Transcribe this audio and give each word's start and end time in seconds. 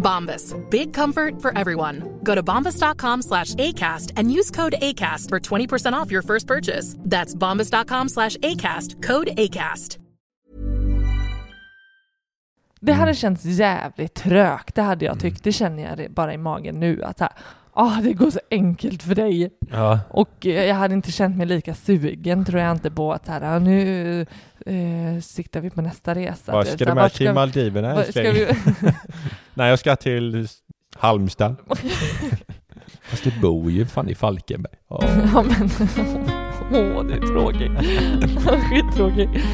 Bombas. 0.00 0.54
Big 0.70 0.92
comfort 0.92 1.40
for 1.40 1.56
everyone. 1.56 2.20
Go 2.24 2.34
to 2.34 2.42
bombas.com 2.42 3.22
slash 3.22 3.54
ACAST 3.54 4.12
and 4.16 4.32
use 4.32 4.50
code 4.50 4.74
ACAST 4.82 5.28
for 5.28 5.38
20% 5.38 5.92
off 5.92 6.10
your 6.10 6.22
first 6.22 6.46
purchase. 6.46 6.96
That's 6.98 7.34
bombas.com 7.34 8.08
slash 8.08 8.36
ACAST. 8.38 9.02
Code 9.02 9.28
ACAST. 9.36 9.98
Det 12.82 12.92
hade 12.92 13.14
känts 13.14 13.44
jävligt 13.44 14.14
trögt, 14.14 14.74
det 14.74 14.82
hade 14.82 15.04
jag 15.04 15.20
tyckt. 15.20 15.44
Det 15.44 15.52
känner 15.52 15.82
jag 15.82 16.10
bara 16.10 16.34
i 16.34 16.38
magen 16.38 16.80
nu. 16.80 17.02
Att 17.02 17.20
här, 17.20 17.32
ah, 17.80 18.00
det 18.02 18.12
går 18.12 18.30
så 18.30 18.40
enkelt 18.50 19.02
för 19.02 19.14
dig. 19.14 19.50
Ja. 19.70 20.00
Och 20.10 20.46
eh, 20.46 20.64
jag 20.64 20.74
hade 20.74 20.94
inte 20.94 21.12
känt 21.12 21.36
mig 21.36 21.46
lika 21.46 21.74
sugen 21.74 22.44
tror 22.44 22.60
jag 22.60 22.72
inte 22.72 22.90
på 22.90 23.12
att 23.12 23.26
så 23.26 23.32
här, 23.32 23.56
ah, 23.56 23.58
nu 23.58 24.20
eh, 24.66 25.20
siktar 25.22 25.60
vi 25.60 25.70
på 25.70 25.82
nästa 25.82 26.14
resa. 26.14 26.52
Var 26.52 26.64
vet, 26.64 26.72
ska 26.72 26.84
du 26.84 26.94
med 26.94 27.12
till 27.12 27.32
Maldiverna 27.32 27.94
var 27.94 28.02
ska 28.02 28.20
älskling? 28.20 28.56
vi, 28.80 28.92
Nej, 29.54 29.70
jag 29.70 29.78
ska 29.78 29.96
till 29.96 30.48
Halmstad. 30.96 31.56
Fast 33.02 33.24
du 33.24 33.40
bor 33.40 33.70
ju 33.70 33.86
fan 33.86 34.08
i 34.08 34.14
Falkenberg. 34.14 34.74
Ja. 34.88 35.00
ja 35.32 35.42
men, 35.42 35.70
åh 36.96 37.04
det 37.06 37.14
är 37.14 37.32
tråkigt. 37.32 37.72
Skittråkigt. 38.70 39.44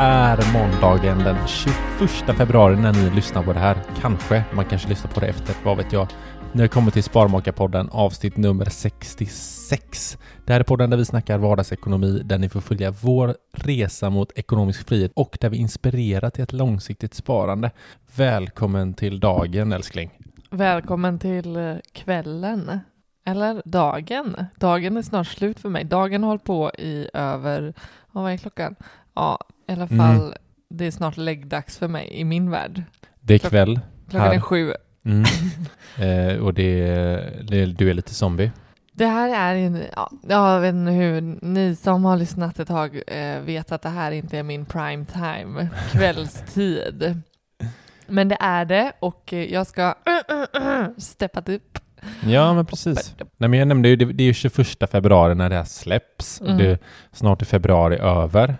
Är 0.00 0.52
måndagen 0.52 1.18
den 1.18 1.46
21 1.46 2.36
februari 2.36 2.76
när 2.76 2.92
ni 2.92 3.10
lyssnar 3.10 3.42
på 3.42 3.52
det 3.52 3.58
här. 3.58 3.76
Kanske. 4.00 4.44
Man 4.52 4.64
kanske 4.64 4.88
lyssnar 4.88 5.10
på 5.10 5.20
det 5.20 5.26
efter, 5.26 5.54
vad 5.64 5.76
vet 5.76 5.92
jag. 5.92 6.08
Ni 6.52 6.60
har 6.60 6.68
kommit 6.68 6.94
till 6.94 7.02
Sparmakarpodden 7.02 7.88
avsnitt 7.92 8.36
nummer 8.36 8.64
66. 8.64 10.18
Det 10.46 10.52
här 10.52 10.60
är 10.60 10.64
podden 10.64 10.90
där 10.90 10.96
vi 10.96 11.04
snackar 11.04 11.38
vardagsekonomi, 11.38 12.22
där 12.24 12.38
ni 12.38 12.48
får 12.48 12.60
följa 12.60 12.90
vår 12.90 13.36
resa 13.52 14.10
mot 14.10 14.38
ekonomisk 14.38 14.88
frihet 14.88 15.12
och 15.14 15.38
där 15.40 15.48
vi 15.48 15.56
inspirerar 15.56 16.30
till 16.30 16.42
ett 16.42 16.52
långsiktigt 16.52 17.14
sparande. 17.14 17.70
Välkommen 18.16 18.94
till 18.94 19.20
dagen 19.20 19.72
älskling. 19.72 20.10
Välkommen 20.50 21.18
till 21.18 21.56
eh, 21.56 21.76
kvällen. 21.92 22.80
Eller 23.24 23.62
dagen. 23.64 24.46
Dagen 24.56 24.96
är 24.96 25.02
snart 25.02 25.26
slut 25.26 25.60
för 25.60 25.68
mig. 25.68 25.84
Dagen 25.84 26.22
har 26.22 26.28
hållit 26.28 26.44
på 26.44 26.70
i 26.78 27.08
över, 27.14 27.74
vad 28.12 28.32
är 28.32 28.36
klockan? 28.36 28.76
Ja, 29.18 29.38
i 29.68 29.72
alla 29.72 29.84
Mm. 29.90 29.98
fall, 29.98 30.34
det 30.70 30.84
är 30.86 30.90
snart 30.90 31.16
läggdags 31.16 31.78
för 31.78 31.88
mig 31.88 32.08
i 32.12 32.24
min 32.24 32.50
värld. 32.50 32.82
Det 33.20 33.34
är 33.34 33.38
kväll. 33.38 33.80
Klockan 34.10 34.28
Här. 34.28 34.34
är 34.34 34.40
sju. 34.40 34.72
Mm. 35.04 35.24
eh, 35.98 36.36
och 36.44 36.54
det, 36.54 36.84
det, 37.48 37.66
du 37.66 37.90
är 37.90 37.94
lite 37.94 38.14
zombie. 38.14 38.52
Det 38.92 39.06
här 39.06 39.52
är 39.52 39.54
en, 39.54 39.82
ja, 39.96 40.10
jag 40.28 40.60
vet 40.60 40.74
inte 40.74 40.92
hur, 40.92 41.20
ni 41.42 41.76
som 41.76 42.04
har 42.04 42.16
lyssnat 42.16 42.58
ett 42.58 42.68
tag 42.68 43.02
eh, 43.06 43.40
vet 43.40 43.72
att 43.72 43.82
det 43.82 43.88
här 43.88 44.10
inte 44.12 44.38
är 44.38 44.42
min 44.42 44.64
prime 44.64 45.04
time, 45.04 45.68
kvällstid. 45.92 47.22
Men 48.06 48.28
det 48.28 48.36
är 48.40 48.64
det 48.64 48.92
och 49.00 49.32
eh, 49.32 49.52
jag 49.52 49.66
ska 49.66 49.94
steppa 50.98 51.52
upp. 51.52 51.78
Ja, 52.26 52.54
men 52.54 52.66
precis. 52.66 53.14
Nej, 53.36 53.48
men 53.48 53.58
jag 53.58 53.68
nämnde 53.68 53.88
ju, 53.88 53.96
det, 53.96 54.04
det 54.04 54.22
är 54.22 54.26
ju 54.26 54.34
21 54.34 54.90
februari 54.90 55.34
när 55.34 55.48
det 55.50 55.56
här 55.56 55.64
släpps. 55.64 56.40
Mm. 56.40 56.58
Det, 56.58 56.78
snart 57.12 57.42
är 57.42 57.46
februari 57.46 57.96
över. 57.96 58.56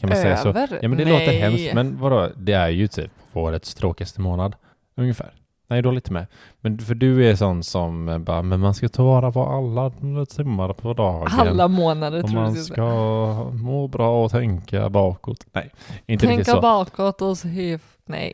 Kan 0.00 0.08
man 0.08 0.18
säga 0.18 0.36
så? 0.36 0.48
Över? 0.48 0.78
Ja, 0.82 0.88
men 0.88 0.98
det 0.98 1.04
Nej. 1.04 1.12
låter 1.12 1.38
hemskt. 1.40 1.74
Men 1.74 1.98
vadå? 2.00 2.28
Det 2.36 2.52
är 2.52 2.68
ju 2.68 2.88
typ 2.88 3.10
årets 3.32 3.74
tråkigaste 3.74 4.20
månad. 4.20 4.54
Ungefär. 4.96 5.32
Nej, 5.68 5.82
då 5.82 5.90
lite 5.90 6.12
med. 6.12 6.26
Men 6.60 6.78
för 6.78 6.94
du 6.94 7.30
är 7.30 7.36
sån 7.36 7.62
som 7.62 8.24
bara, 8.26 8.42
men 8.42 8.60
man 8.60 8.74
ska 8.74 8.88
ta 8.88 9.04
vara 9.04 9.32
på 9.32 9.46
alla 9.46 9.90
timmar 10.26 10.72
på 10.72 10.92
dagen. 10.92 11.28
Alla 11.30 11.68
månader 11.68 12.22
och 12.24 12.30
tror 12.30 12.42
jag 12.42 12.52
man 12.52 12.64
ska 12.64 12.84
må 13.52 13.88
bra 13.88 14.24
och 14.24 14.30
tänka 14.30 14.88
bakåt. 14.88 15.46
Nej, 15.52 15.70
inte 16.06 16.26
riktigt 16.26 16.46
Tänka 16.46 16.52
så. 16.52 16.60
bakåt 16.60 17.22
och 17.22 17.38
se, 17.38 17.78
nej, 18.04 18.32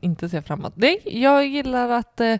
inte 0.00 0.28
se 0.28 0.42
framåt. 0.42 0.72
Nej, 0.74 1.00
jag 1.04 1.46
gillar 1.46 1.88
att, 1.90 2.20
eh, 2.20 2.34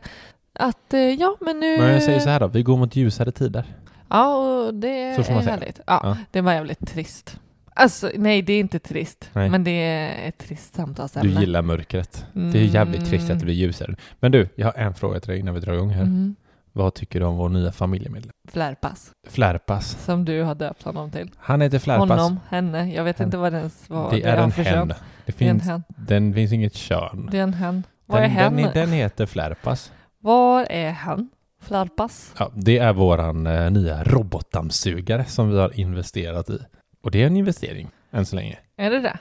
att 0.53 0.95
eh, 0.95 1.00
ja 1.00 1.37
men 1.41 1.61
nu... 1.61 1.79
Men 1.79 1.93
jag 1.93 2.03
säger 2.03 2.21
så 2.21 2.29
här 2.29 2.41
då, 2.41 2.47
vi 2.47 2.62
går 2.62 2.77
mot 2.77 2.97
ljusare 2.97 3.33
tider. 3.33 3.65
Ja, 4.09 4.37
och 4.37 4.75
det 4.75 5.27
Så 5.27 5.33
är 5.33 5.41
härligt. 5.41 5.81
Ja, 5.87 6.00
Ja. 6.03 6.17
det 6.31 6.41
var 6.41 6.53
jävligt 6.53 6.87
trist. 6.89 7.41
Alltså, 7.78 8.11
nej, 8.15 8.43
det 8.43 8.53
är 8.53 8.61
inte 8.61 8.78
trist, 8.78 9.31
Nej. 9.33 9.50
men 9.50 9.65
det 9.65 9.71
är 9.71 10.28
ett 10.28 10.39
trist 10.39 10.75
samtalsämne. 10.75 11.28
Du 11.34 11.41
gillar 11.41 11.62
mörkret. 11.62 12.27
Det 12.33 12.59
är 12.59 12.65
jävligt 12.65 13.06
trist 13.06 13.22
att 13.22 13.28
det 13.28 13.33
Mm. 13.33 13.44
blir 13.44 13.55
ljusare. 13.55 13.94
Men 14.21 14.33
du, 14.33 14.49
jag 14.55 14.66
har 14.66 14.72
en 14.75 14.94
fråga 14.94 15.21
till 15.21 15.31
dig 15.31 15.39
innan 15.41 15.55
vi 15.55 15.61
drar 15.61 15.72
igång 15.72 15.91
här. 15.91 16.03
Mm. 16.03 16.37
Vad 16.72 16.94
tycker 16.94 17.21
du 17.21 17.27
om 17.27 17.37
vår 17.37 17.49
nya 17.49 17.72
familjemedlem? 17.72 18.33
Flärpass, 18.49 19.11
Flärpass. 19.28 20.05
som 20.05 20.25
du 20.25 20.43
har 20.43 20.55
döpt 20.55 20.83
honom 20.83 21.11
till. 21.11 21.31
Han 21.37 21.61
heter 21.61 21.78
Flärpass. 21.78 22.09
Honom, 22.09 22.41
henne, 22.49 22.93
jag 22.94 23.05
vet 23.05 23.19
Hen. 23.19 23.28
inte 23.28 23.37
vad 23.37 23.53
det 23.53 23.59
ens 23.59 23.91
var. 23.91 24.11
det 24.11 24.22
är 24.22 24.37
han 24.37 24.53
en 24.56 24.65
hen. 24.65 24.88
Det 24.88 24.94
Det 25.27 25.33
är 25.33 25.33
finns, 25.33 25.62
hen. 25.65 25.83
den 25.97 26.34
finns 26.34 26.53
inget 26.53 26.75
kön. 26.75 27.28
Det 27.33 27.38
är 27.38 27.43
en 27.43 27.55
hen. 27.55 27.83
Vad 28.06 28.19
är 28.19 28.22
Den, 28.22 28.31
hen? 28.31 28.56
den, 28.56 28.71
den 28.75 28.93
heter 28.93 29.27
Flärpass. 29.27 29.93
Var 30.21 30.67
är 30.71 30.91
han? 30.91 31.28
Flärpass? 31.62 32.34
Ja, 32.38 32.50
det 32.55 32.79
är 32.79 32.93
våran 32.93 33.47
eh, 33.47 33.70
nya 33.70 34.05
robotdammsugare 34.05 35.25
som 35.25 35.50
vi 35.50 35.58
har 35.58 35.81
investerat 35.81 36.50
i. 36.50 36.58
Och 37.03 37.11
det 37.11 37.23
är 37.23 37.27
en 37.27 37.37
investering 37.37 37.89
än 38.11 38.27
så 38.27 38.37
länge. 38.37 38.59
Är 38.77 38.91
det 38.91 39.00
det? 39.00 39.19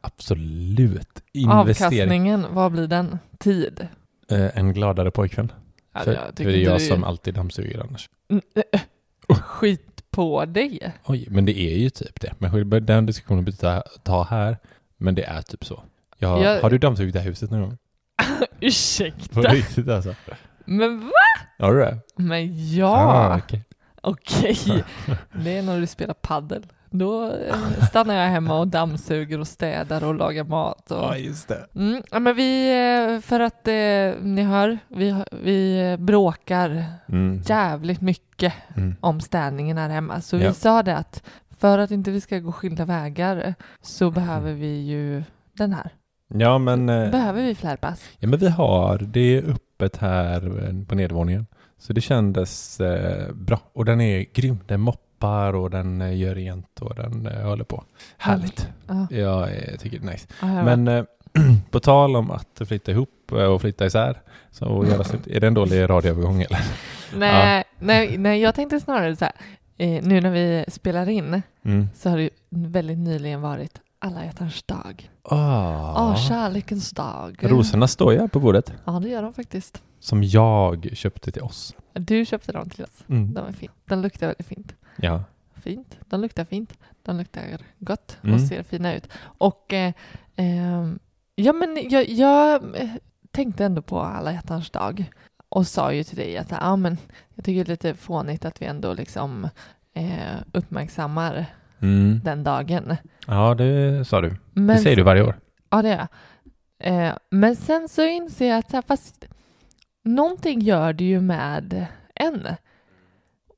Absolut. 0.00 1.22
Investering. 1.32 1.50
Avkastningen, 2.00 2.46
vad 2.50 2.72
blir 2.72 2.86
den? 2.86 3.18
Tid? 3.38 3.88
Eh, 4.30 4.58
en 4.58 4.72
gladare 4.72 5.10
pojkvän. 5.10 5.52
Ja, 5.94 6.00
för, 6.00 6.12
jag 6.14 6.22
för 6.36 6.44
det 6.44 6.56
är 6.56 6.64
jag 6.64 6.82
som 6.82 7.04
alltid 7.04 7.34
dammsuger 7.34 7.80
annars. 7.88 8.10
Mm, 8.30 8.42
eh, 8.54 8.62
eh. 9.28 9.36
Skit 9.38 10.10
på 10.10 10.44
dig. 10.44 10.92
Oj, 11.04 11.26
men 11.30 11.44
det 11.44 11.58
är 11.58 11.78
ju 11.78 11.90
typ 11.90 12.20
det. 12.20 12.32
Men 12.38 12.86
den 12.86 13.06
diskussionen 13.06 13.44
behöver 13.44 13.80
ta, 13.82 13.88
ta 14.02 14.22
här. 14.24 14.56
Men 14.96 15.14
det 15.14 15.22
är 15.24 15.42
typ 15.42 15.64
så. 15.64 15.82
Jag, 16.18 16.42
Jag- 16.42 16.62
Har 16.62 16.70
du 16.70 16.78
dammsugit 16.78 17.12
det 17.12 17.20
här 17.20 17.26
huset 17.28 17.50
någon 17.50 17.60
gång? 17.60 17.78
På 18.38 18.46
Ursäkta. 18.60 19.40
riktigt 19.40 19.88
alltså? 19.88 20.14
Men 20.64 21.00
va? 21.00 21.12
Har 21.58 21.74
du 21.74 21.80
det? 21.80 21.98
Men 22.16 22.74
ja. 22.74 22.96
Ah, 22.96 23.36
okej. 23.38 23.64
Okej. 24.00 24.84
Det 25.44 25.58
är 25.58 25.62
när 25.62 25.80
du 25.80 25.86
spelar 25.86 26.14
paddel. 26.14 26.66
Då 26.90 27.24
eh, 27.32 27.84
stannar 27.88 28.14
jag 28.14 28.28
hemma 28.30 28.58
och 28.58 28.68
dammsuger 28.68 29.40
och 29.40 29.48
städar 29.48 30.04
och 30.04 30.14
lagar 30.14 30.44
mat. 30.44 30.90
Och... 30.90 30.96
Ja, 30.96 31.16
just 31.16 31.48
det. 31.48 31.66
Mm, 31.74 32.02
ja, 32.10 32.18
men 32.18 32.36
vi, 32.36 32.70
eh, 33.14 33.20
för 33.20 33.40
att 33.40 33.68
eh, 33.68 34.22
ni 34.22 34.42
hör, 34.42 34.78
vi, 34.88 35.24
vi 35.42 35.96
bråkar 35.98 36.84
Mm. 37.08 37.42
jävligt 37.46 38.00
mycket 38.00 38.52
Mm. 38.76 38.94
om 39.00 39.20
städningen 39.20 39.78
här 39.78 39.88
hemma. 39.88 40.20
Så 40.20 40.36
Ja. 40.36 40.48
vi 40.48 40.54
sa 40.54 40.82
det 40.82 40.96
att 40.96 41.22
för 41.58 41.78
att 41.78 41.90
inte 41.90 42.10
vi 42.10 42.20
ska 42.20 42.38
gå 42.38 42.52
skilda 42.52 42.84
vägar 42.84 43.54
så 43.82 44.10
behöver 44.10 44.52
vi 44.52 44.80
ju 44.80 45.22
den 45.52 45.72
här. 45.72 45.90
Ja, 46.34 46.58
men, 46.58 46.88
eh, 46.88 47.10
Behöver 47.10 47.42
vi 47.42 47.54
flärpass? 47.54 48.02
ja, 48.18 48.28
men 48.28 48.38
vi 48.38 48.48
har 48.48 48.98
det 48.98 49.42
öppet 49.42 49.96
här 49.96 50.40
på 50.88 50.94
nedervåningen. 50.94 51.46
Så 51.78 51.92
det 51.92 52.00
kändes 52.00 52.80
eh, 52.80 53.32
bra. 53.34 53.60
Och 53.72 53.84
den 53.84 54.00
är 54.00 54.26
grym. 54.34 54.58
Den 54.66 54.80
moppar 54.80 55.05
och 55.24 55.70
den 55.70 56.02
eh, 56.02 56.16
gör 56.16 56.34
rent 56.34 56.80
och 56.80 56.94
den 56.94 57.26
eh, 57.26 57.42
håller 57.48 57.64
på. 57.64 57.84
Härligt. 58.18 58.68
Ja, 58.86 59.06
Jag 59.10 59.42
eh, 59.42 59.76
tycker 59.78 59.98
det 59.98 60.06
är 60.06 60.10
nice. 60.12 60.28
ja, 60.40 60.54
jag 60.56 60.64
Men 60.64 60.88
eh, 60.88 61.04
på 61.70 61.80
tal 61.80 62.16
om 62.16 62.30
att 62.30 62.62
flytta 62.66 62.90
ihop 62.90 63.32
och 63.32 63.60
flytta 63.60 63.86
isär. 63.86 64.20
Så. 64.50 64.82
Är 65.26 65.40
det 65.40 65.46
en 65.46 65.54
dålig 65.54 65.90
radioövergång 65.90 66.42
eller? 66.42 66.58
nej, 67.16 67.64
nej, 67.78 68.18
nej, 68.18 68.40
jag 68.40 68.54
tänkte 68.54 68.80
snarare 68.80 69.16
så 69.16 69.24
här, 69.24 69.34
eh, 69.76 70.02
nu 70.02 70.20
när 70.20 70.30
vi 70.30 70.64
spelar 70.68 71.08
in 71.08 71.42
Mm. 71.64 71.88
så 71.94 72.10
har 72.10 72.18
det 72.18 72.30
väldigt 72.50 72.98
nyligen 72.98 73.40
varit 73.40 73.80
alla 73.98 74.24
hjärtans 74.24 74.62
dag. 74.62 75.10
Ah. 75.22 75.36
Ja, 76.10 76.16
kärlekens 76.28 76.90
dag. 76.90 77.36
Rosorna 77.40 77.88
står 77.88 78.12
ju 78.12 78.28
på 78.28 78.40
bordet. 78.40 78.72
Ja, 78.84 78.92
det 78.92 79.08
gör 79.08 79.22
de 79.22 79.32
faktiskt. 79.32 79.82
Som 80.00 80.22
jag 80.24 80.88
köpte 80.92 81.32
till 81.32 81.42
oss. 81.42 81.74
Du 81.92 82.24
köpte 82.24 82.52
dem 82.52 82.70
till 82.70 82.84
oss. 82.84 83.04
Mm. 83.08 83.34
De 83.34 83.46
är 83.46 83.52
fint. 83.52 83.72
De 83.88 84.02
luktar 84.02 84.26
väldigt 84.26 84.46
fint. 84.46 84.72
Ja. 84.96 85.24
Fint. 85.62 85.98
De 86.08 86.20
luktar 86.20 86.44
fint. 86.44 86.72
De 87.02 87.16
luktar 87.18 87.42
gott 87.78 88.16
och 88.20 88.24
Mm. 88.28 88.38
ser 88.46 88.62
fina 88.62 88.94
ut. 88.94 89.08
Och 89.22 89.72
eh, 89.72 89.92
ehm, 90.36 90.98
ja, 91.34 91.52
men 91.52 91.78
jag, 91.90 92.08
jag 92.08 92.62
eh, 92.80 92.90
tänkte 93.30 93.64
ändå 93.64 93.82
på 93.82 94.00
alla 94.00 94.32
hjärtans 94.32 94.70
dag 94.70 95.12
och 95.48 95.66
sa 95.66 95.92
ju 95.92 96.04
till 96.04 96.16
dig 96.16 96.36
att 96.38 96.50
ja, 96.50 96.76
men 96.76 96.96
jag 97.34 97.44
tycker 97.44 97.64
det 97.64 97.68
är 97.68 97.72
lite 97.72 97.94
fånigt 97.94 98.44
att 98.44 98.62
vi 98.62 98.66
ändå 98.66 98.92
liksom 98.94 99.48
eh, 99.94 100.36
uppmärksammar 100.52 101.46
Mm. 101.80 102.20
den 102.24 102.44
dagen. 102.44 102.96
Ja, 103.26 103.54
det 103.54 104.04
sa 104.04 104.20
du. 104.20 104.36
Men 104.52 104.66
Det 104.76 104.82
säger 104.82 104.96
du 104.96 105.02
varje 105.02 105.22
år. 105.22 105.38
Ja, 105.70 105.82
det 105.82 105.88
är 105.88 105.96
jag. 105.98 106.08
Eh, 107.08 107.14
men 107.30 107.56
sen 107.56 107.88
så 107.88 108.04
inser 108.06 108.48
jag 108.48 108.58
att 108.58 108.70
så 108.70 108.76
här, 108.76 108.82
fast 108.82 109.24
någonting 110.04 110.60
gör 110.60 110.92
det 110.92 111.04
ju 111.04 111.20
med 111.20 111.86
en. 112.14 112.46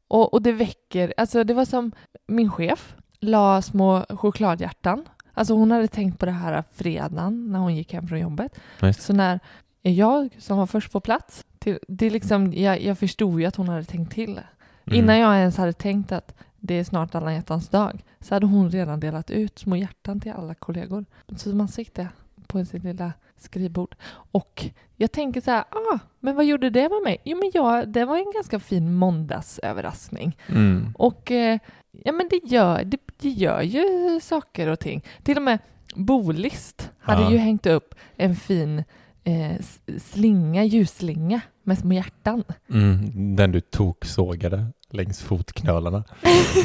Och, 0.09 0.35
och 0.35 0.43
det 0.43 0.53
väcker, 0.53 1.15
alltså 1.17 1.45
det 1.45 1.55
var 1.55 1.65
som 1.65 1.93
min 2.27 2.51
chef 2.51 2.95
la 3.21 3.63
små 3.63 4.05
chokladhjärtan. 4.09 5.05
Alltså 5.35 5.55
hon 5.55 5.71
hade 5.71 5.89
tänkt 5.89 6.19
på 6.19 6.27
det 6.27 6.33
här 6.33 6.65
fredagen 6.73 7.53
när 7.53 7.59
hon 7.59 7.77
gick 7.77 7.93
hem 7.93 8.09
från 8.09 8.21
jobbet. 8.21 8.61
Just. 8.83 9.03
Så 9.03 9.13
när 9.13 9.41
jag 9.83 10.29
som 10.39 10.59
var 10.59 10.67
först 10.67 10.93
på 10.93 11.01
plats, 11.01 11.45
till, 11.59 11.79
det 11.89 12.07
är 12.07 12.11
liksom, 12.11 12.53
jag, 12.53 12.83
jag 12.83 12.99
förstod 12.99 13.41
ju 13.41 13.47
att 13.47 13.57
hon 13.57 13.69
hade 13.69 13.85
tänkt 13.85 14.13
till. 14.13 14.41
Mm. 14.85 14.99
Innan 14.99 15.19
jag 15.19 15.39
ens 15.39 15.57
hade 15.57 15.73
tänkt 15.73 16.13
att 16.13 16.35
det 16.57 16.75
är 16.75 16.85
snart 16.85 17.15
alla 17.15 17.33
hjärtans 17.33 17.69
dag 17.69 18.05
så 18.21 18.35
hade 18.35 18.47
hon 18.47 18.71
redan 18.71 19.01
delat 19.01 19.31
ut 19.31 19.59
små 19.59 19.77
hjärtan 19.77 20.21
till 20.21 20.33
alla 20.33 20.55
kollegor. 20.55 21.05
Så 21.37 21.49
man 21.49 21.69
fick 21.69 21.95
det 21.95 22.09
på 22.49 22.65
sitt 22.65 22.85
lilla 22.85 23.13
skrivbord. 23.37 23.95
Och 24.33 24.65
jag 24.97 25.13
tänker 25.13 25.41
så 25.41 25.51
här, 25.51 25.65
ah, 25.71 25.99
men 26.21 26.37
vad 26.37 26.45
gjorde 26.45 26.71
det 26.71 26.89
med 26.89 27.03
mig? 27.05 27.19
Jo, 27.25 27.39
men 27.39 27.51
jag, 27.55 27.89
det 27.89 28.05
var 28.05 28.17
en 28.19 28.33
ganska 28.35 28.61
fin 28.61 28.95
måndagsöverraskning. 28.95 30.37
Mm. 30.49 30.95
Och 30.99 31.31
eh, 31.31 31.59
ja, 32.05 32.13
men 32.13 32.29
det 32.31 32.41
gör, 32.45 32.85
det, 32.85 32.99
det 33.21 33.29
gör 33.29 33.63
ju 33.63 33.85
saker 34.23 34.67
och 34.69 34.81
ting. 34.81 35.05
Till 35.23 35.37
och 35.37 35.43
med 35.43 35.59
Bolist 35.95 36.91
hade 37.01 37.23
Ja. 37.23 37.31
ju 37.31 37.37
hängt 37.37 37.67
upp 37.67 37.95
en 38.17 38.37
fin 38.37 38.85
eh, 39.25 39.53
slinga, 39.99 40.65
ljusslinga 40.65 41.41
med 41.63 41.79
små 41.79 41.93
hjärtan. 41.93 42.45
Mm. 42.71 43.37
Den 43.37 43.53
du 43.53 43.61
toksågade 43.61 44.67
längs 44.91 45.21
fotknölarna. 45.23 46.05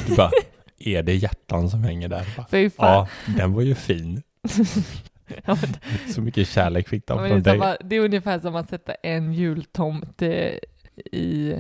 Du 0.08 0.16
bara, 0.16 0.32
är 0.80 1.04
det 1.04 1.16
hjärtan 1.16 1.70
som 1.70 1.84
hänger 1.84 2.08
där? 2.10 2.26
Bara, 2.78 2.94
ja, 2.94 3.08
den 3.38 3.54
var 3.54 3.62
ju 3.62 3.76
fin. 3.76 4.22
Ja, 5.46 5.58
men 5.62 6.12
Så 6.14 6.22
mycket 6.22 6.48
kärlek 6.48 6.88
fick 6.90 7.08
de 7.08 7.20
Ja, 7.20 7.28
från 7.28 7.38
det, 7.38 7.50
dig. 7.52 7.60
samma, 7.60 7.78
det 7.84 7.96
är 7.96 8.00
ungefär 8.00 8.40
som 8.40 8.56
att 8.56 8.70
sätta 8.70 8.94
en 8.94 9.34
jultomte 9.34 10.60
i 11.12 11.56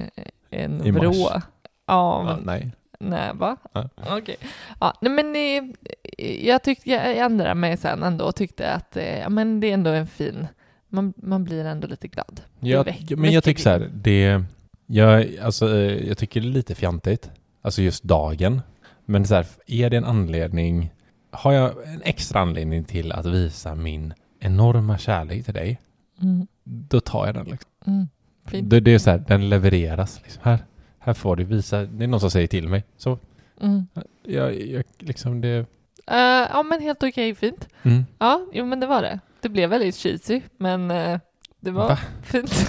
en 0.50 0.86
I 0.86 0.92
mars. 0.92 1.02
vrå. 1.04 1.12
Ja, 1.30 1.42
Ja, 1.88 2.24
men 2.24 2.40
nej. 2.46 2.72
nej, 3.00 3.31
va? 3.34 3.58
Ja. 3.74 3.90
Okej. 4.10 4.36
Ja, 4.80 4.94
nej, 5.02 5.12
men 5.12 5.36
eh, 5.36 6.46
jag 6.48 6.64
tyckte, 6.64 6.90
jag 6.90 7.18
ändrade 7.18 7.56
mig 7.56 7.78
sen 7.78 8.04
ändå 8.04 8.25
och 8.25 8.36
tyckte 8.36 8.72
att 8.72 8.98
eh, 8.98 9.20
ja, 9.20 9.30
men 9.30 9.60
det 9.60 9.68
är 9.70 9.74
ändå 9.74 9.90
en 9.92 10.08
fin, 10.08 10.48
man, 10.88 11.14
man 11.18 11.44
blir 11.44 11.66
ändå 11.66 11.88
lite 11.88 12.08
glad. 12.08 12.42
Väck- 12.60 13.16
men 13.18 13.31
jag 13.31 13.44
tycker 13.44 13.62
så 13.62 13.70
här, 13.70 13.90
det, 13.94 14.44
jag, 14.86 15.38
alltså, 15.38 15.75
eh, 15.75 16.08
jag 16.08 16.18
tycker 16.18 16.42
det 16.42 16.48
är 16.48 16.52
lite 16.52 16.75
fjantigt. 16.75 17.30
Alltså 17.62 17.81
just 17.81 18.04
dagen. 18.04 18.62
Men 19.06 19.25
så 19.25 19.36
här, 19.36 19.46
är 19.68 19.90
det 19.90 19.98
en 19.98 20.06
anledning, 20.06 20.94
har 21.34 21.52
jag 21.54 21.88
en 21.88 22.02
extra 22.02 22.40
anledning 22.40 22.84
till 22.84 23.12
att 23.12 23.26
visa 23.26 23.76
min 23.76 24.14
enorma 24.40 24.98
kärlek 24.98 25.46
till 25.46 25.54
dig, 25.54 25.80
Mm. 26.22 26.48
då 26.64 27.00
tar 27.00 27.26
jag 27.26 27.36
den. 27.36 27.46
Liksom. 27.46 27.72
Mm. 27.88 28.70
Det, 28.70 28.80
det 28.80 28.92
är 28.94 29.00
så 29.00 29.10
här, 29.10 29.24
den 29.28 29.50
levereras. 29.50 30.20
Liksom. 30.24 30.42
Här, 30.46 30.60
här 31.00 31.14
får 31.14 31.36
du 31.36 31.44
visa, 31.44 31.84
det 31.84 32.04
är 32.04 32.08
någon 32.08 32.20
som 32.20 32.32
säger 32.32 32.48
till 32.48 32.68
mig. 32.68 32.84
Så 32.98 33.20
Mm. 33.62 33.88
jag, 34.24 34.62
jag 34.62 34.84
liksom 35.00 35.42
det, 35.42 35.66
Eh, 36.08 36.18
ja, 36.52 36.64
men 36.64 36.82
helt 36.82 37.04
okej, 37.04 37.36
fint. 37.36 37.68
mm. 37.84 38.06
Ja, 38.20 38.46
jo, 38.54 38.66
men 38.66 38.80
det 38.80 38.88
var 38.88 39.02
det. 39.02 39.20
Det 39.42 39.50
blev 39.50 39.70
väldigt 39.70 39.96
cheesy, 39.96 40.42
men 40.58 40.92
eh, 40.92 41.20
det 41.60 41.72
var 41.72 41.88
Va? 41.88 41.98
fint. 42.24 42.68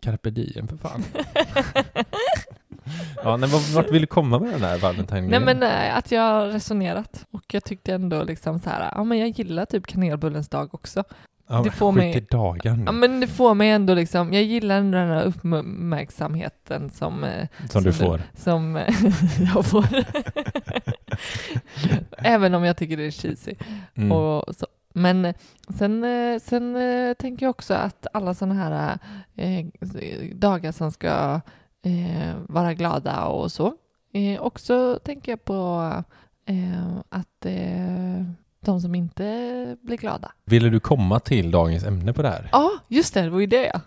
Carpe 0.00 0.30
diem 0.30 0.68
för 0.68 0.76
fan. 0.76 1.04
ja, 3.24 3.36
men 3.36 3.48
vart, 3.74 3.90
vill 3.90 4.00
du 4.00 4.06
komma 4.06 4.38
med 4.38 4.50
den 4.52 4.62
här 4.62 4.78
valentine 4.78 5.20
Nej 5.20 5.40
men 5.40 5.62
eh, 5.62 5.96
att 5.96 6.12
jag 6.12 6.22
har 6.22 6.46
resonerat 6.46 7.26
och 7.30 7.42
jag 7.54 7.64
tyckte 7.64 7.94
ändå 7.94 8.22
liksom 8.22 8.58
så 8.58 8.70
här, 8.70 8.92
ja 8.94 9.04
men 9.04 9.18
jag 9.18 9.28
gillar 9.28 9.64
typ 9.64 9.86
kanelbullens 9.86 10.48
dag 10.48 10.74
också. 10.74 11.04
ja, 11.48 11.60
det 11.64 11.70
får 11.70 11.92
mig- 11.92 12.26
dagen 12.30 12.82
Ja 12.86 12.92
men 12.92 13.20
det 13.20 13.26
får 13.26 13.54
mig 13.54 13.70
ändå 13.70 13.94
liksom, 13.94 14.32
jag 14.32 14.42
gillar 14.42 14.76
ändå 14.78 14.98
den 14.98 15.08
här 15.08 15.22
uppmärksamheten 15.24 16.90
som, 16.90 17.24
eh, 17.24 17.46
som 17.70 17.82
du 17.84 17.92
som 17.92 18.06
får. 18.06 18.20
som 18.34 18.76
eh, 18.76 18.94
jag 19.54 19.66
får. 19.66 19.86
Även 22.18 22.54
om 22.54 22.64
jag 22.64 22.76
tycker 22.76 22.96
det 22.96 23.06
är 23.06 23.10
cheesy. 23.10 23.54
Mm. 23.94 24.12
Och 24.12 24.56
så. 24.56 24.66
Men 24.94 25.34
sen, 25.78 26.04
sen 26.40 26.76
tänker 27.18 27.46
jag 27.46 27.50
också 27.50 27.74
att 27.74 28.06
alla 28.12 28.34
sådana 28.34 28.54
här 28.54 28.98
eh, 29.36 29.66
dagar 30.34 30.72
som 30.72 30.92
ska 30.92 31.40
eh, 31.84 32.34
vara 32.48 32.74
glada 32.74 33.24
och 33.24 33.52
så. 33.52 33.74
Eh, 34.12 34.40
också 34.40 34.98
tänker 35.04 35.32
jag 35.32 35.44
på 35.44 35.92
eh, 36.46 36.96
att 37.08 37.46
eh, 37.46 38.24
de 38.60 38.80
som 38.80 38.94
inte 38.94 39.24
blir 39.82 39.96
glada. 39.96 40.32
Ville 40.44 40.68
du 40.68 40.80
komma 40.80 41.20
till 41.20 41.50
dagens 41.50 41.84
ämne 41.84 42.12
på 42.12 42.22
det 42.22 42.28
här? 42.28 42.48
Ja, 42.52 42.70
just 42.88 43.14
det, 43.14 43.22
det 43.22 43.30
var 43.30 43.40
ju 43.40 43.46
det 43.46 43.70
ja. 43.74 43.80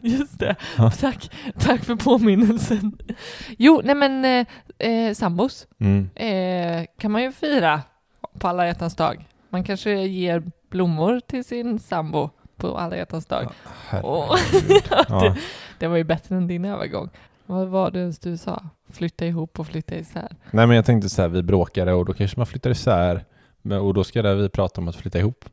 just 0.00 0.38
det. 0.38 0.56
Ja. 0.78 0.90
Tack, 0.90 1.30
tack 1.58 1.84
för 1.84 1.96
påminnelsen. 1.96 2.98
Jo, 3.58 3.80
nej 3.84 3.94
men 3.94 4.24
eh, 4.24 4.46
eh, 4.90 5.14
sambos 5.14 5.66
Mm. 5.80 6.10
eh, 6.14 6.86
kan 6.98 7.10
man 7.12 7.22
ju 7.22 7.32
fira 7.32 7.82
på 8.38 8.48
alla 8.48 8.66
hjärtans 8.66 8.96
dag. 8.96 9.28
Man 9.50 9.64
kanske 9.64 9.90
ger 9.92 10.42
blommor 10.70 11.20
till 11.20 11.44
sin 11.44 11.78
sambo 11.78 12.30
på 12.70 12.78
alla 12.78 12.96
hjärtans 12.96 13.26
dag. 13.26 13.52
Åh. 14.02 14.36
Herregud. 14.52 14.82
Ja. 15.08 15.34
Det 15.78 15.86
var 15.88 15.96
ju 15.96 16.04
bättre 16.04 16.36
än 16.36 16.46
din 16.46 16.64
övergång. 16.64 17.08
Vad 17.46 17.68
var 17.68 17.90
det 17.90 17.98
ens 18.00 18.18
du 18.18 18.36
sa? 18.36 18.62
Flytta 18.92 19.26
ihop 19.26 19.60
och 19.60 19.66
flytta 19.66 19.94
isär. 19.94 20.28
Nej 20.50 20.66
men 20.66 20.76
jag 20.76 20.84
tänkte 20.84 21.08
så 21.08 21.22
här, 21.22 21.28
vi 21.28 21.42
bråkade 21.42 21.92
och 21.92 22.04
då 22.04 22.12
kanske 22.12 22.38
man 22.40 22.46
flyttar 22.46 22.70
isär. 22.70 23.24
Och 23.82 23.94
då 23.94 24.04
ska 24.04 24.22
det 24.22 24.34
vi 24.34 24.48
prata 24.48 24.80
om 24.80 24.88
att 24.88 24.96
flytta 24.96 25.18
ihop. 25.18 25.44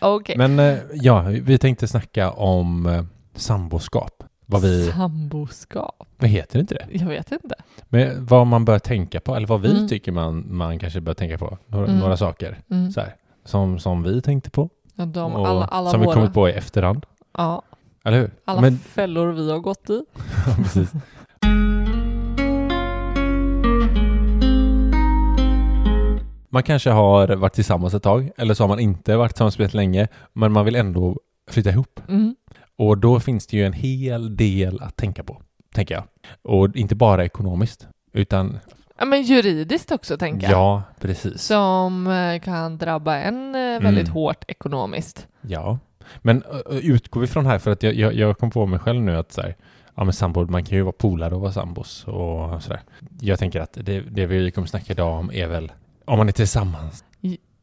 Okej. 0.00 0.36
Men 0.38 0.58
eh, 0.58 0.78
ja, 0.94 1.20
vi 1.22 1.58
tänkte 1.58 1.88
snacka 1.88 2.30
om 2.30 2.86
eh, 2.86 3.04
samboskap. 3.34 4.22
Vad 4.46 4.62
vi, 4.62 4.92
Samboskap? 4.92 6.08
vad 6.18 6.30
heter 6.30 6.58
inte 6.58 6.74
det? 6.74 6.86
Jag 6.90 7.06
vet 7.06 7.32
inte. 7.32 7.54
Men 7.88 8.26
vad 8.26 8.46
man 8.46 8.64
bör 8.64 8.78
tänka 8.78 9.20
på, 9.20 9.34
eller 9.36 9.46
vad 9.46 9.60
vi 9.60 9.70
Mm. 9.70 9.88
tycker 9.88 10.12
man, 10.12 10.44
man 10.56 10.78
kanske 10.78 11.00
bör 11.00 11.14
tänka 11.14 11.38
på. 11.38 11.58
Några, 11.66 11.86
Mm. 11.86 11.98
några 11.98 12.16
saker. 12.16 12.58
Mm. 12.70 12.90
Så 12.92 13.00
här, 13.00 13.14
som, 13.44 13.78
som 13.78 14.02
vi 14.02 14.22
tänkte 14.22 14.50
på. 14.50 14.68
De, 15.06 15.34
och 15.34 15.48
alla, 15.48 15.64
alla 15.64 15.90
som 15.90 16.00
våra, 16.00 16.10
vi 16.10 16.14
kommit 16.14 16.34
på 16.34 16.48
i 16.48 16.52
efterhand. 16.52 17.06
Ja, 17.38 17.62
Eller 18.04 18.18
hur? 18.18 18.30
alla 18.44 18.60
Men, 18.60 18.78
fällor 18.78 19.32
vi 19.32 19.50
har 19.50 19.58
gått 19.58 19.90
i. 19.90 20.02
precis. 20.56 20.92
Man 26.52 26.62
kanske 26.62 26.90
har 26.90 27.28
varit 27.28 27.52
tillsammans 27.52 27.94
ett 27.94 28.02
tag, 28.02 28.30
eller 28.36 28.54
så 28.54 28.62
har 28.62 28.68
man 28.68 28.80
inte 28.80 29.16
varit 29.16 29.32
tillsammans 29.32 29.54
speciellt 29.54 29.74
länge, 29.74 30.08
men 30.32 30.52
man 30.52 30.64
vill 30.64 30.76
ändå 30.76 31.16
flytta 31.50 31.70
ihop. 31.70 32.00
Mm. 32.08 32.34
Och 32.76 32.98
då 32.98 33.20
finns 33.20 33.46
det 33.46 33.56
ju 33.56 33.66
en 33.66 33.72
hel 33.72 34.36
del 34.36 34.80
att 34.80 34.96
tänka 34.96 35.24
på, 35.24 35.42
tänker 35.74 35.94
jag. 35.94 36.04
Och 36.42 36.76
inte 36.76 36.94
bara 36.94 37.24
ekonomiskt, 37.24 37.86
utan 38.12 38.58
Ja, 39.00 39.06
men 39.06 39.22
juridiskt 39.22 39.92
också 39.92 40.16
tänker 40.18 40.46
jag. 40.50 40.52
Ja, 40.58 40.82
precis. 41.00 41.42
Som 41.42 42.06
eh, 42.06 42.40
kan 42.40 42.78
drabba 42.78 43.16
en 43.16 43.54
eh, 43.54 43.60
väldigt 43.80 44.06
Mm. 44.08 44.12
hårt 44.12 44.44
ekonomiskt. 44.48 45.26
Ja, 45.40 45.78
men 46.22 46.42
utgår 46.70 47.20
vi 47.20 47.26
från 47.26 47.46
här, 47.46 47.58
för 47.58 47.70
att 47.70 47.82
jag, 47.82 47.94
jag, 47.94 48.14
jag 48.14 48.38
kom 48.38 48.50
på 48.50 48.66
mig 48.66 48.78
själv 48.78 49.02
nu 49.02 49.16
att 49.16 49.32
så 49.32 49.40
här, 49.42 49.56
ja 49.94 50.04
men 50.04 50.12
sambor, 50.12 50.46
man 50.46 50.64
kan 50.64 50.76
ju 50.78 50.82
vara 50.82 50.92
polare 50.98 51.34
och 51.34 51.40
vara 51.40 51.52
sambos 51.52 52.04
och 52.04 52.62
sådär. 52.62 52.80
Jag 53.20 53.38
tänker 53.38 53.60
att 53.60 53.72
det, 53.72 54.00
det 54.00 54.26
vi 54.26 54.50
kommer 54.50 54.68
snacka 54.68 54.92
idag 54.92 55.18
om 55.18 55.30
är 55.32 55.46
väl 55.46 55.72
om 56.04 56.18
man 56.18 56.28
är 56.28 56.32
tillsammans. 56.32 57.04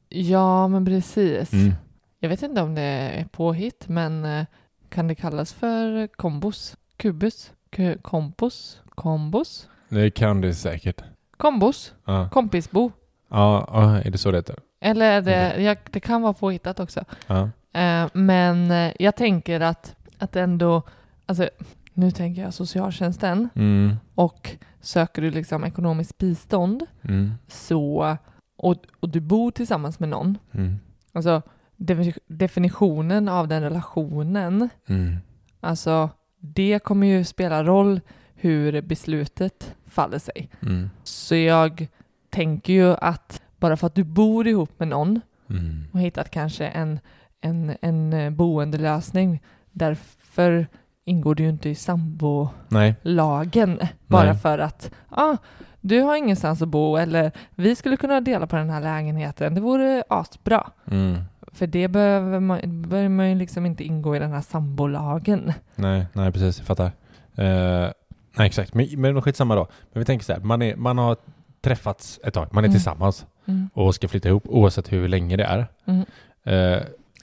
Ja, 0.10 0.67
men 0.67 0.86
precis. 0.86 1.53
Mm. 1.53 1.74
Jag 2.20 2.29
vet 2.29 2.41
inte 2.44 2.62
om 2.62 2.75
det 2.75 2.82
är 2.82 3.25
påhitt, 3.32 3.88
men 3.88 4.25
eh, 4.25 4.46
kan 4.89 5.08
det 5.08 5.15
kallas 5.15 5.53
för 5.53 6.08
kombos? 6.08 6.77
Kubus? 6.98 7.51
K- 7.75 7.96
kompos? 8.01 8.82
Kombos? 8.89 9.67
Det 9.89 10.10
kan 10.12 10.41
det 10.41 10.53
säkert. 10.53 11.01
Kombos? 11.38 11.94
Ja, 12.06 12.29
Kompisbo? 12.29 12.91
ja, 13.29 13.67
ja 13.74 13.98
är 14.01 14.10
det 14.12 14.17
så 14.17 14.32
det 14.32 14.38
heter? 14.38 14.56
Eller 14.79 15.12
är 15.12 15.22
det, 15.22 15.62
ja, 15.63 15.75
det 15.91 16.00
kan 16.00 16.22
vara 16.22 16.34
påhittat 16.34 16.79
också. 16.79 17.03
Ja. 17.27 17.50
Eh, 17.74 18.08
men 18.13 18.72
eh, 18.72 18.94
jag 19.00 19.15
tänker 19.15 19.60
att, 19.62 19.96
att 20.17 20.36
ändå, 20.36 20.82
alltså 21.25 21.50
nu 21.94 22.12
tänker 22.12 22.41
jag 22.41 22.53
socialtjänsten 22.53 23.50
Mm. 23.56 23.96
och 24.15 24.50
söker 24.82 25.22
du 25.22 25.32
liksom 25.32 25.63
ekonomiskt 25.63 26.17
bistånd 26.17 26.86
Mm. 27.03 27.34
så, 27.48 28.17
och, 28.58 28.75
och 29.00 29.10
du 29.10 29.20
bor 29.20 29.51
tillsammans 29.51 30.00
med 30.00 30.10
någon, 30.10 30.38
Mm. 30.53 30.75
alltså 31.13 31.41
defi- 31.77 32.20
definitionen 32.27 33.29
av 33.29 33.48
den 33.48 33.62
relationen, 33.63 34.70
Mm. 34.88 35.17
alltså 35.62 36.10
det 36.39 36.79
kommer 36.84 37.08
ju 37.08 37.24
spela 37.24 37.63
roll 37.63 38.01
hur 38.39 38.82
beslutet 38.82 39.75
faller 39.86 40.20
sig. 40.20 40.50
Mm. 40.62 40.89
Så 41.03 41.36
jag 41.36 41.88
tänker 42.29 42.74
ju 42.74 42.96
att 42.96 43.41
bara 43.60 43.77
för 43.77 43.88
att 43.88 43.96
du 43.96 44.03
bor 44.03 44.48
ihop 44.48 44.79
med 44.79 44.88
någon 44.88 45.22
Mm. 45.50 45.84
och 45.94 46.00
hittat 46.00 46.32
kanske 46.32 46.67
en, 46.67 47.00
en, 47.41 47.75
en 47.82 48.13
eh, 48.13 48.29
boendelösning. 48.29 49.44
Därför 49.72 50.67
ingår 51.06 51.36
du 51.36 51.44
ju 51.44 51.50
inte 51.50 51.70
i 51.70 51.75
sambolagen 51.75 53.79
bara 54.08 54.24
Nej. 54.32 54.36
för 54.38 54.60
att 54.60 54.91
ah, 55.10 55.38
du 55.82 56.01
har 56.01 56.15
ingenstans 56.15 56.62
att 56.62 56.67
bo 56.67 56.96
eller 56.98 57.32
vi 57.56 57.75
skulle 57.75 57.98
kunna 57.98 58.22
dela 58.22 58.48
på 58.48 58.56
den 58.56 58.70
här 58.70 58.82
lägenheten. 58.82 59.56
Det 59.56 59.62
vore 59.62 60.03
asbra. 60.10 60.72
Mm. 60.91 61.17
För 61.51 61.67
det 61.67 61.88
behöver 61.88 62.39
man, 62.39 62.82
behöver 62.82 63.10
man 63.10 63.29
ju 63.29 63.36
liksom 63.36 63.65
inte 63.65 63.84
ingå 63.84 64.15
i 64.15 64.20
den 64.20 64.32
här 64.32 64.41
sambolagen. 64.41 65.53
Nej, 65.75 66.06
nej 66.13 66.32
precis, 66.32 66.58
jag 66.58 66.67
fattar. 66.67 66.91
Eh, 67.36 67.89
nej 68.38 68.48
exakt, 68.48 68.74
men, 68.74 68.88
men 69.01 69.22
skitsamma 69.22 69.56
då. 69.56 69.67
Men 69.94 70.00
vi 70.00 70.06
tänker 70.06 70.25
så 70.25 70.34
här, 70.34 70.39
man, 70.39 70.62
är, 70.62 70.75
man 70.75 70.98
har 70.98 71.17
träffats 71.62 72.20
ett 72.24 72.34
tag, 72.34 72.48
man 72.51 72.63
är 72.63 72.67
Mm. 72.67 72.74
tillsammans 72.75 73.25
Mm. 73.46 73.70
och 73.74 73.96
ska 73.96 74.08
flytta 74.08 74.29
ihop 74.29 74.44
oavsett 74.48 74.91
hur 74.91 75.08
länge 75.08 75.36
det 75.38 75.44
är. 75.44 75.67
Mm. 75.86 76.00
Eh, 76.00 76.06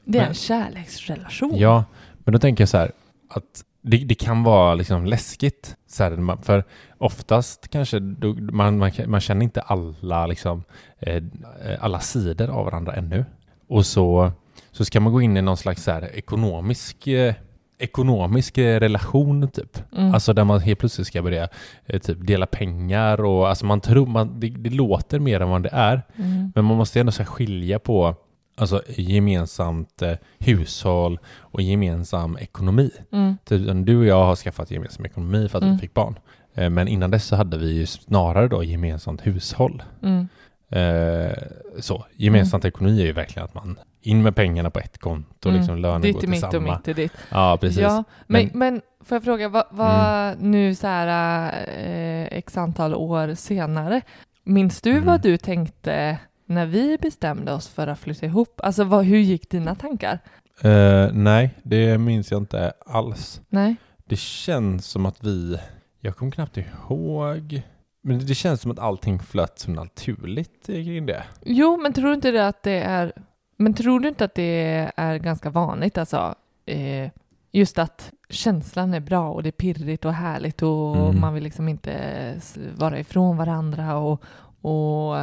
Det 0.07 0.19
är 0.19 0.23
Men- 0.23 0.29
en 0.29 0.35
kärleksrelation. 0.35 1.57
Ja, 1.59 1.85
men 2.19 2.33
då 2.33 2.39
tänker 2.39 2.63
jag 2.63 2.69
så 2.69 2.77
här 2.79 2.93
att 3.31 3.65
det, 3.83 3.97
det 3.97 4.15
kan 4.15 4.43
vara 4.43 4.75
liksom 4.75 5.07
läskigt. 5.07 5.77
Så 5.87 6.03
här, 6.05 6.43
för 6.43 6.65
oftast 6.99 7.69
kanske 7.69 7.99
då, 7.99 8.35
man, 8.35 8.79
man, 8.79 8.91
man 9.07 9.21
känner 9.21 9.43
inte 9.45 9.61
alla, 9.61 10.27
liksom, 10.27 10.65
eh, 10.99 11.23
alla 11.81 12.01
sidor 12.01 12.51
av 12.51 12.65
varandra 12.65 12.93
ännu. 12.95 13.25
Och 13.69 13.87
så, 13.87 14.33
så 14.71 14.85
ska 14.85 15.01
man 15.01 15.13
gå 15.13 15.21
in 15.23 15.37
i 15.37 15.43
någon 15.43 15.57
slags 15.57 15.83
så 15.85 15.91
här 15.91 16.17
ekonomisk, 16.17 17.07
eh, 17.07 17.35
ekonomisk 17.79 18.59
eh, 18.59 18.81
relation 18.81 19.49
typ. 19.51 19.79
Mm. 19.97 20.15
Alltså 20.15 20.33
där 20.33 20.45
man 20.45 20.61
helt 20.61 20.79
plötsligt 20.79 21.07
ska 21.07 21.23
börja 21.23 21.49
eh, 21.87 22.01
typ 22.01 22.27
dela 22.27 22.47
pengar 22.47 23.21
och 23.21 23.49
alltså 23.49 23.67
man 23.67 23.81
tror, 23.81 24.07
man, 24.07 24.41
det, 24.41 24.49
det 24.49 24.71
låter 24.71 25.19
mer 25.19 25.41
än 25.41 25.49
vad 25.49 25.63
det 25.63 25.71
är. 25.73 26.03
Mm. 26.17 26.53
Men 26.55 26.65
man 26.65 26.77
måste 26.77 27.01
ändå 27.01 27.13
så 27.13 27.25
skilja 27.25 27.79
på 27.79 28.15
alltså, 28.57 28.83
gemensamt 28.97 30.03
eh, 30.03 30.13
hushåll 30.39 31.19
och 31.39 31.63
gemensam 31.63 32.39
ekonomi. 32.41 32.91
Mm. 33.13 33.37
Typ, 33.45 33.87
du 33.87 33.99
och 33.99 34.05
jag 34.07 34.25
har 34.25 34.37
skaffat 34.37 34.71
gemensam 34.71 35.05
ekonomi 35.05 35.49
för 35.49 35.59
att 35.59 35.65
Mm. 35.65 35.75
vi 35.77 35.81
fick 35.81 35.95
barn. 35.95 36.19
Eh, 36.55 36.71
men 36.71 36.89
innan 36.89 37.11
dess 37.11 37.25
så 37.25 37.37
hade 37.37 37.59
vi 37.59 37.73
ju 37.73 37.87
snarare 37.87 38.49
då 38.49 38.65
gemensamt 38.65 39.27
hushåll. 39.27 39.83
Mm. 40.71 41.27
Eh, 41.31 41.33
så, 41.81 42.05
gemensamt 42.17 42.65
ekonomi 42.65 43.01
är 43.01 43.07
ju 43.07 43.13
verkligen 43.13 43.45
att 43.45 43.55
man 43.55 43.79
in 44.01 44.23
med 44.23 44.37
pengarna 44.37 44.71
på 44.71 44.79
ett 44.79 44.99
konto 44.99 45.29
och 45.39 45.47
Mm. 45.47 45.59
liksom 45.61 45.79
lönen 45.79 46.01
Ditt 46.01 46.13
går 46.15 46.21
till 46.21 46.29
mitt 46.29 46.55
och 46.55 46.63
mitt 46.63 46.89
är 46.89 46.95
ditt. 46.95 47.13
Ja, 47.31 47.59
precis. 47.61 47.79
Ja, 47.83 48.05
men, 48.27 48.47
Men- 48.53 48.59
men, 48.59 48.83
får 49.05 49.17
jag 49.17 49.25
fråga, 49.25 49.49
vad, 49.49 49.65
vad 49.71 50.39
nu 50.41 50.75
så 50.75 50.87
här 50.87 51.53
eh, 51.79 52.39
x 52.39 52.57
antal 52.57 52.95
år 52.95 53.35
senare, 53.35 54.01
minns 54.45 54.81
du 54.81 54.91
Mm. 54.91 55.05
vad 55.05 55.23
du 55.23 55.37
tänkte 55.37 56.19
när 56.47 56.67
vi 56.67 56.99
bestämde 56.99 57.53
oss 57.53 57.69
för 57.69 57.87
att 57.87 57.99
flytta 57.99 58.27
ihop? 58.27 58.61
Alltså 58.63 58.85
vad, 58.85 59.05
hur 59.05 59.19
gick 59.19 59.51
dina 59.51 59.75
tankar? 59.75 60.19
Eh, 60.63 61.09
nej, 61.13 61.51
det 61.63 61.99
minns 61.99 62.31
jag 62.31 62.41
inte 62.43 62.73
alls. 62.87 63.41
Nej? 63.49 63.77
Det 64.05 64.17
känns 64.19 64.87
som 64.87 65.07
att 65.07 65.25
vi, 65.25 65.59
jag 66.01 66.17
kommer 66.17 66.33
knappt 66.33 66.57
ihåg, 66.57 67.63
men 68.05 68.27
det 68.27 68.35
känns 68.35 68.61
som 68.61 68.71
att 68.71 68.79
allting 68.79 69.19
flöt 69.19 69.59
så 69.59 69.71
naturligt 69.71 70.67
kring 70.67 71.07
det. 71.07 71.25
Jo, 71.45 71.77
men 71.83 71.93
tror 71.93 72.09
du 72.09 72.15
inte 72.15 72.31
det 72.31 72.47
att 72.49 72.63
det 72.63 72.81
är, 72.81 73.13
men 73.57 73.75
tror 73.75 74.01
du 74.01 74.09
inte 74.09 74.25
att 74.25 74.35
det 74.35 74.91
är 74.97 75.19
ganska 75.19 75.51
vanligt 75.51 75.99
alltså, 75.99 76.35
eh, 76.67 77.11
just 77.53 77.79
att 77.79 78.13
känslan 78.29 78.95
är 78.95 79.01
bra 79.01 79.31
och 79.31 79.43
det 79.43 79.49
är 79.49 79.53
pirrigt 79.53 80.05
och 80.05 80.13
härligt 80.13 80.63
och 80.63 80.97
Mm. 80.97 81.21
man 81.21 81.35
vill 81.35 81.43
liksom 81.45 81.69
inte 81.69 82.41
vara 82.77 82.99
ifrån 82.99 83.37
varandra 83.37 83.97
och, 83.97 84.25
och 84.61 85.19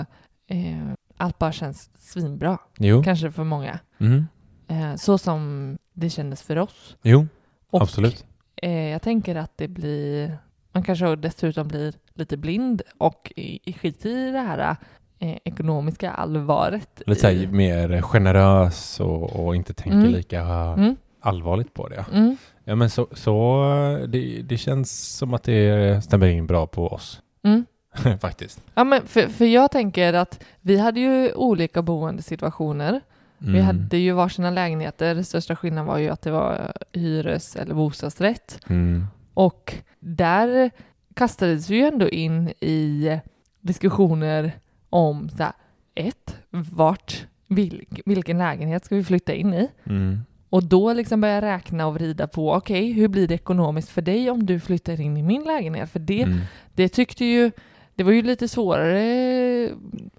eh, 0.47 0.91
allt 1.17 1.37
bara 1.39 1.51
känns 1.51 1.89
svinbra, 1.95 2.57
Jo, 2.77 3.03
kanske 3.03 3.31
för 3.31 3.43
många. 3.43 3.79
mm. 3.99 4.25
Eh, 4.67 4.95
så 4.95 5.17
som 5.17 5.77
det 5.93 6.09
kändes 6.09 6.41
för 6.41 6.57
oss. 6.57 6.97
jo 7.01 7.27
Och, 7.69 7.81
absolut. 7.81 8.25
Eh, 8.55 8.71
jag 8.89 9.01
tänker 9.01 9.35
att 9.35 9.57
det 9.57 9.67
blir, 9.67 10.37
man 10.71 10.83
kanske 10.83 11.15
dessutom 11.15 11.67
blir 11.67 11.93
lite 12.13 12.37
blind 12.37 12.81
och 12.97 13.33
i, 13.35 13.59
i 13.69 13.73
skit 13.73 14.05
i 14.05 14.31
det 14.31 14.39
här 14.39 14.75
eh, 15.19 15.37
ekonomiska 15.43 16.11
allvaret. 16.11 17.01
Lite 17.05 17.27
här 17.27 17.47
mer 17.47 18.01
generös 18.01 18.99
och, 18.99 19.45
och 19.45 19.55
inte 19.55 19.73
tänker 19.73 19.97
Mm. 19.97 20.11
lika 20.11 20.41
Mm, 20.41 20.95
allvarligt 21.19 21.73
på 21.73 21.87
det. 21.87 22.05
mm, 22.13 22.37
Ja 22.63 22.75
men 22.75 22.89
så, 22.89 23.07
så 23.13 23.63
det, 24.07 24.41
det 24.41 24.57
känns 24.57 25.17
som 25.17 25.33
att 25.33 25.43
det 25.43 26.03
stämmer 26.03 26.27
in 26.27 26.47
bra 26.47 26.67
på 26.67 26.87
oss. 26.87 27.21
mm. 27.43 27.65
Faktiskt. 28.21 28.61
Ja, 28.73 28.83
men 28.83 29.07
för, 29.07 29.27
för 29.27 29.45
jag 29.45 29.71
tänker 29.71 30.13
att 30.13 30.43
vi 30.61 30.77
hade 30.77 30.99
ju 30.99 31.33
olika 31.33 31.81
boendesituationer. 31.81 33.01
Vi 33.37 33.49
Mm. 33.49 33.65
hade 33.65 33.97
ju 33.97 34.11
varsina 34.11 34.49
lägenheter. 34.51 35.23
Största 35.23 35.55
skillnaden 35.55 35.87
var 35.87 35.97
ju 35.97 36.09
att 36.09 36.21
det 36.21 36.31
var 36.31 36.73
hyres 36.93 37.55
eller 37.55 37.75
bostadsrätt. 37.75 38.59
Mm. 38.69 39.07
Och 39.33 39.73
där 39.99 40.71
kastades 41.13 41.69
vi 41.69 41.75
ju 41.75 41.85
ändå 41.85 42.09
in 42.09 42.47
i 42.59 43.19
diskussioner 43.61 44.51
om 44.89 45.29
så 45.29 45.43
här, 45.43 45.53
ett, 45.95 46.35
vart, 46.49 47.25
vilk, 47.47 47.99
vilken 48.05 48.37
lägenhet 48.37 48.85
ska 48.85 48.95
vi 48.95 49.03
flytta 49.03 49.33
in 49.33 49.53
i? 49.53 49.67
Mm. 49.83 50.19
Och 50.49 50.63
då 50.63 50.93
liksom 50.93 51.21
börja 51.21 51.41
räkna 51.41 51.87
och 51.87 51.93
vrida 51.93 52.27
på, 52.27 52.53
okej, 52.53 52.91
hur 52.91 53.07
blir 53.07 53.27
det 53.27 53.33
ekonomiskt 53.35 53.89
för 53.89 54.01
dig 54.01 54.29
om 54.29 54.45
du 54.45 54.59
flyttar 54.59 55.01
in 55.01 55.17
i 55.17 55.21
min 55.23 55.43
lägenhet? 55.43 55.89
För 55.91 55.99
det, 55.99 56.21
Mm. 56.23 56.39
det 56.73 56.89
tyckte 56.89 57.25
ju, 57.25 57.51
det 57.95 58.03
var 58.03 58.11
ju 58.11 58.21
lite 58.21 58.47
svårare 58.47 59.69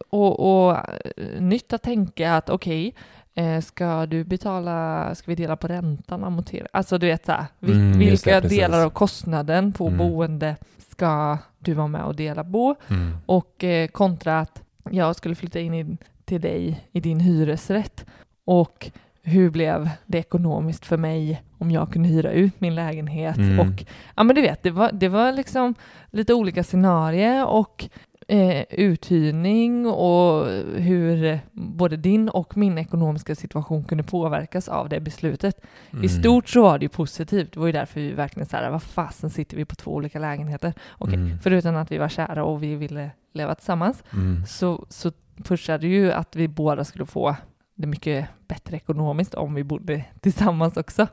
och, 0.08 0.40
och 0.66 0.76
eh, 1.16 1.40
nytt 1.40 1.72
att 1.72 1.82
tänka 1.82 2.34
att 2.36 2.50
okej, 2.50 2.94
eh, 3.34 3.60
ska 3.60 4.06
du 4.06 4.24
betala, 4.24 5.14
ska 5.14 5.30
vi 5.30 5.34
dela 5.34 5.56
på 5.56 5.68
räntan, 5.68 6.24
amortera? 6.24 6.66
Alltså 6.72 6.98
du 6.98 7.06
vet 7.06 7.26
så 7.26 7.32
här, 7.32 7.44
Mm, 7.62 7.98
vilka 7.98 8.34
det, 8.34 8.40
precis. 8.40 8.58
delar 8.58 8.84
av 8.86 8.90
kostnaden 8.90 9.72
på 9.72 9.86
Mm. 9.86 9.98
boende 9.98 10.56
ska 11.02 11.38
du 11.58 11.74
vara 11.74 11.86
med 11.86 12.04
och 12.04 12.16
dela 12.16 12.44
på? 12.44 12.74
Mm. 12.88 13.16
Och 13.26 13.64
eh, 13.64 13.88
kontra 13.88 14.40
att 14.40 14.62
jag 14.90 15.16
skulle 15.16 15.34
flytta 15.34 15.60
in 15.60 15.74
i, 15.74 15.96
till 16.24 16.40
dig 16.40 16.88
i 16.92 17.00
din 17.00 17.20
hyresrätt. 17.20 18.06
Och 18.44 18.90
hur 19.22 19.50
blev 19.50 19.88
det 20.06 20.18
ekonomiskt 20.18 20.86
för 20.86 20.96
mig 20.96 21.42
om 21.58 21.70
jag 21.70 21.92
kunde 21.92 22.08
hyra 22.08 22.32
ut 22.32 22.60
min 22.60 22.74
lägenhet? 22.74 23.36
Mm. 23.36 23.60
Och 23.60 23.84
ja, 24.16 24.22
men 24.22 24.36
du 24.36 24.42
vet, 24.42 24.62
det 24.62 24.70
var, 24.70 24.90
det 24.92 25.08
var 25.08 25.32
liksom 25.32 25.74
lite 26.10 26.34
olika 26.34 26.64
scenarier 26.64 27.46
och 27.46 27.88
eh, 28.28 28.64
uthyrning 28.70 29.86
och 29.86 30.46
hur 30.76 31.40
både 31.52 31.96
din 31.96 32.28
och 32.28 32.56
min 32.56 32.78
ekonomiska 32.78 33.34
situation 33.34 33.84
kunde 33.84 34.04
påverkas 34.04 34.68
av 34.68 34.88
det 34.88 35.00
beslutet. 35.00 35.60
I 35.90 35.96
Mm. 35.96 36.08
stort 36.08 36.48
så 36.48 36.62
var 36.62 36.78
det 36.78 36.84
ju 36.84 36.88
positivt. 36.88 37.52
Det 37.52 37.60
var 37.60 37.66
ju 37.66 37.72
därför 37.72 38.00
vi 38.00 38.12
verkligen 38.12 38.46
så 38.48 38.56
här, 38.56 38.70
vad 38.70 38.82
fasen 38.82 39.30
sitter 39.30 39.56
vi 39.56 39.64
på 39.64 39.74
två 39.74 39.90
olika 39.94 40.18
lägenheter? 40.18 40.74
Okej, 40.98 41.14
Mm. 41.14 41.38
förutom 41.42 41.76
att 41.76 41.92
vi 41.92 41.98
var 41.98 42.08
kära 42.08 42.44
och 42.44 42.62
vi 42.62 42.74
ville 42.76 43.10
leva 43.34 43.54
tillsammans 43.54 44.02
Mm. 44.12 44.46
så, 44.46 44.86
så 44.88 45.12
pushade 45.44 45.86
ju 45.86 46.12
att 46.12 46.36
vi 46.36 46.48
båda 46.48 46.84
skulle 46.84 47.06
få 47.06 47.36
det 47.74 47.86
mycket 47.86 48.28
bättre 48.48 48.76
ekonomiskt 48.76 49.34
om 49.34 49.54
vi 49.54 49.64
bodde 49.64 50.04
tillsammans 50.20 50.76
också. 50.76 51.06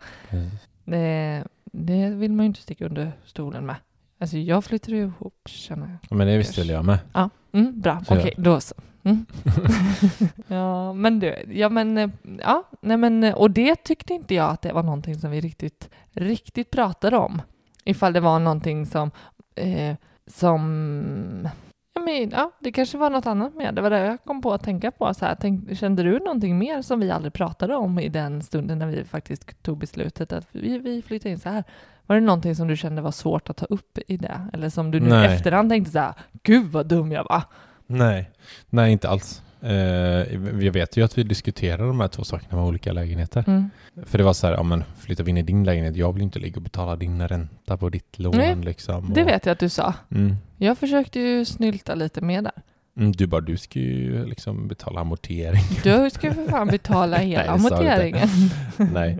Det, 0.86 1.44
det 1.72 2.10
vill 2.10 2.32
man 2.34 2.44
ju 2.46 2.48
inte 2.48 2.62
sticka 2.62 2.86
under 2.86 3.12
stolen 3.26 3.66
med. 3.66 3.76
Alltså 4.22 4.38
jag 4.38 4.64
flyttade 4.64 4.98
ju 4.98 5.04
ihop, 5.04 5.42
känner 5.46 5.88
jag. 5.88 5.98
Ja, 6.10 6.16
Men 6.16 6.28
det 6.28 6.38
visste 6.38 6.62
väl 6.62 6.70
jag 6.70 6.86
med. 6.86 7.00
Ja. 7.14 7.30
Mm, 7.52 7.82
bra, 7.82 8.02
okej, 8.10 8.34
då 8.38 8.60
så. 8.60 8.76
Mm. 9.04 9.26
ja, 10.48 10.94
men 10.94 11.20
du, 11.20 11.36
ja 11.50 11.70
men, 11.70 11.98
eh, 11.98 12.10
ja, 12.40 12.64
nej 12.82 12.98
men, 12.98 13.24
eh, 13.24 13.34
och 13.36 13.52
det 13.52 13.76
tyckte 13.76 14.14
inte 14.14 14.36
jag 14.36 14.50
att 14.50 14.62
det 14.62 14.74
var 14.74 14.84
någonting 14.84 15.16
som 15.16 15.32
vi 15.32 15.42
riktigt, 15.42 15.90
riktigt 16.12 16.72
pratade 16.72 17.18
om. 17.18 17.42
Ifall 17.84 18.14
det 18.14 18.20
var 18.20 18.40
någonting 18.40 18.86
som, 18.86 19.12
eh, 19.56 19.96
som, 20.28 21.50
men, 22.10 22.30
ja, 22.30 22.52
det 22.60 22.72
kanske 22.72 22.98
var 22.98 23.10
något 23.10 23.26
annat 23.26 23.56
med. 23.56 23.76
Det 23.76 23.82
var 23.82 23.90
det 23.90 24.00
jag 24.00 24.24
kom 24.24 24.42
på 24.42 24.54
att 24.54 24.64
tänka 24.64 24.92
på. 24.92 25.14
Så 25.14 25.26
här, 25.26 25.38
tänk, 25.40 25.78
kände 25.78 26.04
du 26.04 26.20
någonting 26.20 26.58
mer 26.58 26.82
som 26.82 27.00
vi 27.00 27.12
aldrig 27.12 27.34
pratade 27.34 27.76
om 27.76 28.00
i 28.00 28.10
den 28.10 28.42
stunden 28.42 28.80
när 28.80 28.88
vi 28.88 29.04
faktiskt 29.04 29.64
tog 29.64 29.78
beslutet 29.78 30.34
att 30.34 30.48
vi, 30.52 30.78
vi 30.78 31.02
flyttar 31.02 31.30
in 31.30 31.40
så 31.40 31.50
här? 31.50 31.64
Var 32.06 32.16
det 32.16 32.22
någonting 32.22 32.56
som 32.56 32.68
du 32.68 32.78
kände 32.78 33.02
var 33.02 33.12
svårt 33.12 33.50
att 33.50 33.58
ta 33.58 33.66
upp 33.66 33.98
i 34.08 34.18
det? 34.18 34.48
Eller 34.54 34.70
som 34.70 34.92
du 34.92 35.00
nu 35.00 35.10
i 35.10 35.26
efterhand 35.26 35.70
tänkte 35.70 35.92
så 35.92 36.00
här, 36.00 36.14
gud 36.44 36.72
vad 36.72 36.86
dum 36.88 37.12
jag 37.12 37.24
var. 37.24 37.44
Nej, 37.88 38.32
nej 38.70 38.92
inte 38.92 39.10
alls. 39.10 39.42
Eh, 39.62 39.74
jag 40.66 40.72
vet 40.72 40.98
ju 40.98 41.04
att 41.06 41.18
vi 41.18 41.24
diskuterar 41.24 41.88
de 41.88 42.00
här 42.00 42.08
två 42.08 42.24
sakerna 42.24 42.56
med 42.58 42.66
olika 42.66 42.94
lägenheter. 42.94 43.44
Mm. 43.48 43.70
För 44.06 44.18
det 44.18 44.24
var 44.24 44.34
så 44.34 44.48
här, 44.48 44.54
ja 44.54 44.64
men 44.64 44.84
flyttar 45.00 45.24
vi 45.24 45.30
in 45.32 45.38
i 45.38 45.42
din 45.42 45.64
lägenhet, 45.64 45.96
jag 45.96 46.14
vill 46.14 46.24
inte 46.24 46.40
ligga 46.40 46.56
och 46.56 46.62
betala 46.62 46.96
din 46.96 47.28
ränta 47.28 47.78
på 47.78 47.90
ditt 47.90 48.20
lån 48.20 48.38
Nej, 48.38 48.56
liksom. 48.56 49.14
Det 49.14 49.22
Och- 49.22 49.28
vet 49.28 49.46
jag 49.46 49.54
att 49.54 49.60
du 49.60 49.70
sa. 49.70 49.94
Mm. 50.12 50.36
Jag 50.58 50.78
försökte 50.78 51.20
ju 51.20 51.46
snylta 51.46 51.96
lite 51.96 52.22
mer 52.22 52.42
där. 52.42 52.52
Mm, 52.98 53.12
du 53.12 53.28
bara, 53.28 53.42
du 53.42 53.58
ska 53.58 53.80
ju 53.80 54.26
liksom 54.26 54.68
betala 54.68 55.02
amortering. 55.02 55.62
Du 55.84 56.10
ska 56.10 56.28
ju 56.28 56.34
för 56.34 56.48
fan 56.48 56.68
betala 56.68 57.18
hela 57.18 57.42
Nej, 57.42 57.48
det 57.48 57.54
amorteringen. 57.54 58.28
nej. 58.94 59.20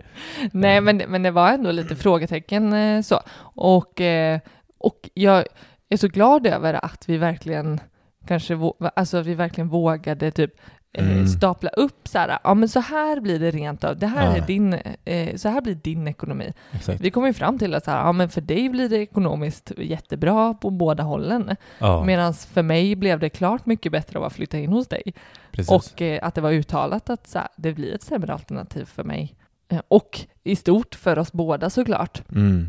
Nej, 0.52 0.80
men, 0.80 0.96
men 1.08 1.22
det 1.22 1.30
var 1.30 1.48
ändå 1.52 1.70
lite 1.70 1.96
frågetecken 1.96 2.72
eh, 2.72 3.02
så. 3.02 3.20
Och, 3.54 4.00
eh, 4.00 4.40
och 4.78 5.10
jag 5.14 5.44
är 5.88 5.96
så 5.96 6.08
glad 6.08 6.46
över 6.46 6.84
att 6.84 7.04
vi 7.08 7.16
verkligen 7.16 7.80
kanske, 8.26 8.58
alltså 8.96 9.22
vi 9.22 9.34
verkligen 9.34 9.68
vågade 9.68 10.30
typ 10.30 10.54
eh, 10.92 11.10
Mm. 11.12 11.26
stapla 11.26 11.70
upp 11.70 12.08
så 12.08 12.18
här, 12.18 12.38
ja 12.44 12.54
men 12.54 12.68
så 12.68 12.80
här 12.80 13.20
blir 13.20 13.38
det 13.38 13.50
rent 13.50 13.84
av, 13.84 13.98
det 13.98 14.06
här 14.06 14.26
Ja. 14.26 14.36
är 14.42 14.46
din, 14.46 14.76
eh, 15.04 15.36
så 15.36 15.48
här 15.48 15.60
blir 15.60 15.74
din 15.74 16.08
ekonomi. 16.08 16.52
Exakt. 16.72 17.00
Vi 17.00 17.10
kom 17.10 17.26
ju 17.26 17.32
fram 17.32 17.58
till 17.58 17.74
att 17.74 17.84
så 17.84 17.90
här, 17.90 17.98
ja 17.98 18.12
men 18.12 18.28
för 18.28 18.40
dig 18.40 18.68
blir 18.68 18.88
det 18.88 18.96
ekonomiskt 18.96 19.72
jättebra 19.76 20.54
på 20.54 20.70
båda 20.70 21.02
hållen. 21.02 21.56
Ja, 21.78 22.04
Medan 22.04 22.34
för 22.34 22.62
mig 22.62 22.96
blev 22.96 23.18
det 23.18 23.28
klart 23.30 23.66
mycket 23.66 23.92
bättre 23.92 24.18
av 24.18 24.24
att 24.24 24.32
flytta 24.32 24.58
in 24.58 24.72
hos 24.72 24.88
dig. 24.88 25.14
precis. 25.52 25.70
Och 25.94 26.02
eh, 26.02 26.18
att 26.26 26.34
det 26.34 26.40
var 26.40 26.50
uttalat 26.52 27.10
att 27.10 27.26
så 27.26 27.38
här, 27.38 27.48
det 27.56 27.72
blir 27.74 27.94
ett 27.94 28.02
sämre 28.02 28.32
alternativ 28.32 28.84
för 28.84 29.04
mig. 29.04 29.34
Eh, 29.68 29.80
och 29.88 30.20
i 30.42 30.56
stort 30.56 30.94
för 30.94 31.18
oss 31.18 31.32
båda 31.32 31.70
såklart. 31.70 32.22
Mm. 32.32 32.68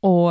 Och, 0.00 0.30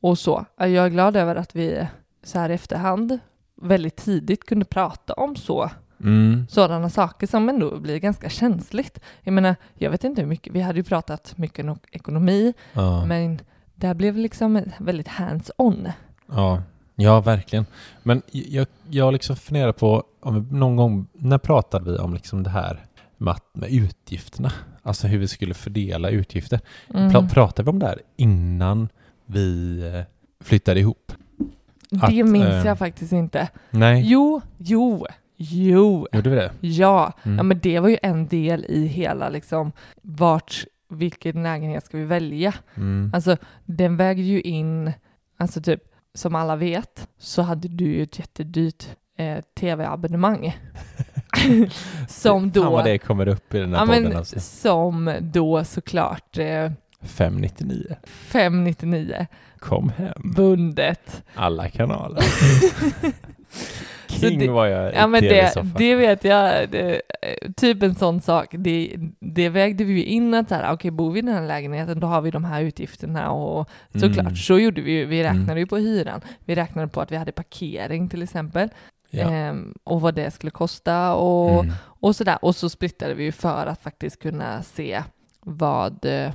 och 0.00 0.18
så. 0.18 0.44
Jag 0.58 0.70
är 0.72 0.88
glad 0.88 1.16
över 1.16 1.36
att 1.36 1.56
vi 1.56 1.86
så 2.22 2.38
här 2.38 2.50
efterhand 2.50 3.18
väldigt 3.60 3.96
tidigt 3.96 4.46
kunde 4.46 4.64
prata 4.64 5.12
om 5.12 5.36
så 5.36 5.70
Mm. 6.02 6.46
sådana 6.50 6.90
saker 6.90 7.26
som 7.26 7.48
ändå 7.48 7.78
blir 7.80 7.98
ganska 7.98 8.28
känsligt. 8.28 8.98
Jag 9.22 9.32
menar, 9.32 9.56
jag 9.74 9.90
vet 9.90 10.04
inte 10.04 10.20
hur 10.20 10.28
mycket, 10.28 10.52
vi 10.54 10.60
hade 10.60 10.78
ju 10.78 10.84
pratat 10.84 11.38
mycket 11.38 11.64
om 11.66 11.78
ekonomi, 11.92 12.54
Ja. 12.72 13.04
men 13.06 13.40
det 13.74 13.94
blev 13.94 14.16
liksom 14.16 14.62
väldigt 14.78 15.08
hands-on. 15.08 15.88
Ja, 16.26 16.62
ja 16.94 17.20
verkligen. 17.20 17.66
Men 18.02 18.22
jag, 18.32 18.66
jag 18.90 19.12
liksom 19.12 19.36
funderar 19.36 19.72
på, 19.72 20.04
om 20.20 20.48
någon 20.50 20.76
gång, 20.76 21.06
när 21.12 21.38
pratade 21.38 21.92
vi 21.92 21.98
om 21.98 22.14
liksom 22.14 22.42
det 22.42 22.50
här 22.50 22.86
med, 23.16 23.36
med 23.52 23.70
utgifterna? 23.70 24.52
Alltså 24.82 25.06
hur 25.06 25.18
vi 25.18 25.28
skulle 25.28 25.54
fördela 25.54 26.10
utgifter. 26.10 26.60
Mm. 26.94 27.10
Pra, 27.12 27.28
pratade 27.28 27.64
vi 27.66 27.70
om 27.70 27.78
det 27.78 27.86
här 27.86 28.00
innan 28.16 28.88
vi 29.26 29.80
eh, 29.94 30.02
flyttade 30.44 30.80
ihop? 30.80 31.12
Det 31.90 32.22
att, 32.22 32.28
minns 32.28 32.46
eh, 32.54 32.66
jag 32.66 32.78
faktiskt 32.78 33.12
inte. 33.12 33.48
Nej, 33.70 34.02
Jo, 34.06 34.40
jo, 34.58 35.06
jo. 35.36 36.06
gjorde 36.12 36.30
vi 36.30 36.36
det? 36.36 36.50
Ja, 36.60 37.12
Mm. 37.22 37.36
ja, 37.36 37.42
men 37.42 37.58
det 37.58 37.80
var 37.80 37.88
ju 37.88 37.98
en 38.02 38.26
del 38.28 38.64
i 38.68 38.86
hela 38.86 39.28
liksom 39.28 39.72
vart, 40.02 40.64
vilken 40.88 41.42
lägenhet 41.42 41.84
ska 41.84 41.98
vi 41.98 42.04
välja? 42.04 42.54
Mm. 42.76 43.10
Alltså 43.14 43.36
den 43.64 43.96
vägde 43.96 44.22
ju 44.22 44.40
in, 44.40 44.92
alltså 45.38 45.60
typ 45.62 45.82
som 46.14 46.34
alla 46.34 46.56
vet 46.56 47.08
så 47.18 47.42
hade 47.42 47.68
du 47.68 47.84
ju 47.84 48.02
ett 48.02 48.18
jättedyrt 48.18 48.84
eh, 49.18 49.38
tv-abonnemang. 49.60 50.56
som 52.08 52.40
Fan 52.40 52.50
då, 52.50 52.70
vad 52.70 52.84
det 52.84 52.98
kommer 52.98 53.28
upp 53.28 53.54
i 53.54 53.58
den 53.58 53.74
här 53.74 53.80
ja, 53.80 53.86
podden 53.86 54.02
men, 54.02 54.16
alltså. 54.16 54.40
som 54.40 55.14
då 55.20 55.64
såklart 55.64 56.38
eh, 56.38 56.70
599. 57.02 57.96
599 58.04 59.26
Kom 59.58 59.88
hem. 59.96 60.32
bundet. 60.36 61.22
Alla 61.34 61.68
kanaler. 61.68 62.22
King 64.08 64.38
det- 64.38 64.48
var 64.48 64.66
jag 64.66 64.92
i 64.92 64.96
Ja 64.96 65.06
men 65.06 65.22
det, 65.22 65.52
det 65.78 65.94
vet 65.94 66.24
jag, 66.24 66.70
det, 66.70 66.94
eh, 67.22 67.52
typ 67.56 67.82
en 67.82 67.94
sån 67.94 68.20
sak, 68.20 68.46
det, 68.58 68.96
det 69.20 69.48
vägde 69.48 69.84
vi 69.84 69.92
ju 69.92 70.04
in 70.04 70.34
att 70.34 70.48
så 70.48 70.54
här, 70.54 70.72
okej 70.72 70.90
bor 70.90 71.10
vi 71.12 71.18
i 71.18 71.22
den 71.22 71.34
här 71.34 71.46
lägenheten 71.46 72.00
då 72.00 72.06
har 72.06 72.20
vi 72.20 72.30
de 72.30 72.44
här 72.44 72.62
utgifterna 72.62 73.30
och 73.30 73.68
såklart, 73.92 74.18
Mm. 74.20 74.36
så 74.36 74.58
gjorde 74.58 74.80
vi 74.80 74.92
ju, 74.92 75.04
vi 75.06 75.22
räknade 75.22 75.42
Mm. 75.44 75.58
ju 75.58 75.66
på 75.66 75.76
hyran, 75.76 76.20
vi 76.44 76.54
räknade 76.54 76.88
på 76.88 77.00
att 77.00 77.12
vi 77.12 77.16
hade 77.16 77.32
parkering 77.32 78.08
till 78.08 78.22
exempel, 78.22 78.68
Ja. 79.10 79.30
ehm, 79.30 79.74
och 79.84 80.00
vad 80.00 80.14
det 80.14 80.30
skulle 80.30 80.50
kosta 80.50 81.14
och, 81.14 81.64
Mm. 81.64 81.74
och 81.82 82.16
sådär, 82.16 82.38
och 82.42 82.56
så 82.56 82.68
splittade 82.70 83.14
vi 83.14 83.24
ju 83.24 83.32
för 83.32 83.66
att 83.66 83.82
faktiskt 83.82 84.22
kunna 84.22 84.62
se 84.62 85.02
vad, 85.40 86.04
eh, 86.04 86.30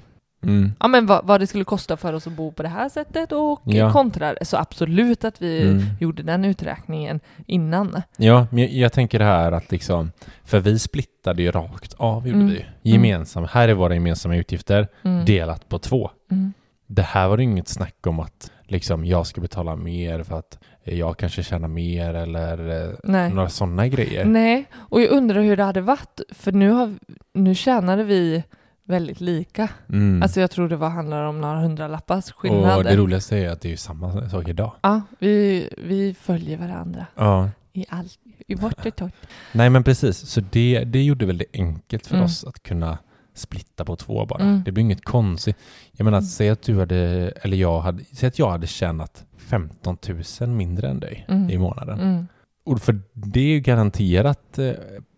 Mm. 0.46 0.72
ja 0.80 0.88
men 0.88 1.06
vad, 1.06 1.26
vad 1.26 1.40
det 1.40 1.48
skulle 1.48 1.64
kosta 1.64 1.98
för 1.98 2.14
oss 2.14 2.28
att 2.28 2.34
bo 2.34 2.52
på 2.52 2.64
det 2.64 2.70
här 2.70 2.90
sättet 2.90 3.32
och 3.32 3.62
Ja. 3.64 3.92
kontra. 3.92 4.34
Så 4.42 4.58
absolut 4.58 5.26
att 5.26 5.42
vi 5.42 5.62
Mm. 5.62 5.84
gjorde 6.00 6.24
den 6.24 6.46
uträkningen 6.46 7.20
innan. 7.48 8.02
Ja, 8.18 8.48
men 8.52 8.64
jag, 8.64 8.72
jag 8.72 8.94
tänker 8.94 9.20
det 9.20 9.26
här 9.26 9.52
att 9.52 9.72
liksom, 9.72 10.12
för 10.44 10.60
vi 10.60 10.80
splittade 10.80 11.42
ju 11.44 11.52
rakt 11.52 11.94
av, 11.98 12.28
gjorde 12.28 12.40
Mm. 12.40 12.54
vi. 12.82 12.92
Gemensamma, 12.92 13.48
här 13.52 13.68
är 13.68 13.74
våra 13.74 13.94
gemensamma 13.94 14.36
utgifter, 14.36 14.88
Mm. 15.04 15.26
delat 15.26 15.70
på 15.70 15.80
två. 15.80 16.10
Mm. 16.32 16.54
Det 16.88 17.02
här 17.02 17.28
var 17.28 17.38
det 17.38 17.44
inget 17.44 17.68
snack 17.68 18.08
om 18.08 18.20
att 18.20 18.52
liksom, 18.68 19.06
jag 19.06 19.28
ska 19.28 19.42
betala 19.42 19.76
mer 19.76 20.24
för 20.24 20.40
att 20.40 20.60
jag 20.84 21.18
kanske 21.18 21.44
tjänar 21.44 21.68
mer 21.68 22.14
eller 22.14 22.84
eh, 22.90 22.94
Nej. 23.04 23.34
några 23.34 23.50
sådana 23.50 23.88
grejer. 23.88 24.26
Nej, 24.26 24.66
och 24.76 25.02
jag 25.02 25.10
undrar 25.12 25.42
hur 25.42 25.58
det 25.58 25.64
hade 25.64 25.82
varit, 25.82 26.20
för 26.30 26.52
nu, 26.52 26.70
har, 26.70 26.94
nu 27.34 27.56
tjänade 27.56 28.04
vi 28.04 28.44
väldigt 28.86 29.22
lika. 29.22 29.70
Mm. 29.90 30.22
Alltså 30.24 30.42
jag 30.42 30.52
tror 30.52 30.70
det 30.70 30.76
var, 30.76 30.90
handlar 30.90 31.24
om 31.24 31.42
några 31.42 31.60
hundralappars 31.60 32.32
skillnad. 32.32 32.78
och 32.78 32.84
det 32.84 32.96
roligaste 32.96 33.38
är 33.38 33.50
att 33.50 33.62
det 33.62 33.68
är 33.68 33.72
ju 33.72 33.78
samma 33.78 34.30
sak 34.30 34.48
idag. 34.48 34.72
Ja, 34.82 35.02
vi, 35.20 35.70
vi 35.78 36.14
följer 36.14 36.58
varandra 36.58 37.06
Ja. 37.16 37.50
i 37.74 37.86
allt, 37.90 38.20
i 38.48 38.56
vårt 38.56 38.86
och 38.86 38.96
torrt. 38.96 39.14
Nej 39.52 39.70
men 39.70 39.84
precis, 39.84 40.18
så 40.18 40.42
det, 40.42 40.84
det 40.84 41.04
gjorde 41.04 41.26
väl 41.26 41.38
det 41.38 41.46
enkelt 41.54 42.08
för 42.08 42.16
Mm. 42.16 42.26
oss 42.26 42.44
att 42.44 42.64
kunna 42.64 42.98
splitta 43.34 43.86
på 43.86 43.96
två 43.96 44.26
bara. 44.26 44.44
Mm. 44.44 44.62
Det 44.66 44.72
blir 44.72 44.82
inget 44.84 45.04
konstigt. 45.06 45.58
Jag 45.92 46.06
menar, 46.06 46.18
Mm. 46.18 46.28
säg 46.28 46.50
att 46.50 46.62
du 46.62 46.80
hade, 46.80 46.98
eller 47.42 47.58
jag 47.58 47.80
hade, 47.82 48.04
säg 48.12 48.28
att 48.28 48.40
jag 48.40 48.52
hade 48.52 48.68
tjänat 48.68 49.26
15 49.38 49.98
000 50.40 50.50
mindre 50.50 50.90
än 50.90 51.00
dig 51.00 51.26
Mm. 51.30 51.50
i 51.50 51.58
månaden. 51.58 52.00
Mm. 52.00 52.28
Och 52.66 52.82
för 52.82 53.00
det 53.14 53.40
är 53.40 53.48
ju 53.54 53.60
garanterat 53.60 54.60
eh, 54.60 54.66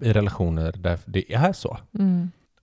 i 0.01 0.13
relationer 0.13 0.71
där 0.77 0.99
det 1.05 1.33
är 1.33 1.53
så. 1.53 1.77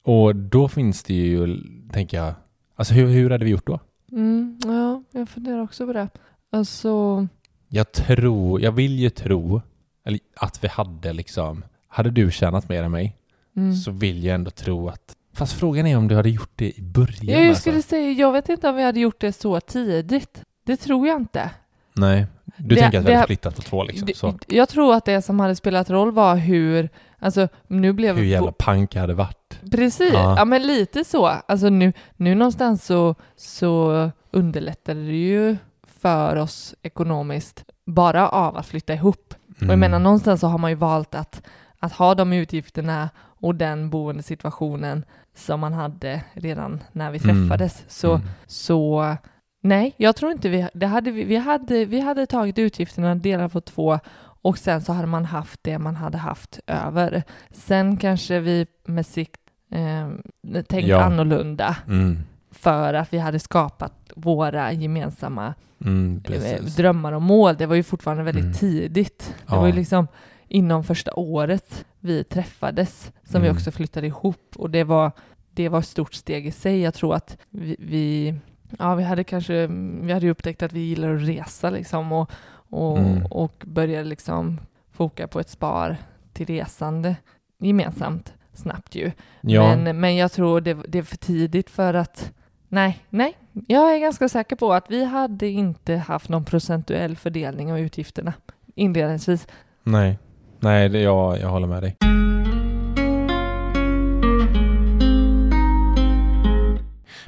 Och 0.04 0.36
då 0.36 0.68
finns 0.68 1.02
det 1.02 1.14
ju, 1.14 1.60
tänker 1.92 2.16
jag, 2.16 2.34
alltså 2.76 2.94
hur, 2.94 3.06
hur 3.06 3.30
hade 3.30 3.44
vi 3.44 3.50
gjort 3.50 3.66
då? 3.66 3.80
Mm. 4.12 4.58
Ja, 4.64 5.02
jag 5.12 5.28
funderar 5.28 5.62
också 5.62 5.86
på 5.86 5.92
det. 5.92 6.08
Alltså, 6.52 7.26
Jag 7.68 7.92
tror, 7.92 8.60
jag 8.60 8.72
vill 8.72 8.98
ju 8.98 9.10
tro, 9.10 9.62
eller 10.06 10.20
att 10.36 10.64
vi 10.64 10.68
hade 10.68 11.12
liksom, 11.12 11.64
hade 11.88 12.10
du 12.10 12.30
tjänat 12.30 12.68
mer 12.68 12.82
än 12.82 12.90
mig 12.90 13.16
mm. 13.56 13.74
så 13.74 13.90
vill 13.90 14.24
jag 14.24 14.34
ändå 14.34 14.50
tro 14.50 14.88
att, 14.88 15.16
fast 15.32 15.52
frågan 15.52 15.86
är 15.86 15.96
om 15.96 16.08
du 16.08 16.14
hade 16.16 16.30
gjort 16.30 16.52
det 16.56 16.78
i 16.78 16.82
början. 16.82 17.16
Ja, 17.22 17.38
jag 17.38 17.48
alltså. 17.48 17.60
skulle 17.60 17.82
säga, 17.82 18.10
jag 18.12 18.32
vet 18.32 18.48
inte 18.48 18.68
om 18.68 18.76
vi 18.76 18.82
hade 18.82 19.00
gjort 19.00 19.20
det 19.20 19.32
så 19.32 19.60
tidigt. 19.60 20.42
Det 20.66 20.76
tror 20.76 21.06
jag 21.08 21.20
inte. 21.20 21.50
Nej, 21.96 22.26
du 22.56 22.74
Det- 22.74 22.80
tänker 22.80 22.98
att 22.98 23.04
vi 23.04 23.12
hade 23.12 23.24
splittat 23.26 23.56
på 23.56 23.62
två 23.62 23.84
liksom. 23.84 24.06
Det- 24.06 24.16
Så. 24.16 24.38
Jag 24.48 24.68
tror 24.68 24.94
att 24.94 25.04
det 25.04 25.22
som 25.22 25.40
hade 25.40 25.56
spelat 25.56 25.90
roll 25.90 26.12
var 26.12 26.36
hur, 26.36 26.88
alltså 27.18 27.48
nu 27.66 27.92
blev 27.92 28.16
Hur 28.16 28.24
jävla 28.24 28.52
pank 28.52 28.94
jag 28.94 29.00
hade 29.00 29.14
varit. 29.14 29.60
Precis, 29.72 30.12
Ja. 30.12 30.34
ja. 30.38 30.44
men 30.44 30.62
lite 30.66 31.04
så. 31.04 31.26
Alltså 31.26 31.68
nu, 31.68 31.92
nu 32.16 32.34
någonstans 32.34 32.84
så, 32.86 33.14
så 33.36 34.10
underlättade 34.30 35.00
det 35.06 35.16
ju 35.16 35.56
för 36.00 36.36
oss 36.36 36.74
ekonomiskt 36.82 37.64
bara 37.86 38.28
av 38.28 38.56
att 38.56 38.66
flytta 38.66 38.94
ihop. 38.94 39.34
Och 39.48 39.54
jag 39.62 39.64
Mm. 39.64 39.80
menar 39.80 39.98
någonstans 39.98 40.40
så 40.40 40.46
har 40.46 40.58
man 40.58 40.70
ju 40.70 40.74
valt 40.76 41.14
att, 41.14 41.42
att 41.78 41.92
ha 41.92 42.14
de 42.14 42.32
utgifterna 42.32 43.10
och 43.40 43.54
den 43.54 43.90
boendesituationen 43.90 45.04
som 45.36 45.60
man 45.60 45.72
hade 45.72 46.22
redan 46.32 46.82
när 46.92 47.10
vi 47.10 47.18
Mm. 47.24 47.48
träffades. 47.48 47.84
Så, 47.88 48.10
Mm. 48.14 48.26
så 48.46 49.16
nej, 49.62 49.94
jag 49.96 50.16
tror 50.16 50.32
inte 50.32 50.48
vi, 50.48 50.68
det 50.74 50.86
hade, 50.86 51.10
vi, 51.10 51.24
vi, 51.24 51.36
hade, 51.36 51.84
vi 51.84 52.00
hade 52.00 52.26
tagit 52.26 52.58
utgifterna 52.58 53.14
delat 53.14 53.52
på 53.52 53.60
två 53.60 53.98
och 54.44 54.58
sen 54.58 54.82
så 54.82 54.92
hade 54.92 55.06
man 55.06 55.24
haft 55.24 55.60
det 55.62 55.78
man 55.78 55.96
hade 55.96 56.18
haft 56.18 56.60
över. 56.66 57.22
Sen 57.50 57.96
kanske 57.96 58.40
vi 58.40 58.66
med 58.84 59.06
sikt 59.06 59.40
eh, 59.70 60.62
tänkt 60.62 60.88
Ja. 60.88 61.02
annorlunda 61.02 61.76
Mm. 61.86 62.18
för 62.50 62.94
att 62.94 63.12
vi 63.12 63.18
hade 63.18 63.38
skapat 63.38 63.92
våra 64.16 64.72
gemensamma 64.72 65.54
Mm, 65.84 66.22
eh, 66.32 66.62
drömmar 66.76 67.12
och 67.12 67.22
mål. 67.22 67.56
Det 67.58 67.66
var 67.66 67.76
ju 67.76 67.82
fortfarande 67.82 68.22
väldigt 68.22 68.44
Mm. 68.44 68.54
tidigt. 68.54 69.34
Det 69.46 69.54
Ja. 69.54 69.60
var 69.60 69.66
ju 69.66 69.72
liksom 69.72 70.08
inom 70.48 70.84
första 70.84 71.14
året 71.14 71.84
vi 72.00 72.24
träffades 72.24 73.12
som 73.24 73.40
vi 73.42 73.46
Mm. 73.48 73.56
också 73.56 73.70
flyttade 73.70 74.06
ihop 74.06 74.52
och 74.56 74.70
det 74.70 74.84
var, 74.84 75.12
det 75.54 75.68
var 75.68 75.78
ett 75.78 75.86
stort 75.86 76.14
steg 76.14 76.46
i 76.46 76.50
sig. 76.50 76.80
Jag 76.80 76.94
tror 76.94 77.14
att 77.14 77.36
vi, 77.50 77.76
vi 77.78 78.34
ja, 78.78 78.94
vi 78.94 79.02
hade 79.04 79.24
kanske, 79.24 79.66
vi 80.02 80.12
hade 80.12 80.26
ju 80.26 80.30
upptäckt 80.32 80.62
att 80.62 80.72
vi 80.72 80.80
gillar 80.80 81.14
att 81.14 81.22
resa 81.28 81.70
liksom 81.70 82.12
och, 82.12 82.30
och, 82.74 82.98
Mm. 82.98 83.26
och 83.26 83.62
började 83.66 84.08
liksom 84.08 84.60
foka 84.92 85.28
på 85.28 85.40
ett 85.40 85.48
spar 85.48 85.96
till 86.32 86.46
resande 86.46 87.16
gemensamt 87.58 88.32
snabbt 88.52 88.94
ju. 88.94 89.10
Ja, 89.40 89.76
Men, 89.76 90.00
men 90.00 90.16
jag 90.16 90.32
tror 90.32 90.60
det, 90.60 90.74
det 90.88 90.98
är 90.98 91.02
för 91.02 91.16
tidigt 91.16 91.70
för 91.70 91.94
att 91.94 92.32
Nej, 92.68 92.98
nej. 93.10 93.36
Jag 93.66 93.94
är 93.94 93.98
ganska 93.98 94.28
säker 94.28 94.56
på 94.56 94.72
att 94.72 94.90
vi 94.90 95.04
hade 95.04 95.46
inte 95.48 95.96
haft 95.96 96.28
någon 96.28 96.44
procentuell 96.44 97.16
fördelning 97.16 97.72
av 97.72 97.78
utgifterna 97.78 98.32
inledningsvis. 98.74 99.46
nej. 99.82 100.18
Nej, 100.60 100.88
det, 100.88 101.00
jag, 101.00 101.38
jag 101.40 101.48
håller 101.48 101.66
med 101.66 101.82
dig. 101.82 101.96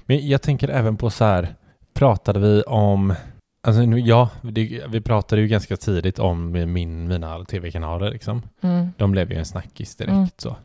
Men 0.07 0.29
jag 0.29 0.43
tänker 0.43 0.69
även 0.69 0.97
på 0.97 1.11
så 1.11 1.25
här, 1.25 1.55
pratade 1.95 2.41
vi 2.41 2.63
om, 2.63 3.15
alltså 3.67 3.83
ja, 3.83 4.31
det, 4.43 4.83
vi 4.89 5.01
pratade 5.01 5.43
ju 5.43 5.49
ganska 5.49 5.77
tidigt 5.77 6.19
om 6.19 6.53
min, 6.73 7.09
mina 7.09 7.45
tv-kanaler 7.45 8.11
liksom. 8.11 8.43
Mm. 8.61 8.89
De 8.97 9.11
blev 9.13 9.33
ju 9.33 9.39
en 9.39 9.45
snackis 9.45 9.97
direkt 9.97 10.13
Mm. 10.13 10.29
så. 10.37 10.57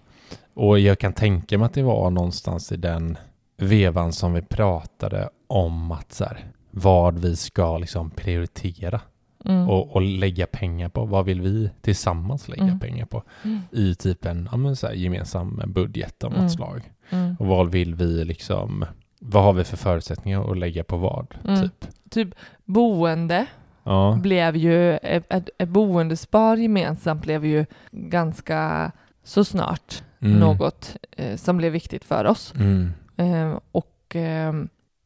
Och 0.53 0.79
jag 0.79 0.99
kan 0.99 1.13
tänka 1.13 1.57
mig 1.57 1.65
att 1.65 1.73
det 1.73 1.83
var 1.83 2.09
någonstans 2.09 2.71
i 2.71 2.77
den 2.77 3.17
vevan 3.57 4.13
som 4.13 4.33
vi 4.33 4.41
pratade 4.41 5.29
om 5.47 5.91
att 5.91 6.13
så 6.13 6.23
här, 6.25 6.45
vad 6.71 7.19
vi 7.19 7.35
ska 7.35 7.77
liksom 7.77 8.09
prioritera 8.11 9.01
Mm. 9.45 9.69
och, 9.69 9.95
och 9.95 10.01
lägga 10.01 10.47
pengar 10.47 10.89
på. 10.89 11.05
Vad 11.05 11.25
vill 11.25 11.41
vi 11.41 11.69
tillsammans 11.81 12.47
lägga 12.47 12.63
Mm. 12.63 12.79
pengar 12.79 13.05
på? 13.05 13.23
Mm. 13.43 13.59
I 13.71 13.95
typ 13.95 14.25
en 14.25 14.49
ja, 14.51 14.75
så 14.75 14.87
här, 14.87 14.93
gemensam 14.93 15.61
budget 15.67 16.23
av 16.23 16.31
något 16.31 16.37
Mm. 16.39 16.49
slag. 16.49 16.91
Och 17.39 17.45
vad 17.47 17.71
vill 17.71 17.95
vi 17.95 18.25
liksom, 18.25 18.85
vad 19.19 19.43
har 19.43 19.53
vi 19.53 19.63
för 19.63 19.77
förutsättningar 19.77 20.51
att 20.51 20.57
lägga 20.57 20.83
på 20.83 20.97
vad? 20.97 21.27
Typ. 21.61 21.85
Typ 22.11 22.35
boende 22.65 23.45
Ja. 23.83 24.19
blev 24.21 24.55
ju, 24.55 24.97
ett, 24.97 25.49
ett, 25.57 25.69
boendespar 25.69 26.57
gemensamt 26.57 27.21
blev 27.21 27.45
ju 27.45 27.65
ganska 27.91 28.91
så 29.23 29.43
snart 29.45 30.03
Mm. 30.23 30.39
något 30.39 30.95
eh, 31.17 31.35
som 31.37 31.57
blev 31.57 31.71
viktigt 31.71 32.03
för 32.05 32.25
oss. 32.25 32.53
Mm. 32.55 32.91
Eh, 33.17 33.59
och 33.71 34.15
eh, 34.15 34.53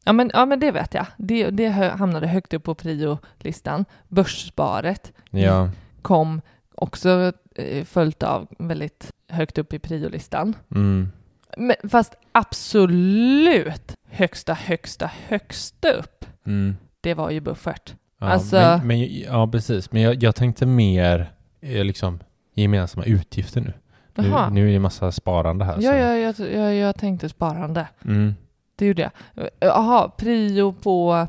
ja, 0.06 0.14
men, 0.14 0.32
ja 0.34 0.46
men 0.46 0.60
det 0.60 0.72
vet 0.72 0.94
jag. 0.94 1.06
Det, 1.18 1.50
det 1.50 1.68
hamnade 1.98 2.28
högt 2.28 2.54
upp 2.54 2.64
på 2.64 2.76
priolistan. 2.76 3.86
Börssparet 4.08 5.14
Ja. 5.30 5.70
kom 6.02 6.42
också 6.76 7.34
eh, 7.56 7.86
följt 7.86 8.24
av 8.24 8.48
väldigt 8.60 9.12
högt 9.30 9.58
upp 9.58 9.74
i 9.74 9.80
priolistan. 9.80 10.54
Mm. 10.76 11.12
Men, 11.58 11.76
fast 11.90 12.16
absolut 12.32 13.96
högsta, 14.10 14.54
högsta, 14.54 15.12
högsta 15.28 15.92
upp, 15.92 16.26
Mm. 16.46 16.76
Det 17.06 17.14
var 17.14 17.30
ju 17.30 17.40
buffert. 17.40 17.94
Ja, 18.20 18.28
Alltså- 18.28 18.56
men, 18.56 18.88
men, 18.88 19.20
ja, 19.22 19.48
precis. 19.48 19.92
Men 19.92 20.02
jag, 20.02 20.24
jag 20.24 20.36
tänkte 20.36 20.66
mer 20.66 21.32
eh, 21.62 21.84
liksom 21.84 22.20
gemensamma 22.54 23.06
utgifter 23.06 23.62
nu. 23.62 23.74
Nu, 24.16 24.34
nu 24.52 24.70
är 24.70 24.74
det 24.74 24.80
massa 24.80 25.12
sparande 25.12 25.66
här. 25.66 25.74
Ja, 25.76 25.82
så- 25.82 25.98
ja 25.98 26.16
jag, 26.54 26.54
jag, 26.64 26.76
jag 26.76 26.96
tänkte 26.98 27.30
sparande. 27.30 27.88
Mm. 28.06 28.36
Det 28.76 28.86
gjorde 28.86 29.02
jag. 29.02 29.12
Jaha, 29.60 30.10
prio 30.18 30.74
på 30.74 31.28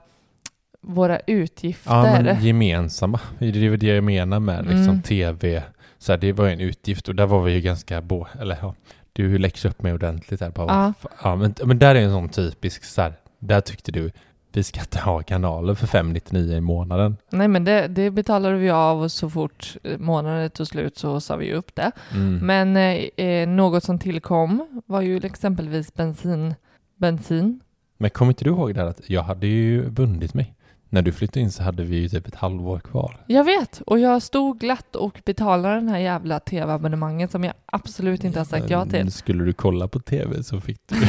våra 0.80 1.20
utgifter. 1.26 1.90
Ja, 1.94 2.02
men 2.22 2.44
gemensamma. 2.44 3.20
Det 3.38 3.46
är 3.66 3.70
väl 3.70 3.78
det 3.78 3.86
jag 3.86 4.04
menar 4.04 4.40
med 4.40 4.64
liksom 4.64 4.82
Mm. 4.88 5.02
tv. 5.02 5.62
Så 5.98 6.12
här, 6.12 6.18
det 6.18 6.32
var 6.32 6.46
ju 6.46 6.52
en 6.52 6.60
utgift 6.60 7.08
och 7.08 7.14
där 7.14 7.26
var 7.26 7.42
vi 7.42 7.52
ju 7.52 7.60
ganska 7.60 8.00
bo, 8.02 8.26
eller 8.40 8.56
ja, 8.60 8.74
du 9.12 9.38
läxade 9.38 9.70
upp 9.70 9.82
mig 9.82 9.92
ordentligt 9.92 10.40
här. 10.40 10.50
Bara, 10.50 10.94
Ja. 11.02 11.08
ja, 11.22 11.36
men, 11.36 11.54
men 11.64 11.78
där 11.78 11.94
är 11.94 12.00
en 12.00 12.10
sån 12.10 12.28
typisk 12.28 12.84
så 12.84 13.02
här, 13.02 13.12
där 13.38 13.60
tyckte 13.60 13.92
du 13.92 14.10
vi 14.56 14.62
ska 14.62 14.80
inte 14.80 14.98
ha 14.98 15.22
kanaler 15.22 15.74
för 15.74 15.86
599 15.86 16.56
i 16.56 16.60
månaden. 16.60 17.16
Nej, 17.30 17.48
men 17.48 17.64
det, 17.64 17.88
det 17.88 18.10
betalade 18.10 18.56
vi 18.56 18.70
av 18.70 19.02
och 19.02 19.12
så 19.12 19.30
fort 19.30 19.76
eh, 19.82 19.98
månaden 19.98 20.50
tog 20.50 20.66
slut 20.66 20.98
så 20.98 21.20
sa 21.20 21.36
vi 21.36 21.52
upp 21.52 21.74
det. 21.74 21.90
Mm. 22.14 22.38
Men 22.38 22.76
eh, 22.76 23.26
eh, 23.26 23.48
något 23.48 23.84
som 23.84 23.98
tillkom 23.98 24.82
var 24.86 25.00
ju 25.00 25.16
exempelvis 25.16 25.94
bensin. 25.94 26.54
Bensin. 26.96 27.60
Men 27.98 28.10
kommer 28.10 28.30
inte 28.30 28.44
du 28.44 28.50
ihåg 28.50 28.74
där 28.74 28.84
att 28.84 29.10
jag 29.10 29.22
hade 29.22 29.46
ju 29.46 29.90
bundit 29.90 30.34
mig? 30.34 30.54
När 30.88 31.02
du 31.02 31.12
flyttade 31.12 31.40
in 31.40 31.52
så 31.52 31.62
hade 31.62 31.84
vi 31.84 31.96
ju 31.96 32.08
typ 32.08 32.26
ett 32.26 32.34
halvår 32.34 32.78
kvar. 32.78 33.24
Jag 33.26 33.44
vet, 33.44 33.80
och 33.86 33.98
jag 33.98 34.22
stod 34.22 34.58
glatt 34.58 34.96
och 34.96 35.20
betalade 35.24 35.74
den 35.74 35.88
här 35.88 35.98
jävla 35.98 36.40
tv-abonnemanget 36.40 37.30
som 37.30 37.44
jag 37.44 37.54
absolut 37.66 38.24
inte 38.24 38.40
har 38.40 38.44
sagt 38.44 38.70
ja 38.70 38.86
till. 38.86 39.12
Skulle 39.12 39.44
du 39.44 39.52
kolla 39.52 39.88
på 39.88 40.00
tv 40.00 40.42
så 40.42 40.60
fick 40.60 40.80
du... 40.86 40.96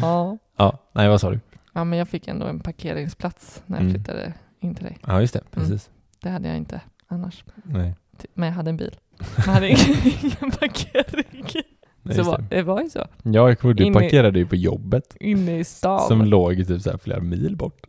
Ja. 0.00 0.38
ja, 0.56 0.78
nej 0.92 1.08
vad 1.08 1.20
sa 1.20 1.30
du? 1.30 1.40
Ja, 1.76 1.84
men 1.84 1.98
jag 1.98 2.08
fick 2.08 2.28
ändå 2.28 2.46
en 2.46 2.60
parkeringsplats 2.60 3.62
när 3.66 3.76
jag 3.76 3.82
Mm. 3.82 3.94
flyttade 3.94 4.32
in 4.60 4.74
till 4.74 4.84
dig. 4.84 4.98
Ja, 5.06 5.20
just 5.20 5.34
det. 5.34 5.40
Precis. 5.50 5.90
Det 6.22 6.28
hade 6.30 6.48
jag 6.48 6.56
inte 6.56 6.80
annars. 7.08 7.44
Nej. 7.64 7.94
Men 8.34 8.48
jag 8.48 8.54
hade 8.54 8.70
en 8.70 8.76
bil. 8.76 8.96
Jag 9.36 9.42
hade 9.52 9.68
ingen, 9.68 10.50
parkering. 10.50 11.52
Nej, 12.02 12.16
Så 12.16 12.22
var, 12.22 12.44
det. 12.50 12.62
var 12.62 12.82
ju 12.82 12.90
så. 12.90 12.98
Ja, 13.22 13.48
jag 13.48 13.58
kommer 13.58 13.74
du 13.74 13.92
parkerade 13.92 14.38
ju 14.38 14.46
på 14.46 14.56
jobbet. 14.56 15.16
Inne 15.20 15.58
i 15.58 15.64
stan. 15.64 16.00
Som 16.08 16.24
låg 16.24 16.66
typ 16.68 16.82
så 16.82 16.90
här 16.90 16.98
flera 16.98 17.20
mil 17.20 17.56
bort. 17.56 17.86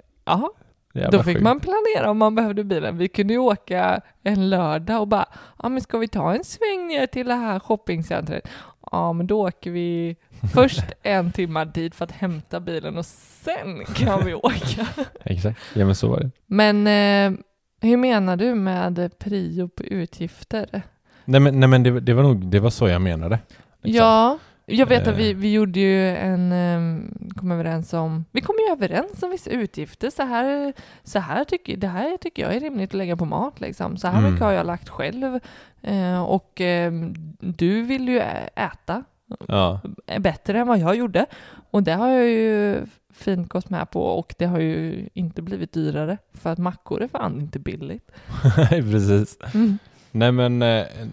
Jävla 0.94 1.12
då 1.12 1.24
fick 1.24 1.36
sjukt. 1.36 1.44
man 1.44 1.60
planera 1.60 2.10
om 2.12 2.18
man 2.18 2.36
behövde 2.36 2.64
bilen. 2.64 2.98
Vi 2.98 3.08
kunde 3.08 3.34
ju 3.34 3.40
åka 3.40 4.02
en 4.24 4.50
lördag 4.50 5.02
och 5.02 5.08
bara, 5.08 5.26
ja 5.64 5.70
men 5.70 5.82
ska 5.82 5.98
vi 5.98 6.08
ta 6.08 6.34
en 6.36 6.44
sväng 6.44 6.88
ner 6.88 7.08
till 7.08 7.28
det 7.28 7.34
här 7.36 7.60
shoppingcentret? 7.60 8.48
Ja, 8.92 9.14
men 9.14 9.28
då 9.28 9.48
åker 9.48 9.72
vi 9.72 10.16
först 10.54 10.84
en 11.04 11.32
timme 11.32 11.66
dit 11.66 11.96
för 11.96 12.06
att 12.06 12.12
hämta 12.12 12.60
bilen 12.60 12.98
och 12.98 13.06
sen 13.06 13.86
kan 13.86 14.26
vi 14.26 14.34
åka. 14.34 14.88
Exakt. 15.26 15.60
Ja, 15.74 15.86
men 15.86 15.96
så 15.96 16.08
var 16.08 16.20
det. 16.20 16.32
Men 16.46 16.88
eh, 16.88 17.40
hur 17.82 17.98
menar 17.98 18.38
du 18.38 18.56
med 18.56 19.12
prio 19.20 19.68
på 19.68 19.84
utgifter? 19.84 20.82
Nej, 21.26 21.40
men, 21.42 21.60
nej, 21.60 21.70
men 21.70 21.84
det, 21.84 22.00
det 22.00 22.14
var 22.14 22.24
nog 22.24 22.46
det 22.46 22.60
var 22.60 22.70
så 22.70 22.88
jag 22.88 23.02
menade. 23.02 23.40
liksom. 23.82 24.06
Ja, 24.06 24.38
jag 24.70 24.86
vet 24.88 25.08
att 25.08 25.18
vi, 25.18 25.32
Eh. 25.32 25.38
vi 25.38 25.52
gjorde 25.54 25.80
ju 25.80 26.08
en, 26.16 26.52
um, 26.52 27.30
kom 27.36 27.52
överens 27.52 27.94
om, 27.94 28.26
vi 28.32 28.42
kom 28.42 28.56
ju 28.68 28.72
överens 28.74 29.24
om 29.24 29.30
vissa 29.30 29.50
utgifter. 29.50 30.10
Så 30.10 30.24
här, 30.24 30.74
så 31.04 31.20
här 31.20 31.44
tycker, 31.44 31.78
det 31.78 31.88
här 31.88 32.18
tycker 32.18 32.44
jag 32.44 32.56
är 32.56 32.60
rimligt 32.60 32.90
att 32.90 32.98
lägga 32.98 33.16
på 33.18 33.26
mat 33.26 33.60
liksom. 33.60 33.98
Så 33.98 34.08
här 34.08 34.18
Mm. 34.20 34.32
mycket 34.32 34.46
har 34.46 34.52
jag 34.52 34.66
lagt 34.66 34.90
själv. 34.90 35.40
Eh, 35.82 36.22
och 36.22 36.62
ehm, 36.62 37.14
du 37.40 37.82
vill 37.82 38.10
ju 38.10 38.22
äta 38.56 39.04
Ja. 39.48 39.80
bättre 40.20 40.60
än 40.60 40.68
vad 40.68 40.80
jag 40.80 40.96
gjorde. 40.96 41.26
Och 41.72 41.84
det 41.84 41.94
har 41.94 42.08
jag 42.10 42.26
ju 42.30 42.76
fint 43.14 43.50
gått 43.50 43.70
med 43.70 43.92
på 43.92 44.02
och 44.04 44.36
det 44.38 44.46
har 44.46 44.60
ju 44.60 45.10
inte 45.14 45.42
blivit 45.42 45.74
dyrare. 45.74 46.18
För 46.34 46.50
att 46.52 46.58
mackor 46.58 47.02
är 47.02 47.08
fan 47.08 47.40
inte 47.42 47.60
billigt. 47.60 48.12
Precis. 48.70 49.38
Mm. 49.54 49.78
Nej 50.18 50.32
men, 50.32 50.62
eh, 50.62 50.68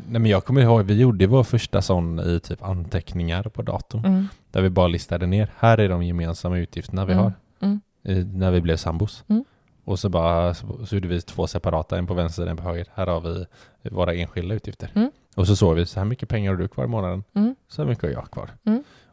nej 0.09 0.21
men 0.21 0.27
jag 0.27 0.45
kommer 0.45 0.61
ihåg, 0.61 0.83
vi 0.83 1.01
gjorde 1.01 1.27
vår 1.27 1.45
första 1.45 1.83
sån 1.83 2.21
i 2.21 2.41
typ 2.41 2.63
anteckningar 2.63 3.43
på 3.43 3.63
datorn. 3.63 4.05
Mm. 4.05 4.29
Där 4.51 4.63
vi 4.63 4.71
bara 4.71 4.87
listade 4.89 5.27
ner, 5.27 5.51
här 5.59 5.79
är 5.79 5.89
de 5.89 6.03
gemensamma 6.03 6.59
utgifterna 6.59 7.05
vi 7.05 7.13
Mm. 7.13 7.25
har. 7.25 7.33
Mm. 7.61 7.81
När 8.39 8.51
vi 8.51 8.61
blev 8.61 8.77
sambos. 8.77 9.25
Mm. 9.29 9.45
Och 9.85 9.99
så 9.99 10.09
bara, 10.09 10.55
så, 10.55 10.87
så 10.87 10.95
gjorde 10.95 11.09
vi 11.09 11.21
två 11.21 11.47
separata, 11.47 11.99
en 11.99 12.07
på 12.07 12.15
vänster, 12.15 12.47
en 12.47 12.57
på 12.57 12.63
höger. 12.63 12.87
Här 12.95 13.07
har 13.07 13.21
vi 13.21 13.47
våra 13.91 14.15
enskilda 14.15 14.55
utgifter. 14.55 14.91
Mm. 14.95 15.11
Och 15.37 15.47
så 15.47 15.57
såg 15.57 15.75
vi, 15.77 15.87
så 15.87 16.01
här 16.01 16.05
mycket 16.07 16.29
pengar 16.29 16.51
har 16.51 16.59
du 16.59 16.69
kvar 16.69 16.85
i 16.85 16.89
månaden. 16.89 17.25
Mm. 17.35 17.55
Så 17.69 17.83
här 17.83 17.89
mycket 17.89 18.05
har 18.05 18.11
jag 18.11 18.31
kvar. 18.31 18.51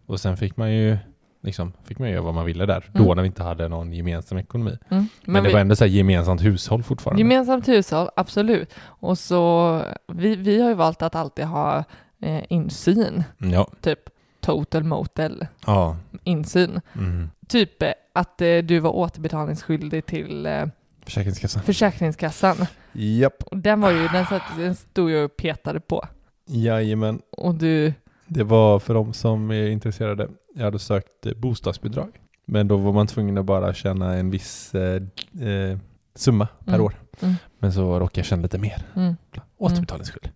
Och 0.05 0.19
sen 0.19 0.37
fick 0.37 0.57
man 0.57 0.73
ju 0.73 0.97
liksom, 1.41 1.73
fick 1.83 1.99
man 1.99 2.09
göra 2.09 2.21
vad 2.21 2.33
man 2.33 2.45
ville 2.45 2.65
där. 2.65 2.85
Mm. 2.93 3.07
Då 3.07 3.13
när 3.15 3.21
vi 3.21 3.27
inte 3.27 3.43
hade 3.43 3.67
någon 3.67 3.93
gemensam 3.93 4.37
ekonomi. 4.37 4.77
Mm. 4.89 5.07
Men, 5.25 5.43
det 5.43 5.49
vi- 5.49 5.53
var 5.53 5.61
ändå 5.61 5.75
så 5.75 5.83
här 5.83 5.91
gemensamt 5.91 6.41
hushåll 6.41 6.83
fortfarande. 6.83 7.21
Gemensamt 7.21 7.67
hushåll, 7.67 8.09
absolut. 8.15 8.73
Och 8.83 9.17
så, 9.17 9.81
vi, 10.07 10.35
vi 10.35 10.61
har 10.61 10.69
ju 10.69 10.75
valt 10.75 11.01
att 11.01 11.15
alltid 11.15 11.45
ha 11.45 11.83
eh, 12.21 12.41
insyn, 12.49 13.23
ja. 13.37 13.67
typ 13.81 13.99
total 14.41 14.83
motel 14.83 15.47
Ja. 15.65 15.97
insyn. 16.23 16.81
Mm. 16.95 17.29
Typ 17.47 17.81
eh, 17.83 17.89
att 18.13 18.41
eh, 18.41 18.57
du 18.57 18.79
var 18.79 18.89
återbetalningsskyldig 18.95 20.05
till 20.05 20.45
eh, 20.45 20.65
Försäkringskassan. 21.05 21.63
Försäkringskassan. 21.63 22.55
Japp. 22.91 23.43
Och 23.43 23.57
den 23.57 23.81
var 23.81 23.91
ju, 23.91 24.07
den, 24.07 24.25
satt, 24.25 24.41
den 24.57 24.75
stod 24.75 25.11
jag 25.11 25.25
och 25.25 25.37
petade 25.37 25.79
på. 25.79 26.05
Jajamän. 26.47 27.21
Och 27.31 27.55
du, 27.55 27.93
Det 28.27 28.43
var 28.43 28.79
för 28.79 28.93
de 28.93 29.13
som 29.13 29.51
är 29.51 29.67
intresserade. 29.67 30.27
Jag 30.55 30.63
hade 30.63 30.79
sökt 30.79 31.25
eh, 31.25 31.33
bostadsbidrag. 31.33 32.09
Men 32.45 32.67
då 32.67 32.77
var 32.77 32.91
man 32.93 33.07
tvungen 33.07 33.37
att 33.37 33.45
bara 33.45 33.73
tjäna 33.73 34.13
en 34.15 34.29
viss 34.29 34.75
eh, 34.75 35.01
eh, 35.47 35.77
summa 36.15 36.47
per 36.65 36.73
Mm. 36.73 36.85
år. 36.85 36.95
Mm. 37.21 37.35
Men 37.59 37.73
så 37.73 37.99
råkade 37.99 38.19
jag 38.19 38.25
tjäna 38.25 38.41
lite 38.41 38.57
mer. 38.57 38.85
mm. 38.95 39.15
Återbetalningsskuld. 39.57 40.29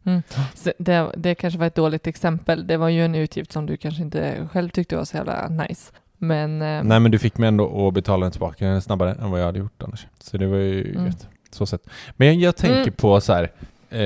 Så 0.56 0.71
det, 0.78 1.12
det 1.17 1.36
kanske 1.36 1.60
var 1.60 1.67
ett 1.67 1.75
dåligt 1.75 2.08
exempel. 2.08 2.67
Det 2.67 2.78
var 2.78 2.89
ju 2.89 3.06
en 3.06 3.15
utgift 3.15 3.51
som 3.51 3.65
du 3.65 3.78
kanske 3.78 4.01
inte 4.01 4.47
själv 4.51 4.69
tyckte 4.69 4.95
var 4.95 5.06
så 5.06 5.17
jävla 5.17 5.47
nice. 5.49 5.91
Men 6.17 6.62
eh, 6.62 6.84
Nej 6.84 6.99
men 6.99 7.12
du 7.12 7.19
fick 7.19 7.38
mig 7.38 7.47
ändå 7.47 7.88
att 7.88 7.93
betala 7.93 8.25
den 8.25 8.32
tillbaka 8.32 8.82
snabbare 8.82 9.12
än 9.13 9.32
vad 9.32 9.39
jag 9.41 9.45
hade 9.45 9.60
gjort 9.60 9.84
annars. 9.84 10.08
Så 10.19 10.38
det 10.38 10.47
var 10.47 10.58
ju 10.58 10.91
Mm. 10.91 11.06
gött. 11.06 11.28
Så 11.51 11.65
sett. 11.65 11.89
Men 12.17 12.39
jag, 12.39 12.56
tänker 12.56 12.82
Mm. 12.82 12.93
på 12.93 13.21
så 13.21 13.34
här, 13.34 13.51
eh, 13.89 14.01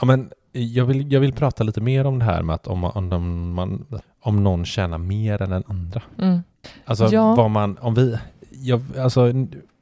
ja 0.00 0.04
men 0.06 0.30
jag 0.52 0.84
vill, 0.84 1.12
jag 1.12 1.20
vill 1.20 1.32
prata 1.32 1.64
lite 1.64 1.80
mer 1.80 2.06
om 2.06 2.18
det 2.18 2.24
här 2.24 2.42
med 2.42 2.54
att 2.54 2.66
om, 2.66 2.78
man- 2.78 3.12
om, 3.12 3.52
man, 3.54 3.86
om 4.22 4.44
någon 4.44 4.64
tjänar 4.64 4.98
mer 4.98 5.42
än 5.42 5.50
den 5.50 5.64
andra. 5.66 6.02
mm, 6.18 6.42
Alltså 6.84 7.08
Ja. 7.12 7.34
vad 7.34 7.50
man, 7.50 7.78
om 7.80 7.94
vi, 7.94 8.18
jag, 8.50 8.82
alltså 8.98 9.32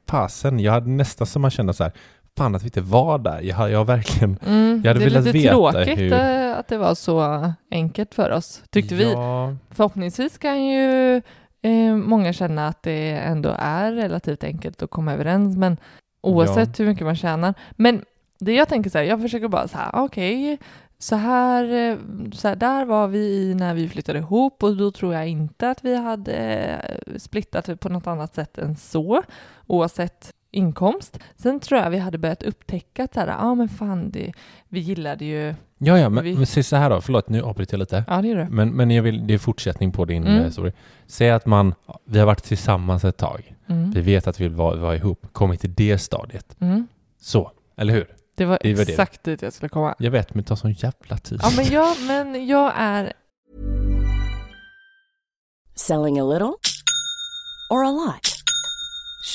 fasen, 0.09 0.59
jag 0.59 0.71
hade 0.71 0.89
nästan 0.89 1.27
som 1.27 1.41
man 1.41 1.51
kände 1.51 1.73
så 1.73 1.83
här, 1.83 1.91
fan 2.37 2.55
att 2.55 2.61
vi 2.61 2.65
inte 2.67 2.81
var 2.81 3.17
där. 3.17 3.41
Jag 3.41 3.71
jag 3.71 3.85
verkligen, 3.85 4.37
mm, 4.45 4.81
Jag 4.83 4.89
hade 4.89 4.99
det 4.99 5.05
är 5.05 5.09
velat 5.09 5.25
lite 5.25 5.37
veta 5.37 5.53
tråkigt 5.53 5.97
hur- 5.99 6.13
eh, 6.13 6.57
att 6.57 6.67
det 6.67 6.77
var 6.77 6.95
så 6.95 7.51
enkelt 7.71 8.15
för 8.15 8.31
oss, 8.31 8.63
tyckte 8.69 8.95
vi. 8.95 9.11
Ja, 9.11 9.55
Förhoppningsvis 9.71 10.37
kan 10.37 10.63
ju 10.65 11.15
eh, 11.61 11.95
många 11.95 12.33
känna 12.33 12.67
att 12.67 12.83
det 12.83 13.09
ändå 13.11 13.55
är 13.59 13.91
relativt 13.91 14.43
enkelt 14.43 14.81
att 14.83 14.89
komma 14.89 15.13
överens, 15.13 15.57
men 15.57 15.77
oavsett 16.21 16.79
hur 16.79 16.85
mycket 16.85 17.05
man 17.05 17.15
tjänar. 17.15 17.53
Men 17.71 18.01
det 18.39 18.53
jag 18.53 18.69
tänker 18.69 18.89
så 18.89 18.97
här, 18.97 19.05
jag 19.05 19.21
försöker 19.21 19.47
bara 19.47 19.67
så 19.67 19.77
här, 19.77 19.89
okej, 19.93 20.57
så 20.99 21.15
här, 21.15 21.91
eh, 21.91 21.97
så 22.33 22.47
här, 22.47 22.55
där 22.55 22.85
var 22.85 23.07
vi 23.07 23.19
i 23.19 23.55
när 23.55 23.73
vi 23.73 23.89
flyttade 23.89 24.19
ihop 24.19 24.63
och 24.63 24.77
då 24.77 24.91
tror 24.91 25.13
jag 25.13 25.27
inte 25.27 25.69
att 25.69 25.83
vi 25.85 25.95
hade 25.97 26.33
eh, 26.35 27.17
splittat 27.17 27.79
på 27.79 27.89
något 27.89 28.07
annat 28.07 28.35
sätt 28.35 28.57
än 28.57 28.75
så, 28.75 29.23
oavsett 29.67 30.33
inkomst. 30.51 31.19
Sen 31.35 31.59
tror 31.59 31.79
jag 31.81 31.89
vi 31.89 31.97
hade 31.97 32.17
börjat 32.17 32.43
upptäcka 32.43 33.03
att 33.03 33.13
så 33.13 33.19
här, 33.19 33.27
ja 33.27 33.35
ah, 33.39 33.55
men 33.55 33.69
fan, 33.69 34.11
det, 34.11 34.31
vi 34.69 34.79
gillade 34.79 35.25
ju, 35.25 35.55
ja, 35.77 35.97
ja 35.99 36.09
men, 36.09 36.23
Vi- 36.23 36.35
men 36.35 36.45
se 36.45 36.63
så 36.63 36.75
här 36.75 36.89
då, 36.89 37.01
förlåt 37.01 37.29
nu 37.29 37.41
avbryter 37.41 37.73
jag 37.73 37.79
lite. 37.79 38.03
ja 38.07 38.21
det 38.21 38.31
är 38.31 38.35
det. 38.35 38.47
Men, 38.49 38.69
men 38.69 38.91
jag 38.91 39.03
vill, 39.03 39.27
det 39.27 39.33
är 39.33 39.37
fortsättning 39.37 39.91
på 39.91 40.05
din 40.05 40.23
Mm. 40.23 40.37
mm. 40.39 40.51
story. 40.51 40.71
Säg 41.07 41.29
att 41.31 41.45
man, 41.45 41.73
vi 42.05 42.19
har 42.19 42.25
varit 42.25 42.43
tillsammans 42.43 43.03
ett 43.05 43.17
tag. 43.17 43.55
Mm. 43.67 43.91
Vi 43.91 44.01
vet 44.01 44.27
att 44.27 44.39
vi 44.39 44.43
vill 44.43 44.55
vara, 44.55 44.75
vara 44.75 44.95
ihop, 44.95 45.27
kommit 45.31 45.61
till 45.61 45.73
det 45.73 45.97
stadiet. 45.97 46.55
Mm. 46.59 46.87
Så, 47.21 47.51
eller 47.77 47.93
hur? 47.93 48.07
Det 48.39 48.45
var 48.45 48.59
Det 48.63 48.73
var 48.73 48.85
det. 48.85 48.91
exakt 48.91 49.23
dit 49.23 49.41
jag 49.41 49.53
skulle 49.53 49.69
komma. 49.69 49.95
Jag 49.99 50.11
vet, 50.11 50.33
men 50.33 50.43
det 50.43 50.47
tar 50.47 50.55
sån 50.55 50.71
jävla 50.73 51.17
tid. 51.17 51.39
Ja, 51.43 51.49
men 51.55 51.65
jag, 51.65 51.95
men 52.07 52.47
jag 52.47 52.73
är... 52.75 53.13
Selling 55.75 56.19
a 56.19 56.23
little 56.23 56.59
or 57.69 57.83
a 57.83 57.91
lot? 57.91 58.35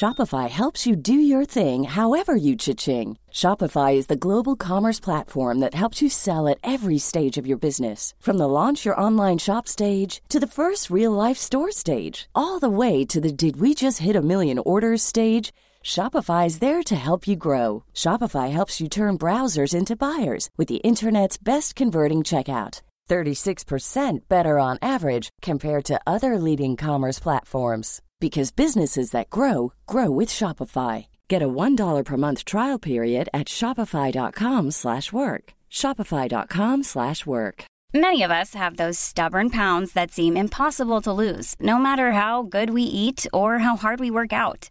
Shopify 0.01 0.49
helps 0.49 0.87
you 0.87 0.97
do 0.97 1.13
your 1.13 1.45
thing 1.45 1.85
however 1.85 2.35
you 2.37 2.57
cha-ching. 2.57 3.17
Shopify 3.33 3.95
is 3.95 4.07
the 4.07 4.17
global 4.17 4.57
commerce 4.57 5.01
platform 5.05 5.61
that 5.61 5.75
helps 5.75 6.03
you 6.03 6.11
sell 6.11 6.49
at 6.49 6.59
every 6.63 6.99
stage 6.99 7.39
of 7.41 7.47
your 7.47 7.59
business. 7.59 8.15
From 8.21 8.39
the 8.39 8.49
launch 8.49 8.85
your 8.87 9.01
online 9.07 9.39
shop 9.39 9.69
stage 9.69 10.21
to 10.29 10.41
the 10.41 10.47
first 10.47 10.91
real 10.91 11.13
life 11.13 11.39
store 11.39 11.71
stage, 11.71 12.29
all 12.35 12.59
the 12.59 12.69
way 12.77 13.05
to 13.07 13.21
the 13.21 13.33
did 13.33 13.57
we 13.61 13.75
just 13.75 13.99
hit 13.99 14.17
a 14.17 14.23
million 14.23 14.59
orders 14.59 15.03
stage. 15.03 15.53
Shopify 15.85 16.47
is 16.47 16.61
there 16.61 16.83
to 16.83 16.97
help 16.97 17.29
you 17.29 17.37
grow. 17.37 17.85
Shopify 17.93 18.51
helps 18.51 18.81
you 18.81 18.89
turn 18.89 19.19
browsers 19.19 19.75
into 19.75 19.95
buyers 19.95 20.49
with 20.57 20.67
the 20.67 20.83
internet's 20.83 21.37
best 21.37 21.77
converting 21.77 22.21
checkout. 22.21 22.81
36% 23.11 24.21
better 24.31 24.59
on 24.59 24.79
average 24.81 25.29
compared 25.43 25.85
to 25.85 26.01
other 26.07 26.39
leading 26.39 26.75
commerce 26.75 27.19
platforms 27.19 28.01
because 28.19 28.51
businesses 28.51 29.11
that 29.11 29.29
grow 29.29 29.75
grow 29.87 30.11
with 30.11 30.31
Shopify. 30.31 31.07
Get 31.29 31.43
a 31.43 31.49
$1 31.49 32.05
per 32.05 32.17
month 32.17 32.47
trial 32.47 32.79
period 32.79 33.29
at 33.35 33.49
shopify.com/work. 33.49 35.53
shopify.com/work. 35.71 37.65
Many 37.97 38.25
of 38.25 38.31
us 38.31 38.55
have 38.55 38.77
those 38.77 38.99
stubborn 38.99 39.51
pounds 39.51 39.93
that 39.93 40.13
seem 40.13 40.37
impossible 40.37 41.03
to 41.03 41.13
lose, 41.13 41.55
no 41.61 41.79
matter 41.79 42.13
how 42.13 42.43
good 42.43 42.71
we 42.71 42.83
eat 42.83 43.27
or 43.33 43.59
how 43.59 43.77
hard 43.77 44.01
we 44.01 44.11
work 44.11 44.33
out. 44.33 44.71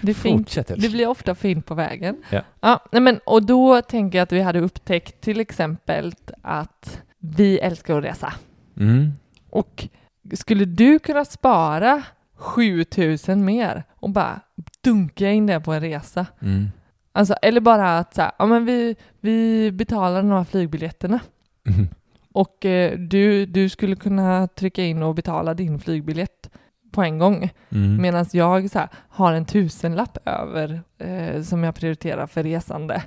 Det, 0.00 0.14
fint. 0.14 0.40
Fortsätt 0.40 0.66
det 0.66 0.74
Elsa. 0.74 0.88
blir 0.90 1.08
ofta 1.08 1.34
fint 1.34 1.66
på 1.66 1.74
vägen. 1.74 2.16
Ja. 2.30 2.42
Ja, 2.60 2.84
nej 2.92 3.00
men, 3.02 3.20
och 3.26 3.46
då 3.46 3.82
tänker 3.82 4.18
jag 4.18 4.22
att 4.22 4.32
vi 4.32 4.40
hade 4.40 4.60
upptäckt 4.60 5.20
till 5.20 5.40
exempel 5.40 6.12
att 6.42 7.02
vi 7.18 7.58
älskar 7.58 7.98
att 7.98 8.04
resa. 8.04 8.32
Mm. 8.76 9.12
Och 9.50 9.88
skulle 10.34 10.64
du 10.64 10.98
kunna 10.98 11.24
spara 11.24 12.02
7000 12.36 13.44
mer 13.44 13.84
och 13.94 14.10
bara 14.10 14.40
dunka 14.80 15.30
in 15.30 15.46
det 15.46 15.60
på 15.60 15.72
en 15.72 15.80
resa? 15.80 16.26
Mm. 16.42 16.68
Alltså, 17.12 17.34
eller 17.42 17.60
bara 17.60 17.98
att 17.98 18.14
så 18.14 18.22
här, 18.22 18.32
ja, 18.38 18.46
men 18.46 18.64
vi, 18.64 18.96
vi 19.20 19.70
betalar 19.72 20.22
några 20.22 20.44
flygbiljetterna 20.44 21.20
Mm. 21.68 21.88
och 22.32 22.64
eh, 22.66 22.98
du, 22.98 23.46
du 23.46 23.68
skulle 23.68 23.96
kunna 23.96 24.46
trycka 24.48 24.82
in 24.84 25.02
och 25.02 25.14
betala 25.14 25.54
din 25.54 25.78
flygbiljett 25.78 26.50
på 26.90 27.02
en 27.02 27.18
gång. 27.18 27.50
Mm. 27.70 28.02
Medan 28.02 28.26
jag 28.32 28.70
så 28.70 28.78
här, 28.78 28.88
har 29.08 29.32
en 29.32 29.44
tusenlapp 29.44 30.18
över 30.24 30.80
eh, 30.98 31.42
som 31.42 31.64
jag 31.64 31.74
prioriterar 31.74 32.26
för 32.26 32.42
resande 32.42 33.02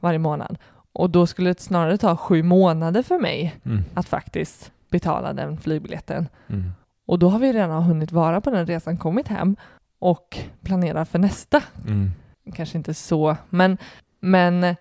varje 0.00 0.18
månad. 0.18 0.58
Och 0.92 1.10
då 1.10 1.26
skulle 1.26 1.50
det 1.52 1.60
snarare 1.60 1.98
ta 1.98 2.16
sju 2.16 2.42
månader 2.42 3.02
för 3.02 3.18
mig 3.18 3.56
Mm. 3.64 3.84
att 3.94 4.08
faktiskt 4.08 4.72
betala 4.90 5.32
den 5.32 5.58
flygbiljetten. 5.58 6.28
Mm. 6.48 6.70
Och 7.06 7.18
då 7.18 7.28
har 7.28 7.38
vi 7.38 7.52
redan 7.52 7.82
hunnit 7.82 8.12
vara 8.12 8.40
på 8.40 8.50
den 8.50 8.66
resan, 8.66 8.96
kommit 8.96 9.28
hem 9.28 9.56
och 9.98 10.38
planerar 10.62 11.04
för 11.04 11.18
nästa. 11.18 11.62
Mm. 11.86 12.10
Kanske 12.54 12.78
inte 12.78 12.94
så, 12.94 13.36
men, 13.50 13.78
men 14.20 14.62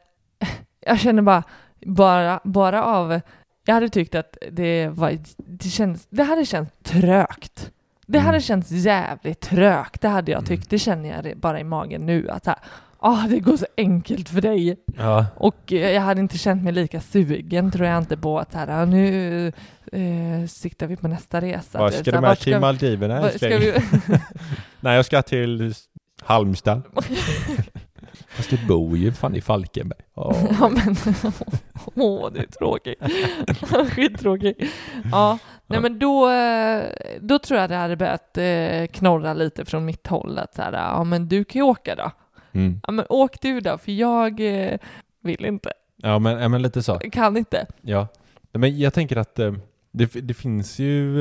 jag 0.79 0.99
känner 0.99 1.21
bara, 1.21 1.43
bara, 1.85 2.39
bara 2.43 2.83
av, 2.83 3.21
jag 3.65 3.73
hade 3.73 3.89
tyckt 3.89 4.15
att 4.15 4.37
det 4.51 4.87
var, 4.87 5.17
det 5.37 5.69
kändes, 5.69 6.07
det 6.09 6.23
hade 6.23 6.45
känts 6.45 6.71
trögt. 6.83 7.71
Det 8.05 8.19
hade 8.19 8.29
Mm. 8.29 8.41
känts 8.41 8.71
jävligt 8.71 9.39
trögt, 9.39 10.01
det 10.01 10.07
hade 10.07 10.31
jag 10.31 10.39
Mm. 10.39 10.47
tyckt. 10.47 10.69
Det 10.69 10.79
känner 10.79 11.09
jag 11.25 11.37
bara 11.37 11.59
i 11.59 11.63
magen 11.63 12.05
nu, 12.05 12.29
att 12.29 12.45
här, 12.45 12.55
ah, 12.99 13.27
det 13.27 13.39
går 13.39 13.57
så 13.57 13.65
enkelt 13.77 14.29
för 14.29 14.41
dig. 14.41 14.77
Ja. 14.97 15.25
Och 15.35 15.73
eh, 15.73 15.91
jag 15.91 16.01
hade 16.01 16.21
inte 16.21 16.37
känt 16.37 16.63
mig 16.63 16.73
lika 16.73 17.01
sugen 17.01 17.71
tror 17.71 17.87
jag 17.87 17.97
inte 17.97 18.17
på 18.17 18.39
att 18.39 18.51
så 18.51 18.57
här, 18.57 18.67
ah, 18.81 18.85
nu 18.85 19.47
eh, 19.91 20.47
siktar 20.47 20.87
vi 20.87 20.95
på 20.95 21.07
nästa 21.07 21.41
resa. 21.41 21.79
Var 21.79 21.87
är 21.87 21.91
ska 21.91 22.11
du 22.11 22.19
med 22.21 22.39
till 22.39 22.59
Maldiverna 22.59 23.29
ska 23.29 23.47
vi, 23.47 23.73
Nej, 24.79 24.95
jag 24.95 25.05
ska 25.05 25.21
till 25.21 25.73
Halmstad. 26.23 26.81
Fast 28.29 28.49
du 28.49 28.57
bor 28.67 28.97
ju 28.97 29.11
fan 29.11 29.35
i 29.35 29.41
Falkenberg. 29.41 29.99
Åh. 30.15 30.43
Ja 30.59 30.69
men, 30.69 30.95
åh 31.95 32.31
det 32.33 32.39
är 32.39 32.45
tråkigt. 32.47 32.99
Skittråkigt. 33.91 34.61
Ja, 35.11 35.37
nej 35.67 35.81
men 35.81 35.99
då, 35.99 36.29
eh, 36.31 36.83
då 37.21 37.39
tror 37.39 37.59
jag 37.59 37.69
det 37.69 37.75
hade 37.75 37.95
börjat 37.95 38.37
eh, 38.37 38.87
knorra 38.87 39.33
lite 39.33 39.65
från 39.65 39.85
mitt 39.85 40.07
håll 40.07 40.37
att 40.37 40.55
så 40.55 40.61
här, 40.61 40.73
ja 40.73 41.03
men 41.03 41.27
du 41.27 41.43
kan 41.43 41.59
ju 41.59 41.63
åka 41.63 41.95
då. 41.95 42.11
Mm. 42.51 42.81
Ja 42.87 42.91
men 42.91 43.05
åk 43.09 43.41
du 43.41 43.59
då, 43.59 43.77
för 43.77 43.91
jag 43.91 44.39
eh, 44.71 44.77
vill 45.21 45.45
inte, 45.45 45.71
Ja, 45.97 46.19
men, 46.19 46.39
ja, 46.41 46.47
men 46.47 46.61
lite 46.61 46.83
så. 46.83 46.99
kan 46.99 47.37
inte. 47.37 47.65
Ja. 47.81 48.07
Men 48.51 48.79
jag 48.79 48.93
tänker 48.93 49.15
att 49.17 49.35
det, 49.91 50.13
det 50.13 50.33
finns 50.33 50.79
ju 50.79 51.17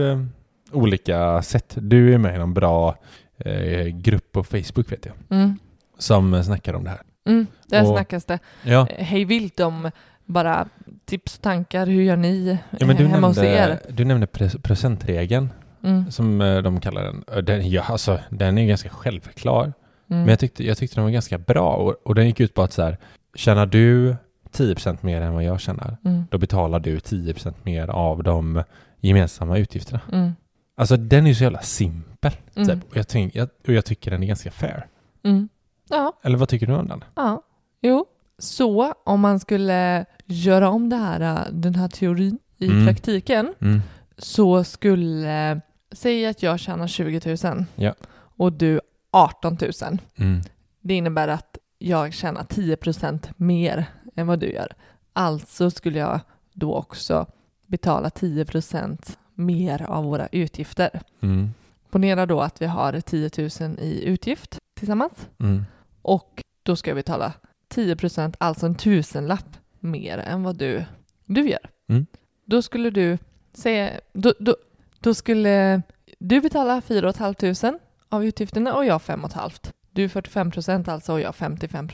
olika 0.72 1.42
sätt. 1.42 1.74
Du 1.80 2.14
är 2.14 2.18
med 2.18 2.36
i 2.36 2.40
en 2.40 2.54
bra 2.54 2.96
eh, 3.38 3.86
grupp 3.86 4.32
på 4.32 4.44
Facebook 4.44 4.92
vet 4.92 5.06
jag, 5.06 5.14
Mm. 5.30 5.58
som 5.98 6.44
snackar 6.44 6.74
om 6.74 6.84
det 6.84 6.90
här. 6.90 7.00
Mm, 7.26 7.46
där 7.66 7.82
Och- 7.82 7.88
snackas 7.88 8.24
det 8.24 8.38
Ja, 8.62 8.86
hej 8.98 9.24
vilt 9.24 9.60
om 9.60 9.90
bara 10.24 10.68
tips 11.04 11.36
och 11.36 11.42
tankar, 11.42 11.86
hur 11.86 12.02
gör 12.02 12.16
ni 12.16 12.58
ja 12.80 12.86
men 12.86 12.96
du 12.96 13.06
hemma 13.06 13.26
hos 13.26 13.38
er? 13.38 13.68
nämnde, 13.68 13.80
du 13.88 14.04
nämnde 14.04 14.26
procentregeln, 14.62 15.48
Mm. 15.82 16.10
som 16.10 16.40
eh, 16.40 16.62
de 16.62 16.80
kallar 16.80 17.02
den. 17.02 17.44
Den 17.44 17.70
ja, 17.70 17.82
alltså, 17.82 18.18
den 18.30 18.58
är 18.58 18.66
ganska 18.66 18.88
självklar. 18.88 19.62
Mm. 19.64 19.72
Men 20.06 20.28
jag 20.28 20.38
tyckte, 20.38 20.64
jag 20.66 20.78
tyckte 20.78 20.96
den 20.96 21.04
var 21.04 21.10
ganska 21.10 21.38
bra 21.38 21.74
och, 21.76 21.94
och 22.04 22.14
den 22.14 22.26
gick 22.26 22.40
ut 22.40 22.54
på 22.54 22.62
att 22.62 22.72
så 22.72 22.82
här, 22.82 22.98
tjänar 23.34 23.66
du 23.66 24.16
10% 24.52 24.98
mer 25.00 25.20
än 25.20 25.34
vad 25.34 25.44
jag 25.44 25.60
tjänar, 25.60 25.96
Mm. 26.04 26.24
då 26.30 26.38
betalar 26.38 26.80
du 26.80 26.98
10% 26.98 27.54
mer 27.62 27.88
av 27.88 28.22
de 28.22 28.62
gemensamma 29.00 29.58
utgifterna. 29.58 30.00
Mm. 30.12 30.32
Alltså 30.76 30.96
den 30.96 31.24
är 31.24 31.28
ju 31.28 31.34
så 31.34 31.42
jävla 31.44 31.60
simpel. 31.60 32.32
Mm. 32.54 32.68
Typ. 32.68 32.90
Och, 32.90 32.96
jag 32.96 33.08
tänk, 33.08 33.34
jag, 33.36 33.48
och 33.66 33.72
jag 33.72 33.84
tycker 33.84 34.10
den 34.10 34.22
är 34.22 34.26
ganska 34.26 34.50
fair. 34.50 34.86
Mm. 35.24 35.48
Ja, 35.88 36.12
Eller 36.22 36.38
vad 36.38 36.48
tycker 36.48 36.66
du 36.66 36.74
om 36.74 36.88
den? 36.88 37.04
Ja, 37.14 37.42
jo. 37.80 38.06
Så 38.38 38.92
om 39.04 39.20
man 39.20 39.40
skulle 39.40 40.04
göra 40.24 40.68
om 40.68 40.88
det 40.88 40.96
här, 40.96 41.20
äh, 41.20 41.52
den 41.52 41.74
här 41.74 41.88
teorin 41.88 42.38
i 42.58 42.66
Mm. 42.66 42.86
praktiken 42.86 43.54
Mm. 43.60 43.80
så 44.18 44.64
skulle, 44.64 45.60
säg 45.92 46.26
att 46.26 46.42
jag 46.42 46.60
tjänar 46.60 46.86
20 46.86 47.36
000 47.52 47.64
Ja. 47.74 47.94
och 48.14 48.52
du 48.52 48.80
18 49.10 49.58
000. 49.60 49.98
Mm. 50.16 50.40
Det 50.80 50.94
innebär 50.94 51.28
att 51.28 51.58
jag 51.78 52.12
tjänar 52.14 52.44
10% 52.44 53.28
mer 53.36 53.86
än 54.16 54.26
vad 54.26 54.38
du 54.38 54.52
gör. 54.52 54.72
Alltså 55.12 55.70
skulle 55.70 55.98
jag 55.98 56.20
då 56.52 56.74
också 56.74 57.26
betala 57.66 58.08
10% 58.10 59.18
mer 59.34 59.82
av 59.82 60.04
våra 60.04 60.26
utgifter. 60.26 61.00
Mm. 61.20 61.50
Ponera 61.90 62.26
då 62.26 62.40
att 62.40 62.62
vi 62.62 62.66
har 62.66 63.00
10 63.00 63.30
000 63.60 63.78
i 63.80 64.04
utgift 64.04 64.58
tillsammans 64.78 65.28
Mm. 65.40 65.64
och 66.02 66.42
då 66.62 66.76
ska 66.76 66.90
jag 66.90 66.96
betala 66.96 67.32
10% 67.74 68.34
alltså 68.38 68.66
en 68.66 68.74
tusenlapp 68.74 69.56
mer 69.80 70.18
än 70.18 70.42
vad 70.42 70.56
du, 70.56 70.84
du 71.26 71.48
gör. 71.48 71.70
Mm. 71.88 72.06
Då 72.44 72.62
skulle 72.62 72.90
du 72.90 73.18
säga, 73.52 73.90
då, 74.12 74.34
då, 74.38 74.56
då 75.00 75.14
skulle 75.14 75.82
du 76.18 76.40
betala 76.40 76.80
4 76.80 77.12
500 77.12 77.78
av 78.08 78.24
utgifterna 78.24 78.74
och 78.74 78.84
jag 78.84 79.02
5 79.02 79.20
500. 79.20 79.50
Du 79.90 80.08
45% 80.08 80.90
alltså 80.90 81.12
och 81.12 81.20
jag 81.20 81.34
55 81.34 81.88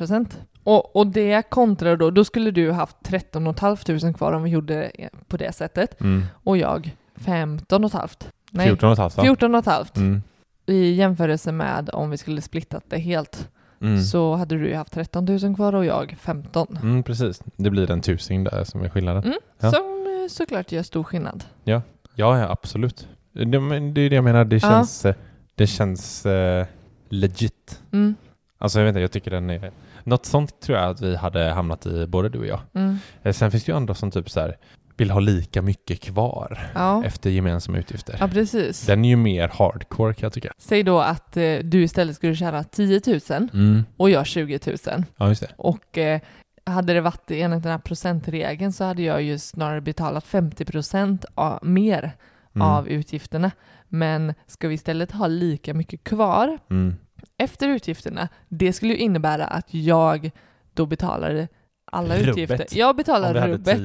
och, 0.64 0.96
och 0.96 1.06
det 1.06 1.50
kontrar 1.50 1.96
då, 1.96 2.10
då 2.10 2.24
skulle 2.24 2.50
du 2.50 2.72
haft 2.72 2.96
13 3.02 3.54
500 3.54 4.12
kvar 4.12 4.32
om 4.32 4.42
vi 4.42 4.50
gjorde 4.50 4.92
på 5.28 5.36
det 5.36 5.52
sättet 5.52 6.00
Mm. 6.00 6.22
och 6.44 6.56
jag 6.56 6.96
15 7.16 7.90
500. 7.90 8.08
Nej, 8.50 8.66
14 8.66 8.88
och 8.88 8.92
ett 8.92 8.98
halvt 8.98 9.16
va? 9.16 9.22
14 9.22 9.62
500 9.62 9.84
Mm. 9.96 10.22
i 10.66 10.92
jämförelse 10.92 11.52
med 11.52 11.90
om 11.92 12.10
vi 12.10 12.16
skulle 12.16 12.40
splittat 12.40 12.84
det 12.88 12.98
helt 12.98 13.48
Mm. 13.82 14.02
så 14.02 14.34
hade 14.34 14.58
du 14.58 14.68
ju 14.68 14.74
haft 14.74 14.92
13 14.92 15.24
000 15.24 15.54
kvar 15.56 15.74
och 15.74 15.84
jag 15.84 16.16
15. 16.20 16.78
Mm, 16.82 17.02
precis. 17.02 17.40
Det 17.56 17.70
blir 17.70 17.90
en 17.90 18.00
tusing 18.00 18.44
där 18.44 18.64
som 18.64 18.82
är 18.82 18.88
skillnaden. 18.88 19.22
Mm. 19.24 19.38
Ja. 19.60 19.70
Som 19.70 19.80
eh, 20.22 20.28
såklart 20.28 20.72
gör 20.72 20.82
stor 20.82 21.04
skillnad. 21.04 21.44
Ja, 21.64 21.82
ja 22.14 22.48
absolut. 22.50 23.08
Det, 23.32 23.60
men 23.60 23.94
det 23.94 24.00
är 24.00 24.10
det 24.10 24.16
jag 24.16 24.24
menar. 24.24 24.44
Det 24.44 24.56
Ja. 24.56 24.60
känns, 24.70 25.04
eh, 25.04 25.14
det 25.54 25.66
känns 25.66 26.26
eh, 26.26 26.66
legit. 27.08 27.80
Mm. 27.92 28.14
Alltså 28.58 28.78
jag 28.78 28.84
vet 28.84 28.90
inte, 28.90 29.00
jag 29.00 29.12
tycker 29.12 29.30
den 29.30 29.50
är... 29.50 29.70
Något 30.04 30.26
sånt 30.26 30.60
tror 30.60 30.78
jag 30.78 30.90
att 30.90 31.00
vi 31.00 31.16
hade 31.16 31.44
hamnat 31.50 31.86
i, 31.86 32.06
både 32.06 32.28
du 32.28 32.38
och 32.38 32.46
jag. 32.46 32.60
Mm. 32.74 32.98
Sen 33.32 33.50
finns 33.50 33.64
det 33.64 33.72
ju 33.72 33.76
andra 33.76 33.94
som 33.94 34.10
typ 34.10 34.30
så 34.30 34.40
här 34.40 34.56
vill 35.00 35.10
ha 35.10 35.20
lika 35.20 35.62
mycket 35.62 36.00
kvar 36.00 36.70
Ja. 36.74 37.04
efter 37.04 37.30
gemensamma 37.30 37.78
utgifter. 37.78 38.16
ja, 38.20 38.28
precis. 38.28 38.86
Den 38.86 39.04
är 39.04 39.08
ju 39.08 39.16
mer 39.16 39.48
hardcore 39.48 40.14
kan 40.14 40.26
jag 40.26 40.32
tycka. 40.32 40.52
Säg 40.58 40.82
då 40.82 40.98
att 41.00 41.36
eh, 41.36 41.56
du 41.58 41.82
istället 41.82 42.16
skulle 42.16 42.34
tjäna 42.36 42.64
10 42.64 43.00
000 43.06 43.20
Mm. 43.52 43.84
och 43.96 44.10
jag 44.10 44.26
20 44.26 44.58
000. 44.66 44.76
Ja, 45.16 45.28
just 45.28 45.40
det. 45.40 45.48
Och 45.56 45.98
eh, 45.98 46.20
hade 46.66 46.92
det 46.94 47.00
varit 47.00 47.30
enligt 47.30 47.62
den 47.62 47.72
här 47.72 47.78
procentregeln 47.78 48.72
så 48.72 48.84
hade 48.84 49.02
jag 49.02 49.22
ju 49.22 49.38
snarare 49.38 49.80
betalat 49.80 50.24
50 50.24 50.64
procent 50.64 51.24
mer 51.62 52.12
Mm. 52.54 52.66
av 52.68 52.88
utgifterna. 52.88 53.50
Men 53.88 54.34
ska 54.46 54.68
vi 54.68 54.74
istället 54.74 55.12
ha 55.12 55.26
lika 55.26 55.74
mycket 55.74 56.04
kvar 56.04 56.58
Mm. 56.70 56.94
efter 57.38 57.68
utgifterna, 57.68 58.28
det 58.48 58.72
skulle 58.72 58.92
ju 58.92 58.98
innebära 58.98 59.46
att 59.46 59.74
jag 59.74 60.30
då 60.74 60.86
betalar 60.86 61.48
alla 61.90 62.14
Rubbet. 62.16 62.28
utgifter. 62.28 62.66
Jag 62.70 62.96
betalar 62.96 63.48
rubbet. 63.48 63.76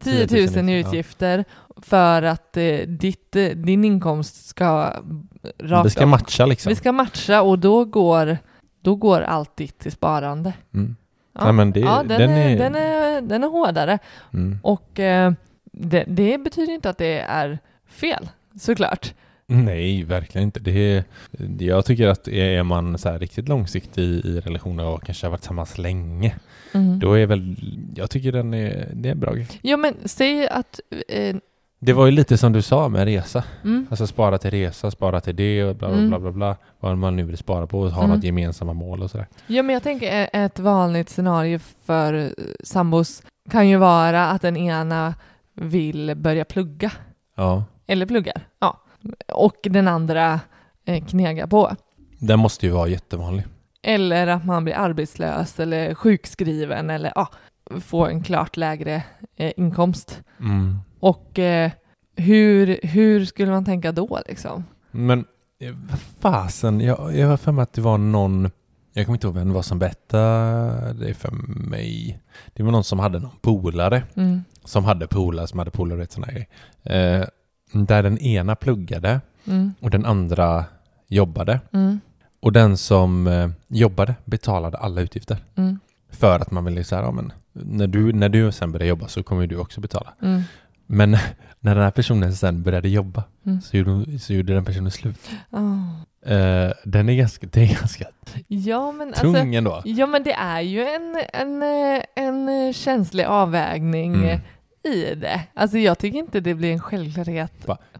10, 0.00 0.26
10 0.26 0.62
000 0.62 0.68
i 0.68 0.72
utgifter 0.80 1.44
för 1.76 2.22
att 2.22 2.56
eh, 2.56 2.76
ditt, 2.86 3.36
eh, 3.36 3.46
din 3.48 3.84
inkomst 3.84 4.46
ska 4.46 4.64
Ja. 4.64 4.92
rakt 5.58 5.86
Vi 5.86 5.90
ska 5.90 6.02
av- 6.02 6.08
matcha 6.08 6.46
liksom. 6.46 6.70
Vi 6.70 6.76
ska 6.76 6.92
matcha 6.92 7.42
och 7.42 7.58
då 7.58 7.84
går, 7.84 8.38
då 8.82 8.94
går 8.94 9.20
allt 9.20 9.56
ditt 9.56 9.78
till 9.78 9.92
sparande. 9.92 10.52
Mm. 10.74 10.96
Ja, 11.32 11.44
Nej, 11.44 11.52
men 11.52 11.70
det- 11.72 11.80
ja 11.80 12.02
den, 12.08 12.18
den 12.20 12.30
är, 12.30 12.48
är- 12.50 12.58
den, 12.58 12.74
är, 12.74 13.20
den 13.20 13.44
är 13.44 13.48
hårdare. 13.48 13.98
Mm. 14.34 14.58
Och 14.62 15.00
eh, 15.00 15.32
det, 15.72 16.04
det 16.08 16.38
betyder 16.38 16.72
inte 16.72 16.90
att 16.90 16.98
det 16.98 17.18
är 17.20 17.58
fel, 17.88 18.28
såklart. 18.60 19.14
Nej, 19.46 20.02
verkligen 20.04 20.44
inte. 20.44 20.60
Det 20.60 20.70
är, 20.96 21.04
jag 21.58 21.84
tycker 21.84 22.08
att 22.08 22.28
är 22.28 22.62
man 22.62 22.98
så 22.98 23.18
riktigt 23.18 23.48
långsiktig 23.48 24.02
i 24.02 24.40
relationer 24.40 24.84
och 24.84 25.02
kanske 25.02 25.26
har 25.26 25.30
varit 25.30 25.40
tillsammans 25.40 25.78
länge, 25.78 26.34
Mm. 26.74 26.98
då 26.98 27.12
är 27.12 27.26
väl, 27.26 27.56
jag 27.94 28.10
tycker 28.10 28.32
den 28.32 28.54
är, 28.54 28.88
det 28.94 29.08
är 29.08 29.12
en 29.12 29.20
bra 29.20 29.32
grej. 29.34 29.46
Ja, 29.62 29.76
men 29.76 29.94
säg 30.04 30.48
att... 30.48 30.80
Eh, 31.08 31.36
Det 31.78 31.92
var 31.92 32.06
ju 32.06 32.12
lite 32.12 32.38
som 32.38 32.52
du 32.52 32.62
sa 32.62 32.88
med 32.88 33.04
resa. 33.04 33.44
mm, 33.64 33.86
Alltså 33.90 34.06
spara 34.06 34.38
till 34.38 34.50
resa, 34.50 34.90
spara 34.90 35.20
till 35.20 35.36
det 35.36 35.64
och 35.64 35.76
bla 35.76 35.88
bla 35.88 35.96
Mm. 35.98 36.08
bla 36.10 36.18
bla 36.18 36.30
bla. 36.32 36.56
Vad 36.80 36.98
man 36.98 37.16
nu 37.16 37.22
vill 37.22 37.36
spara 37.36 37.66
på 37.66 37.80
och 37.80 37.90
ha 37.90 38.04
Mm. 38.04 38.16
något 38.16 38.24
gemensamma 38.24 38.72
mål 38.72 39.02
och 39.02 39.10
sådär. 39.10 39.26
Ja, 39.46 39.62
men 39.62 39.74
jag 39.74 39.82
tänker 39.82 40.28
ett 40.32 40.58
vanligt 40.58 41.08
scenario 41.08 41.58
för 41.84 42.14
eh, 42.14 42.28
sambos 42.64 43.22
kan 43.50 43.68
ju 43.68 43.76
vara 43.76 44.26
att 44.30 44.42
den 44.42 44.56
ena 44.56 45.14
vill 45.54 46.14
börja 46.16 46.44
plugga, 46.44 46.92
Ja. 47.36 47.64
eller 47.86 48.06
pluggar, 48.06 48.46
ja. 48.60 48.80
Och 49.28 49.56
den 49.62 49.88
andra 49.88 50.40
eh, 50.84 51.04
knegar 51.04 51.46
på. 51.46 51.76
Den 52.18 52.38
måste 52.38 52.66
ju 52.66 52.72
vara 52.72 52.88
jättevanlig. 52.88 53.44
Eller 53.82 54.26
att 54.26 54.44
man 54.44 54.64
blir 54.64 54.74
arbetslös 54.74 55.60
eller 55.60 55.94
sjukskriven 55.94 56.90
eller 56.90 57.12
ja, 57.14 57.28
får 57.80 58.08
en 58.08 58.22
klart 58.22 58.56
lägre 58.56 59.02
eh, 59.36 59.52
inkomst. 59.56 60.22
Mm. 60.40 60.78
Och 61.00 61.38
eh, 61.38 61.70
hur, 62.16 62.80
hur 62.82 63.24
skulle 63.24 63.50
man 63.50 63.64
tänka 63.64 63.92
då 63.92 64.20
liksom? 64.28 64.64
Men 64.90 65.24
eh, 65.60 65.74
vad 65.90 65.98
fasen, 66.20 66.80
jag, 66.80 67.16
jag 67.16 67.28
har 67.28 67.36
för 67.36 67.52
mig 67.52 67.62
att 67.62 67.72
det 67.72 67.80
var 67.80 67.98
någon, 67.98 68.50
jag 68.92 69.06
kommer 69.06 69.16
inte 69.16 69.26
ihåg 69.26 69.36
vem 69.36 69.48
det 69.48 69.54
var 69.54 69.62
som 69.62 69.78
berättade 69.78 70.92
det 70.92 71.14
för 71.14 71.30
mig. 71.70 72.18
Det 72.54 72.62
var 72.62 72.72
någon 72.72 72.84
som 72.84 72.98
hade 72.98 73.18
någon 73.18 73.36
polare, 73.40 74.02
Mm, 74.16 74.44
som 74.64 74.84
hade 74.84 75.06
polare, 75.06 75.46
som 75.46 75.58
hade 75.58 75.70
polare 75.70 76.02
och 76.02 76.12
sådana 76.12 76.32
grejer. 76.32 76.48
Eh, 76.82 77.26
där 77.74 78.02
den 78.02 78.18
ena 78.18 78.54
pluggade 78.56 79.20
mm, 79.46 79.74
och 79.80 79.90
den 79.90 80.06
andra 80.06 80.64
jobbade. 81.08 81.60
mm, 81.72 82.00
Och 82.40 82.52
den 82.52 82.76
som 82.76 83.26
eh, 83.26 83.48
jobbade 83.68 84.14
betalade 84.24 84.78
alla 84.78 85.00
utgifter. 85.00 85.36
mm, 85.56 85.78
För 86.10 86.40
att 86.40 86.50
man 86.50 86.64
ville 86.64 86.84
säga, 86.84 87.02
ja 87.02 87.10
men 87.10 87.32
när 87.52 87.86
du, 87.86 88.12
när 88.12 88.28
du 88.28 88.52
sen 88.52 88.72
börjar 88.72 88.86
jobba 88.88 89.08
så 89.08 89.22
kommer 89.22 89.46
du 89.46 89.56
också 89.56 89.80
betala. 89.80 90.12
mm, 90.22 90.42
Men 90.86 91.10
när 91.60 91.74
den 91.74 91.84
här 91.84 91.90
personen 91.90 92.34
sen 92.34 92.62
började 92.62 92.88
jobba 92.88 93.24
mm. 93.46 93.60
så 93.60 93.76
gjorde, 93.76 94.18
så 94.18 94.32
gjorde 94.32 94.54
den 94.54 94.64
personen 94.64 94.90
slut. 94.90 95.16
Eh, 96.26 96.70
den 96.84 97.08
är 97.08 97.14
ganska, 97.14 97.46
det 97.52 97.62
är 97.62 97.74
ganska 97.80 98.04
Ja, 98.48 98.92
men 98.92 99.12
tung 99.12 99.34
alltså, 99.36 99.56
ändå. 99.56 99.82
ja, 99.84 100.06
men 100.06 100.22
det 100.22 100.32
är 100.32 100.60
ju 100.60 100.84
en, 100.84 101.16
en, 101.32 101.62
eh, 101.62 102.02
en 102.14 102.72
känslig 102.72 103.24
avvägning 103.24 104.14
Mm. 104.14 104.40
I 104.84 105.14
det. 105.14 105.40
Alltså 105.54 105.78
jag 105.78 105.98
tycker 105.98 106.18
inte 106.18 106.40
det 106.40 106.54
blir 106.54 106.72
en 106.72 106.80
självklarhet. 106.80 107.52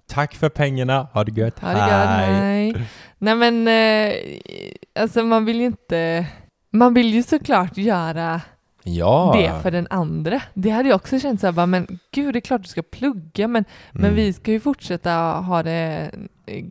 Tack 0.07 0.35
för 0.35 0.49
pengarna, 0.49 1.09
ha 1.13 1.25
det 1.25 1.41
gött, 1.41 1.59
Ha 1.59 1.69
det 1.69 1.75
gott, 1.75 2.37
hej. 2.37 2.75
Nej 3.19 3.35
men, 3.35 3.69
eh, 3.69 4.15
alltså 5.03 5.23
man 5.23 5.45
vill 5.45 5.61
ju 5.61 5.67
inte, 5.67 6.27
man 6.73 6.95
vill 6.95 7.15
ju 7.15 7.23
såklart 7.23 7.77
göra 7.77 8.41
Ja. 8.87 9.35
det 9.37 9.63
för 9.63 9.71
den 9.71 9.87
andra. 9.91 10.43
Det 10.55 10.71
hade 10.71 10.89
jag 10.89 10.97
också 10.97 11.19
känt 11.21 11.41
så 11.41 11.47
här, 11.47 11.53
bara, 11.53 11.67
men 11.67 11.99
gud 12.11 12.33
det 12.35 12.39
är 12.39 12.41
klart 12.41 12.63
du 12.63 12.69
ska 12.69 12.83
plugga 12.83 13.49
men, 13.49 13.65
men 13.93 14.05
Mm, 14.05 14.15
vi 14.17 14.33
ska 14.33 14.51
ju 14.53 14.61
fortsätta 14.61 15.13
ha 15.21 15.63
det 15.63 16.11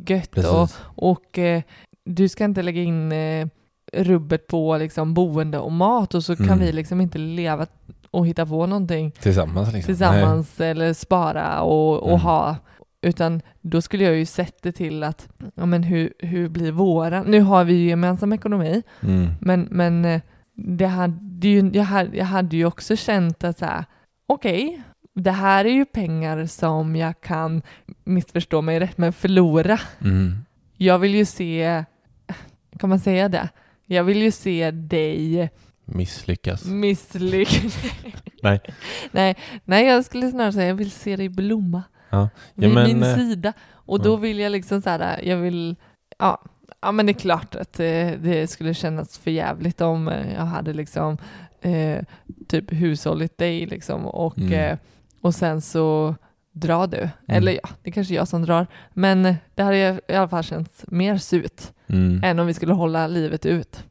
gött 0.07 0.27
och, 0.37 0.43
Precis. 0.43 0.79
och 0.95 1.37
eh, 1.39 1.61
du 2.05 2.29
ska 2.29 2.45
inte 2.45 2.61
lägga 2.61 2.81
in 2.81 3.11
eh, 3.11 3.47
rubbet 3.93 4.47
på 4.47 4.77
liksom 4.77 5.13
boende 5.13 5.59
och 5.59 5.71
mat 5.71 6.13
och 6.13 6.23
så 6.23 6.35
kan 6.35 6.45
Mm. 6.45 6.59
vi 6.59 6.71
liksom 6.71 7.01
inte 7.01 7.17
leva 7.17 7.65
och 8.13 8.27
hitta 8.27 8.45
på 8.45 8.65
någonting 8.65 9.11
Tillsammans 9.11 9.73
liksom. 9.73 9.87
tillsammans 9.87 10.59
eller 10.61 10.93
spara 10.93 11.61
och, 11.61 11.99
och 11.99 12.09
Mm. 12.09 12.21
ha. 12.21 12.55
Utan 13.01 13.41
då 13.61 13.81
skulle 13.81 14.03
jag 14.03 14.15
ju 14.15 14.25
sett 14.25 14.61
det 14.61 14.71
till 14.71 15.03
att, 15.03 15.29
ja 15.55 15.65
men 15.65 15.83
hur, 15.83 16.13
hur 16.19 16.49
blir 16.49 16.71
våra, 16.71 17.23
nu 17.23 17.41
har 17.41 17.63
vi 17.63 17.73
ju 17.73 17.89
gemensam 17.89 18.33
ekonomi. 18.33 18.83
Mm. 19.01 19.29
men, 19.39 19.67
men 19.71 20.05
eh, 20.05 20.21
det 20.55 20.85
hade 20.85 21.47
ju, 21.47 21.69
jag, 21.73 21.83
hade, 21.83 22.17
jag 22.17 22.25
hade 22.25 22.57
ju 22.57 22.65
också 22.65 22.95
känt 22.95 23.43
att 23.43 23.57
så 23.57 23.65
här, 23.65 23.85
okej, 24.27 24.81
det 25.15 25.31
här 25.31 25.65
är 25.65 25.69
ju 25.69 25.85
pengar 25.85 26.45
som 26.45 26.95
jag 26.95 27.21
kan, 27.21 27.61
missförstå 28.03 28.61
mig 28.61 28.79
rätt, 28.79 28.97
men 28.97 29.13
förlora. 29.13 29.79
Mm. 30.01 30.37
Jag 30.77 30.99
vill 30.99 31.15
ju 31.15 31.25
se, 31.25 31.83
kan 32.79 32.89
man 32.89 32.99
säga 32.99 33.29
det? 33.29 33.49
Jag 33.85 34.03
vill 34.03 34.17
ju 34.21 34.31
se 34.31 34.71
dig 34.71 35.49
Misslyckas. 35.85 36.65
misslyckas. 36.65 37.77
Nej. 38.43 38.61
nej. 39.11 39.35
Nej, 39.65 39.85
jag 39.85 40.05
skulle 40.05 40.31
snarare 40.31 40.53
säga 40.53 40.67
jag 40.67 40.75
vill 40.75 40.91
se 40.91 41.15
dig 41.15 41.29
blomma. 41.29 41.83
Ja. 42.09 42.29
Vid 42.53 42.69
Ja, 42.69 42.73
men, 42.73 42.87
min 42.87 43.03
eh, 43.03 43.15
sida. 43.15 43.53
Och 43.71 44.01
då 44.01 44.15
vill 44.15 44.39
jag 44.39 44.51
liksom 44.51 44.81
så 44.81 44.89
här, 44.89 45.19
jag 45.23 45.37
vill, 45.37 45.75
ja, 46.19 46.41
ja 46.81 46.91
men 46.91 47.05
det 47.05 47.11
är 47.11 47.13
klart 47.13 47.55
att 47.55 47.79
eh, 47.79 48.11
det 48.19 48.49
skulle 48.49 48.73
kännas 48.73 49.17
för 49.17 49.31
jävligt 49.31 49.81
om 49.81 50.07
eh, 50.07 50.33
jag 50.33 50.45
hade 50.45 50.73
liksom 50.73 51.17
eh, 51.61 51.99
typ 52.47 52.71
hushållit 52.73 53.37
dig 53.37 53.65
liksom 53.65 54.05
och, 54.05 54.37
Mm. 54.37 54.53
eh, 54.53 54.77
och 55.21 55.35
sen 55.35 55.61
så 55.61 56.15
drar 56.51 56.87
du. 56.87 57.09
Eller 57.27 57.51
ja, 57.51 57.69
det 57.83 57.89
är 57.89 57.93
kanske 57.93 58.13
jag 58.13 58.27
som 58.27 58.41
drar. 58.43 58.67
Men 58.93 59.35
det 59.55 59.63
hade 59.63 59.99
i 60.07 60.13
alla 60.15 60.27
fall 60.27 60.43
känts 60.43 60.85
mer 60.87 61.17
surt 61.17 61.61
Mm. 61.87 62.23
än 62.23 62.39
om 62.39 62.47
vi 62.47 62.53
skulle 62.53 62.73
hålla 62.73 63.07
livet 63.07 63.45
ut. 63.45 63.83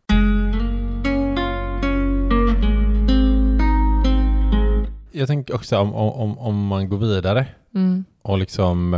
Jag 5.13 5.29
tänker 5.29 5.55
också 5.55 5.79
om, 5.79 5.95
om, 5.95 6.39
om 6.39 6.67
man 6.67 6.89
går 6.89 6.99
vidare 6.99 7.47
Mm, 7.75 8.05
och 8.23 8.39
liksom 8.39 8.95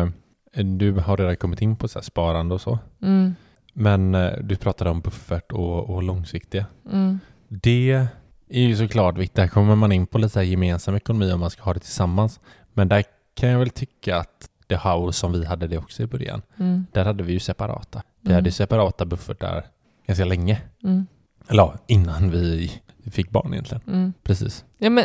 eh, 0.52 0.64
du 0.64 0.92
har 0.92 1.16
redan 1.16 1.36
kommit 1.36 1.62
in 1.62 1.76
på 1.76 1.88
så 1.88 2.02
sparande 2.02 2.54
och 2.54 2.60
så. 2.60 2.78
mm, 3.02 3.34
Men 3.72 4.14
eh, 4.14 4.32
du 4.42 4.56
pratade 4.56 4.90
om 4.90 5.00
buffert 5.00 5.52
och, 5.52 5.90
och 5.90 6.02
långsiktiga. 6.02 6.66
Mm. 6.92 7.18
Det 7.48 8.06
är 8.48 8.60
ju 8.62 8.76
såklart 8.76 9.18
viktigt. 9.18 9.36
Där 9.36 9.48
kommer 9.48 9.74
man 9.76 9.92
in 9.92 10.06
på 10.06 10.18
lite 10.18 10.42
gemensam 10.42 10.94
ekonomi 10.94 11.32
om 11.32 11.40
man 11.40 11.50
ska 11.50 11.62
ha 11.62 11.74
det 11.74 11.80
tillsammans. 11.80 12.40
Men 12.72 12.88
där 12.88 13.04
kan 13.34 13.48
jag 13.48 13.58
väl 13.58 13.70
tycka 13.70 14.16
att 14.18 14.48
det 14.66 14.76
house 14.76 15.18
som 15.18 15.32
vi 15.32 15.44
hade 15.44 15.66
det 15.66 15.78
också 15.78 16.02
i 16.02 16.06
början. 16.06 16.42
Mm. 16.58 16.86
Där 16.92 17.04
hade 17.04 17.22
vi 17.24 17.32
ju 17.32 17.38
separata. 17.40 18.02
Vi 18.20 18.28
Mm. 18.30 18.34
hade 18.36 18.52
separata 18.52 19.04
buffertar 19.04 19.66
ganska 20.06 20.24
länge. 20.24 20.60
Mm. 20.84 21.06
Eller 21.48 21.62
ja, 21.62 21.74
innan 21.86 22.30
vi 22.30 22.72
fick 23.10 23.30
barn 23.30 23.52
egentligen. 23.52 23.82
Mm. 23.86 24.12
Precis. 24.22 24.64
Ja, 24.78 24.90
men 24.90 25.04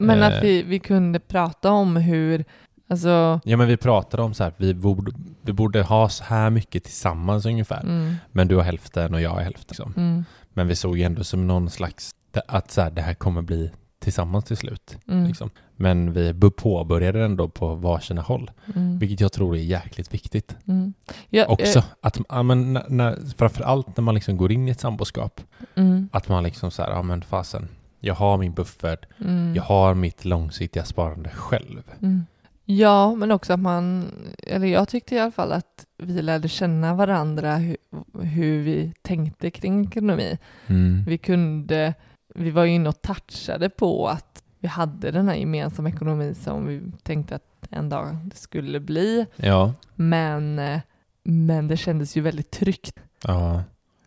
men 0.00 0.22
att 0.22 0.32
Eh. 0.32 0.40
vi, 0.40 0.62
vi 0.62 0.78
kunde 0.78 1.18
prata 1.20 1.70
om 1.72 1.96
hur, 1.96 2.44
alltså, 2.88 3.40
Ja 3.44 3.56
men 3.56 3.68
vi 3.68 3.76
pratade 3.76 4.22
om 4.22 4.34
så 4.34 4.44
här, 4.44 4.52
vi 4.56 4.74
borde, 4.74 5.12
vi 5.42 5.52
borde 5.52 5.82
ha 5.82 6.08
så 6.08 6.24
här 6.24 6.50
mycket 6.50 6.84
tillsammans 6.84 7.46
ungefär. 7.46 7.80
mm, 7.80 8.14
Men 8.32 8.48
du 8.48 8.56
har 8.56 8.62
hälften 8.62 9.14
och 9.14 9.20
jag 9.20 9.30
har 9.30 9.40
hälften. 9.40 9.64
Liksom. 9.68 9.94
mm, 9.96 10.24
Men 10.52 10.68
vi 10.68 10.76
såg 10.76 10.98
ju 10.98 11.04
ändå 11.04 11.24
som 11.24 11.46
någon 11.46 11.70
slags, 11.70 12.10
att 12.48 12.70
så 12.70 12.80
här, 12.80 12.90
det 12.90 13.02
här 13.02 13.14
kommer 13.14 13.42
bli 13.42 13.70
tillsammans 13.98 14.44
till 14.44 14.56
slut. 14.56 14.98
mm, 15.08 15.26
Liksom. 15.26 15.50
Men 15.76 16.12
vi 16.12 16.34
påbörjade 16.56 17.24
ändå 17.24 17.48
på 17.48 17.74
varsina 17.74 18.22
håll. 18.22 18.50
mm, 18.74 18.98
Vilket 18.98 19.20
jag 19.20 19.32
tror 19.32 19.56
är 19.56 19.60
jäkligt 19.60 20.14
viktigt. 20.14 20.56
mm. 20.68 20.94
Ja, 21.30 21.46
Också, 21.46 21.78
eh, 21.78 21.84
att, 22.02 22.18
ja, 22.28 22.42
men 22.42 22.72
när, 22.72 22.84
när, 22.88 23.18
framförallt 23.38 23.96
när 23.96 24.02
man 24.02 24.14
liksom 24.14 24.36
går 24.36 24.52
in 24.52 24.68
i 24.68 24.70
ett 24.70 24.80
samboskap. 24.80 25.40
mm, 25.74 26.08
Att 26.12 26.28
man 26.28 26.44
liksom 26.44 26.70
så 26.70 26.82
här, 26.82 26.90
ja 26.90 27.02
men 27.02 27.22
fasen, 27.22 27.68
jag 28.00 28.14
har 28.14 28.38
min 28.38 28.52
buffert, 28.52 29.06
mm, 29.20 29.54
jag 29.54 29.62
har 29.62 29.94
mitt 29.94 30.24
långsiktiga 30.24 30.84
sparande 30.84 31.30
själv. 31.30 31.82
mm. 32.02 32.26
Ja, 32.64 33.14
men 33.14 33.30
också 33.30 33.52
att 33.52 33.60
man, 33.60 34.10
eller 34.38 34.66
jag 34.66 34.88
tyckte 34.88 35.14
i 35.14 35.18
alla 35.18 35.30
fall 35.30 35.52
att 35.52 35.86
vi 35.98 36.22
lärde 36.22 36.48
känna 36.48 36.94
varandra 36.94 37.56
hur, 37.56 37.76
hur 38.22 38.62
vi 38.62 38.92
tänkte 39.02 39.50
kring 39.50 39.86
ekonomi. 39.86 40.38
Mm. 40.66 41.04
Vi 41.06 41.18
kunde, 41.18 41.94
vi 42.34 42.50
var 42.50 42.64
ju 42.64 42.70
inne 42.70 42.88
och 42.88 43.02
touchade 43.02 43.70
på 43.70 44.08
att 44.08 44.42
vi 44.58 44.68
hade 44.68 45.10
den 45.10 45.28
här 45.28 45.34
gemensamma 45.34 45.88
ekonomin 45.88 46.34
som 46.34 46.66
vi 46.66 46.82
tänkte 47.02 47.34
att 47.34 47.68
en 47.70 47.88
dag 47.88 48.16
det 48.24 48.36
skulle 48.36 48.80
bli. 48.80 49.26
Ja. 49.36 49.74
Men, 49.94 50.58
eh, 50.58 50.80
men 51.24 51.68
det 51.68 51.76
kändes 51.76 52.16
ju 52.16 52.20
väldigt 52.20 52.50
tryggt. 52.50 52.98
Ja. 53.24 53.62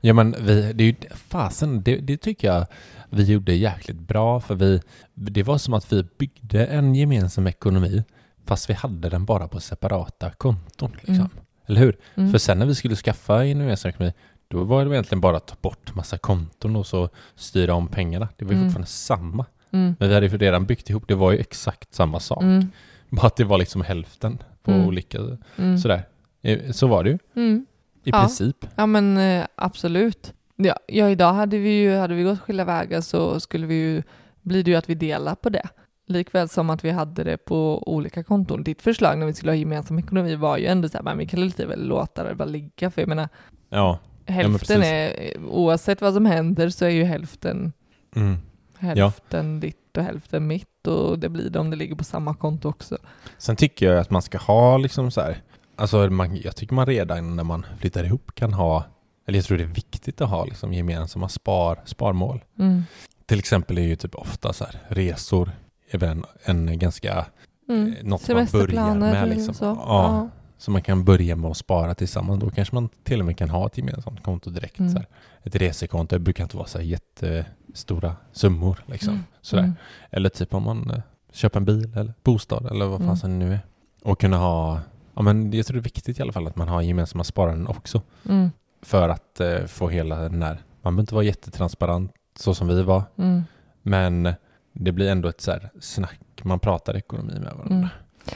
Ja 0.06 0.14
men 0.14 0.36
vi, 0.46 0.74
det 0.74 0.84
är 0.84 0.88
ju, 0.88 0.96
fasen, 1.16 1.84
det, 1.84 1.96
det 1.96 2.18
tycker 2.18 2.48
jag 2.48 2.66
vi 3.10 3.24
gjorde 3.24 3.54
jäkligt 3.54 4.00
bra 4.00 4.40
för 4.40 4.56
vi, 4.56 4.82
det 5.14 5.44
var 5.44 5.58
som 5.58 5.74
att 5.74 5.94
vi 5.94 6.04
byggde 6.18 6.66
en 6.66 6.96
gemensam 6.96 7.48
ekonomi 7.48 8.04
fast 8.46 8.70
vi 8.70 8.74
hade 8.74 9.10
den 9.10 9.26
bara 9.26 9.48
på 9.48 9.60
separata 9.60 10.32
konton 10.32 10.92
liksom. 10.96 11.16
Mm. 11.16 11.30
Eller 11.66 11.82
hur? 11.82 11.98
Mm. 12.16 12.32
För 12.32 12.38
sen 12.38 12.60
när 12.60 12.66
vi 12.66 12.76
skulle 12.76 12.96
skaffa 12.96 13.42
en 13.42 13.48
gemensam 13.50 13.90
ekonomi 13.90 14.14
då 14.48 14.64
var 14.64 14.86
det 14.86 14.92
egentligen 14.92 15.22
bara 15.22 15.38
att 15.38 15.48
ta 15.48 15.56
bort 15.62 15.96
massa 15.96 16.18
konton 16.18 16.76
och 16.76 16.88
så 16.88 17.10
styra 17.36 17.74
om 17.74 17.88
pengarna. 17.88 18.28
Det 18.38 18.46
var 18.46 18.52
ju 18.52 18.58
Mm. 18.58 18.70
fortfarande 18.70 18.88
samma. 18.88 19.46
Mm. 19.72 19.96
Men 20.00 20.10
vi 20.10 20.14
hade 20.16 20.28
ju 20.28 20.38
redan 20.38 20.66
byggt 20.66 20.90
ihop, 20.90 21.04
det 21.08 21.16
var 21.16 21.32
ju 21.32 21.38
exakt 21.38 21.94
samma 21.94 22.20
sak. 22.20 22.42
Mm. 22.44 22.68
Bara 23.10 23.28
att 23.28 23.36
det 23.36 23.44
var 23.44 23.58
liksom 23.58 23.82
hälften 23.82 24.38
på 24.64 24.72
Mm. 24.72 24.86
olika, 24.88 25.20
Mm. 25.58 25.78
sådär. 25.78 26.04
Eh, 26.42 26.72
Så 26.72 26.88
var 26.88 27.04
det 27.04 27.10
ju 27.10 27.18
Mm. 27.36 27.66
I 28.04 28.10
Ja. 28.10 28.20
princip. 28.20 28.66
Ja 28.76 28.86
men 28.86 29.18
eh, 29.18 29.46
absolut. 29.56 30.34
Ja, 30.56 30.76
ja, 30.88 31.10
idag 31.10 31.34
hade 31.34 31.58
vi 31.58 31.70
ju, 31.70 31.96
hade 31.96 32.14
vi 32.14 32.24
gått 32.24 32.40
skilda 32.40 32.66
vägar 32.66 33.02
så 33.02 33.40
skulle 33.40 33.68
vi 33.68 33.76
ju, 33.76 34.04
blir 34.42 34.64
det 34.64 34.72
ju 34.72 34.78
att 34.78 34.90
vi 34.90 34.96
delar 34.96 35.36
på 35.36 35.50
det. 35.50 35.68
Likväl 36.08 36.50
som 36.50 36.70
att 36.70 36.84
vi 36.84 36.90
hade 36.92 37.24
det 37.24 37.38
på 37.38 37.84
olika 37.94 38.24
konton. 38.24 38.64
Ditt 38.64 38.82
förslag 38.82 39.18
när 39.18 39.26
vi 39.26 39.34
skulle 39.34 39.52
ha 39.52 39.56
gemensam 39.58 40.00
ekonomi 40.00 40.36
var 40.36 40.58
ju 40.58 40.66
ändå 40.66 40.90
så 40.90 40.98
här, 40.98 41.04
men 41.04 41.18
vi 41.18 41.26
kan 41.28 41.40
lite 41.42 41.66
väl 41.66 41.88
låta 41.88 42.24
det 42.24 42.36
bara 42.36 42.46
ligga, 42.46 42.92
för 42.92 43.02
jag 43.02 43.08
menar, 43.10 43.30
Ja. 43.70 44.00
hälften 44.26 44.82
precis. 44.82 44.92
är, 44.92 45.40
oavsett 45.46 46.02
vad 46.02 46.14
som 46.14 46.26
händer 46.26 46.70
så 46.70 46.86
är 46.86 46.90
ju 46.90 47.04
hälften, 47.04 47.74
Mm. 48.16 48.38
hälften 48.78 49.60
ditt 49.60 49.98
och 49.98 50.04
hälften 50.04 50.48
mitt 50.48 50.88
och 50.88 51.20
det 51.20 51.30
blir 51.30 51.50
det 51.50 51.60
om 51.60 51.70
det 51.70 51.76
ligger 51.76 51.96
på 51.96 52.04
samma 52.04 52.34
konto 52.34 52.70
också. 52.70 52.98
Sen 53.38 53.56
tycker 53.56 53.86
jag 53.92 54.00
att 54.00 54.10
man 54.10 54.22
ska 54.22 54.38
ha 54.38 54.78
liksom 54.78 55.12
så 55.12 55.22
här, 55.22 55.38
alltså 55.76 55.98
man, 56.10 56.36
jag 56.36 56.56
tycker 56.56 56.74
man 56.76 56.86
redan 56.86 57.36
när 57.36 57.44
man 57.44 57.66
flyttar 57.80 58.04
ihop 58.04 58.32
kan 58.36 58.54
ha, 58.54 58.84
eller 59.28 59.38
jag 59.38 59.46
tror 59.46 59.58
det 59.58 59.64
är 59.64 59.68
viktigt 59.68 60.22
att 60.22 60.30
ha 60.30 60.46
liksom 60.46 60.74
gemensamma 60.74 61.30
spar, 61.30 61.80
sparmål. 61.86 62.44
Mm. 62.60 62.84
Till 63.26 63.40
exempel 63.40 63.78
är 63.78 63.82
ju 63.82 63.96
typ 63.96 64.16
ofta 64.16 64.54
så 64.54 64.64
här, 64.64 64.80
resor 64.88 65.52
är 65.92 66.04
en, 66.04 66.26
en 66.44 66.80
ganska, 66.80 67.26
Mm. 67.70 67.94
eh, 67.94 68.04
något 68.04 68.28
man 68.30 68.48
börjar 68.52 68.96
med 68.96 69.30
liksom. 69.30 69.54
så. 69.54 69.66
Ja. 69.66 70.30
Så 70.58 70.72
man 70.72 70.82
kan 70.82 71.04
börja 71.06 71.36
med 71.36 71.52
att 71.52 71.58
spara 71.58 71.96
tillsammans. 71.96 72.40
Då 72.44 72.50
kanske 72.50 72.76
man 72.76 72.90
till 73.04 73.20
och 73.20 73.26
med 73.26 73.38
kan 73.38 73.50
ha 73.50 73.68
ett 73.68 73.78
gemensamt 73.78 74.24
konto 74.24 74.50
direkt. 74.50 74.80
Mm. 74.80 74.92
Så 74.92 74.98
här. 74.98 75.08
Ett 75.44 75.56
resekonto, 75.56 76.16
det 76.16 76.20
brukar 76.20 76.44
inte 76.44 76.58
vara 76.58 76.68
så 76.68 76.78
här 76.78 76.86
jättestora 76.86 78.16
summor 78.32 78.84
liksom. 78.86 79.14
Mm. 79.14 79.64
Mm. 79.66 79.76
Eller 80.12 80.30
typ 80.30 80.54
om 80.54 80.64
man 80.64 80.92
eh, 80.92 81.00
köper 81.32 81.60
en 81.60 81.66
bil 81.66 81.92
eller 81.98 82.14
bostad 82.24 82.66
eller 82.72 82.86
vad 82.86 83.02
Mm. 83.02 83.16
fasen 83.16 83.40
det 83.40 83.46
nu 83.46 83.54
är. 83.54 83.60
Och 84.04 84.20
kunna 84.20 84.38
ha, 84.38 84.80
ja 85.14 85.22
men 85.22 85.54
jag 85.54 85.66
tror 85.66 85.76
det 85.76 85.80
är 85.80 85.84
viktigt 85.84 86.20
i 86.20 86.22
alla 86.22 86.32
fall 86.32 86.48
att 86.48 86.56
man 86.56 86.68
har 86.68 86.82
gemensamma 86.82 87.24
sparanden 87.24 87.68
också. 87.68 88.02
Mm. 88.30 88.52
För 88.82 89.10
att 89.10 89.40
eh, 89.40 89.66
få 89.66 89.90
hela 89.90 90.16
den 90.16 90.44
här, 90.44 90.58
man 90.82 90.94
behöver 90.94 91.02
inte 91.02 91.16
vara 91.16 91.26
jättetransparent 91.26 92.12
så 92.36 92.54
som 92.54 92.68
vi 92.68 92.84
var. 92.84 93.04
Mm. 93.18 93.44
Men 93.82 94.34
det 94.74 94.92
blir 94.92 95.10
ändå 95.10 95.30
ett 95.30 95.42
så 95.42 95.52
här 95.52 95.70
snack, 95.80 96.20
man 96.44 96.60
pratar 96.60 96.96
ekonomi 96.96 97.34
med 97.34 97.54
varandra. 97.54 97.76
Mm. 97.76 97.88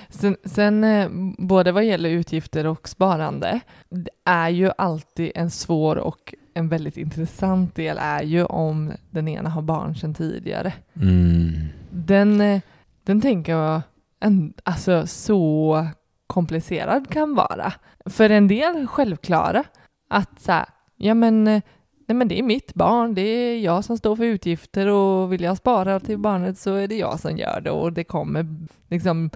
Sen, 0.10 0.38
sen 0.44 0.84
eh, 0.84 1.10
både 1.38 1.72
vad 1.72 1.86
gäller 1.86 2.10
utgifter 2.10 2.66
och 2.66 2.90
sparande, 2.90 3.60
det 3.90 4.10
är 4.26 4.50
ju 4.50 4.72
alltid 4.78 5.32
en 5.36 5.52
svår 5.52 5.96
och 5.96 6.34
en 6.54 6.70
väldigt 6.70 6.98
intressant 6.98 7.76
del 7.76 7.98
är 8.02 8.24
ju 8.24 8.44
om 8.44 8.94
den 9.10 9.28
ena 9.28 9.50
har 9.50 9.62
barn 9.62 9.96
sedan 9.96 10.14
tidigare. 10.14 10.74
Mm. 10.94 11.68
Den, 11.90 12.42
eh, 12.42 12.62
den 13.04 13.22
tänker 13.22 13.52
jag 13.52 13.82
en, 14.20 14.54
alltså 14.64 15.08
så 15.08 15.88
komplicerad 16.28 17.10
kan 17.10 17.36
vara. 17.36 17.74
För 18.06 18.30
en 18.30 18.48
del 18.48 18.88
självklara 18.88 19.64
att 20.10 20.42
så 20.42 20.52
här, 20.52 20.66
ja 20.96 21.14
men, 21.14 21.48
eh, 21.48 21.62
nej 22.08 22.16
men 22.16 22.28
det 22.28 22.40
är 22.40 22.44
mitt 22.44 22.74
barn, 22.74 23.14
det 23.14 23.22
är 23.22 23.60
jag 23.60 23.86
som 23.86 23.98
står 23.98 24.16
för 24.16 24.24
utgifter 24.24 24.88
och 24.88 25.34
vill 25.34 25.42
jag 25.42 25.58
spara 25.58 26.00
till 26.00 26.18
barnet 26.18 26.58
så 26.58 26.74
är 26.74 26.88
det 26.88 26.96
jag 26.98 27.20
som 27.20 27.38
gör 27.38 27.62
det 27.62 27.72
och 27.72 27.94
det 27.94 28.04
kommer 28.04 28.46
liksom 28.90 29.30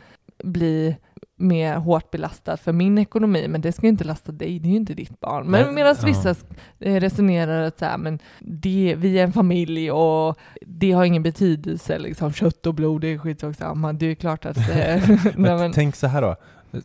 bli 0.43 0.95
mer 1.41 1.75
hårt 1.75 2.11
belastat 2.11 2.59
för 2.59 2.71
min 2.71 2.97
ekonomi, 2.97 3.47
men 3.47 3.61
det 3.61 3.71
ska 3.71 3.81
ju 3.85 3.89
inte 3.89 4.03
lasta 4.03 4.31
dig, 4.31 4.59
det 4.59 4.67
är 4.67 4.71
ju 4.71 4.77
inte 4.77 4.93
ditt 4.93 5.19
barn. 5.19 5.47
Men 5.47 5.75
medan 5.75 5.95
vissa 6.05 6.35
eh, 6.79 6.99
resonerar 6.99 7.63
att 7.63 7.79
så 7.79 7.85
här, 7.85 7.97
men 7.97 8.19
det, 8.39 8.95
vi 8.97 9.19
är 9.19 9.23
en 9.23 9.33
familj 9.33 9.91
och 9.91 10.37
det 10.61 10.91
har 10.91 11.05
ingen 11.05 11.23
betydelse, 11.23 11.99
liksom 11.99 12.33
kött 12.33 12.65
och 12.65 12.73
blod, 12.73 13.01
det 13.01 13.07
är 13.07 13.17
skitsak 13.17 13.55
samma. 13.55 13.93
Det 13.93 14.05
är 14.05 14.15
klart 14.15 14.45
att... 14.45 14.57
eh, 14.57 14.65
nej, 14.75 15.19
Men 15.35 15.57
men, 15.57 15.71
tänk 15.71 15.95
så 15.95 16.07
här 16.07 16.21
då, 16.21 16.35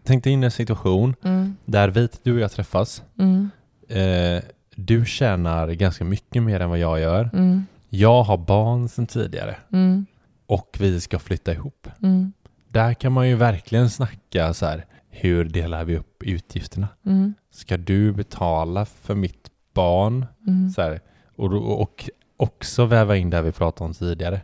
tänk 0.02 0.24
dig 0.24 0.32
in 0.32 0.42
i 0.42 0.44
en 0.44 0.50
situation 0.50 1.14
mm, 1.22 1.56
där 1.64 1.88
vi, 1.88 2.08
du 2.22 2.34
och 2.34 2.40
jag 2.40 2.50
träffas. 2.52 3.02
mm, 3.18 3.50
Eh, 3.88 4.42
du 4.76 5.04
tjänar 5.04 5.68
ganska 5.68 6.04
mycket 6.04 6.42
mer 6.42 6.60
än 6.60 6.68
vad 6.70 6.78
jag 6.78 7.00
gör. 7.00 7.30
mm, 7.32 7.66
Jag 7.88 8.22
har 8.22 8.36
barn 8.38 8.88
sedan 8.88 9.06
tidigare 9.06 9.56
mm, 9.72 10.06
och 10.46 10.76
vi 10.80 11.00
ska 11.00 11.18
flytta 11.18 11.52
ihop. 11.52 11.88
mm, 12.02 12.32
Där 12.68 12.94
kan 12.94 13.12
man 13.12 13.28
ju 13.28 13.34
verkligen 13.34 13.90
snacka 13.90 14.54
så 14.54 14.66
här, 14.66 14.84
hur 15.10 15.44
delar 15.44 15.84
vi 15.84 15.96
upp 15.96 16.22
utgifterna? 16.22 16.88
mm, 17.06 17.34
Ska 17.50 17.76
du 17.76 18.12
betala 18.12 18.84
för 18.84 19.14
mitt 19.14 19.50
barn? 19.74 20.26
mm, 20.46 20.70
Så 20.70 20.82
här, 20.82 21.00
och, 21.36 21.80
och 21.82 22.10
också 22.36 22.84
väva 22.84 23.16
in 23.16 23.30
det 23.30 23.42
vi 23.42 23.52
pratade 23.52 23.88
om 23.88 23.94
tidigare. 23.94 24.40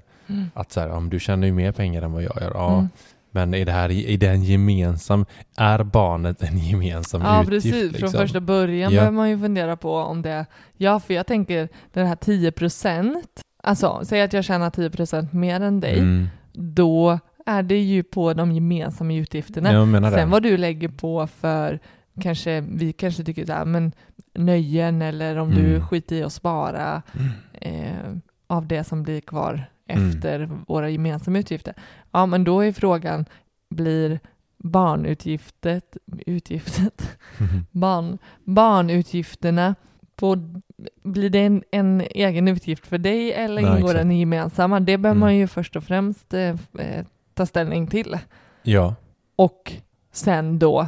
Att 0.54 0.72
så 0.72 0.80
här, 0.80 0.90
om 0.90 1.10
du 1.10 1.20
tjänar 1.20 1.46
ju 1.46 1.52
mer 1.52 1.72
pengar 1.72 2.02
än 2.02 2.12
vad 2.12 2.22
jag 2.22 2.36
gör. 2.40 2.50
Ja. 2.54 2.88
Men 3.32 3.54
är 3.54 3.64
det 3.66 3.72
här 3.72 3.90
är 3.90 4.18
det 4.18 4.26
en 4.26 4.42
gemensam, 4.42 5.26
är 5.56 5.82
barnet 5.84 6.42
en 6.42 6.58
gemensam 6.58 7.20
Ja, 7.22 7.42
utgift? 7.42 7.50
precis. 7.64 7.92
liksom? 7.92 8.10
Från 8.10 8.20
första 8.20 8.40
början 8.40 8.92
Ja. 8.92 9.00
behöver 9.00 9.16
man 9.16 9.30
ju 9.30 9.38
fundera 9.38 9.76
på 9.76 9.94
om 9.96 10.22
det... 10.22 10.46
Ja, 10.76 11.00
för 11.00 11.14
jag 11.14 11.26
tänker 11.26 11.68
den 11.92 12.06
här 12.06 12.16
10 12.16 12.52
procent, 12.52 13.40
alltså 13.62 14.00
säg 14.04 14.22
att 14.22 14.32
jag 14.32 14.44
tjänar 14.44 14.70
10 14.70 14.90
procent 14.90 15.32
mer 15.32 15.60
än 15.60 15.80
dig, 15.80 15.98
Mm. 15.98 16.28
då 16.52 17.18
är 17.46 17.62
det 17.62 17.78
ju 17.80 18.02
på 18.02 18.34
de 18.34 18.52
gemensamma 18.52 19.14
utgifterna. 19.14 20.10
Sen 20.10 20.30
vad 20.30 20.42
du 20.42 20.56
lägger 20.56 20.88
på 20.88 21.26
för 21.26 21.78
kanske, 22.20 22.60
vi 22.60 22.92
kanske 22.92 23.24
tycker 23.24 23.46
här, 23.46 23.64
men 23.64 23.92
nöjen 24.34 25.02
eller 25.02 25.36
om 25.36 25.50
du 25.50 25.66
Mm. 25.74 25.86
skiter 25.86 26.16
i 26.16 26.22
att 26.22 26.32
spara 26.32 27.02
Mm. 27.14 27.28
eh, 27.52 28.16
av 28.46 28.66
det 28.66 28.84
som 28.84 29.02
blir 29.02 29.20
kvar 29.20 29.64
Mm. 29.88 30.08
efter 30.08 30.50
våra 30.66 30.88
gemensamma 30.90 31.38
utgifter. 31.38 31.74
Ja, 32.10 32.26
men 32.26 32.44
då 32.44 32.60
är 32.60 32.72
frågan, 32.72 33.24
blir 33.70 34.20
barnutgiftet, 34.58 35.96
utgiftet, 36.26 37.18
barn, 37.70 38.18
barnutgifterna, 38.44 39.74
på, 40.16 40.36
blir 41.02 41.30
det 41.30 41.38
en, 41.38 41.62
en 41.70 42.00
egen 42.00 42.48
utgift 42.48 42.86
för 42.86 42.98
dig 42.98 43.32
eller 43.32 43.62
Nej, 43.62 43.76
ingår 43.80 43.94
den 43.94 44.12
i 44.12 44.20
gemensamma? 44.20 44.80
Det 44.80 44.98
behöver 44.98 45.16
Mm. 45.16 45.20
man 45.20 45.36
ju 45.36 45.46
först 45.46 45.76
och 45.76 45.84
främst 45.84 46.34
eh, 46.34 46.56
eh, 46.78 47.04
ta 47.34 47.46
ställning 47.46 47.86
till. 47.86 48.18
Ja. 48.62 48.94
Och 49.36 49.72
sen 50.12 50.58
då, 50.58 50.86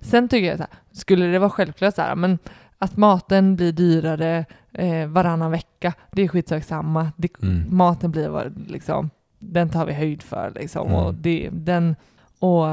sen 0.00 0.28
tycker 0.28 0.48
jag 0.48 0.56
så 0.56 0.62
här, 0.62 0.72
skulle 0.92 1.26
det 1.26 1.38
vara 1.38 1.50
självklart 1.50 1.94
så 1.94 2.02
här, 2.02 2.14
men 2.14 2.38
att 2.78 2.96
maten 2.96 3.56
blir 3.56 3.72
dyrare 3.72 4.44
eh, 4.74 5.06
varannan 5.06 5.50
vecka, 5.50 5.92
det 6.12 6.22
är 6.22 6.28
skitsak 6.28 6.64
samma. 6.64 7.12
Det, 7.16 7.42
Mm. 7.42 7.76
Maten 7.76 8.10
blir 8.10 8.28
vad, 8.28 8.70
liksom, 8.70 9.10
den 9.38 9.68
tar 9.70 9.86
vi 9.86 9.92
höjd 9.92 10.22
för 10.22 10.52
liksom. 10.54 10.86
Mm. 10.86 10.98
Och, 10.98 11.14
det, 11.14 11.48
den, 11.52 11.96
och, 12.38 12.64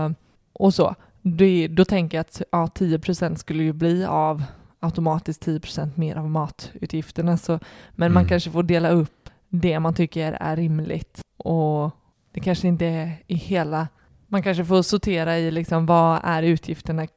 och 0.54 0.74
så. 0.74 0.95
Det, 1.22 1.68
då 1.68 1.86
tänker 1.86 2.18
jag 2.18 2.22
att 2.22 2.41
ja, 2.52 2.68
10% 2.76 3.36
skulle 3.36 3.64
ju 3.64 3.74
bli 3.74 4.06
av 4.06 4.43
automatiskt 4.80 5.45
10% 5.47 5.89
mer 5.95 6.16
av 6.16 6.30
matutgifterna. 6.30 7.38
Så, 7.38 7.60
men 7.91 8.14
man 8.14 8.22
Mm. 8.22 8.30
kanske 8.30 8.52
får 8.52 8.64
dela 8.64 8.89
upp 8.89 9.30
det 9.50 9.80
man 9.80 9.93
tycker 9.93 10.34
är 10.34 10.56
rimligt. 10.56 11.22
Och 11.38 11.91
det 12.32 12.39
kanske 12.39 12.68
inte 12.68 12.86
är 12.86 13.12
i 13.28 13.36
hela... 13.36 13.88
Man 14.28 14.43
kanske 14.43 14.66
får 14.66 14.82
sortera 14.82 15.38
i 15.38 15.52
liksom, 15.52 15.86
vad 15.86 16.20
är 16.24 16.43
utgifterna 16.43 17.08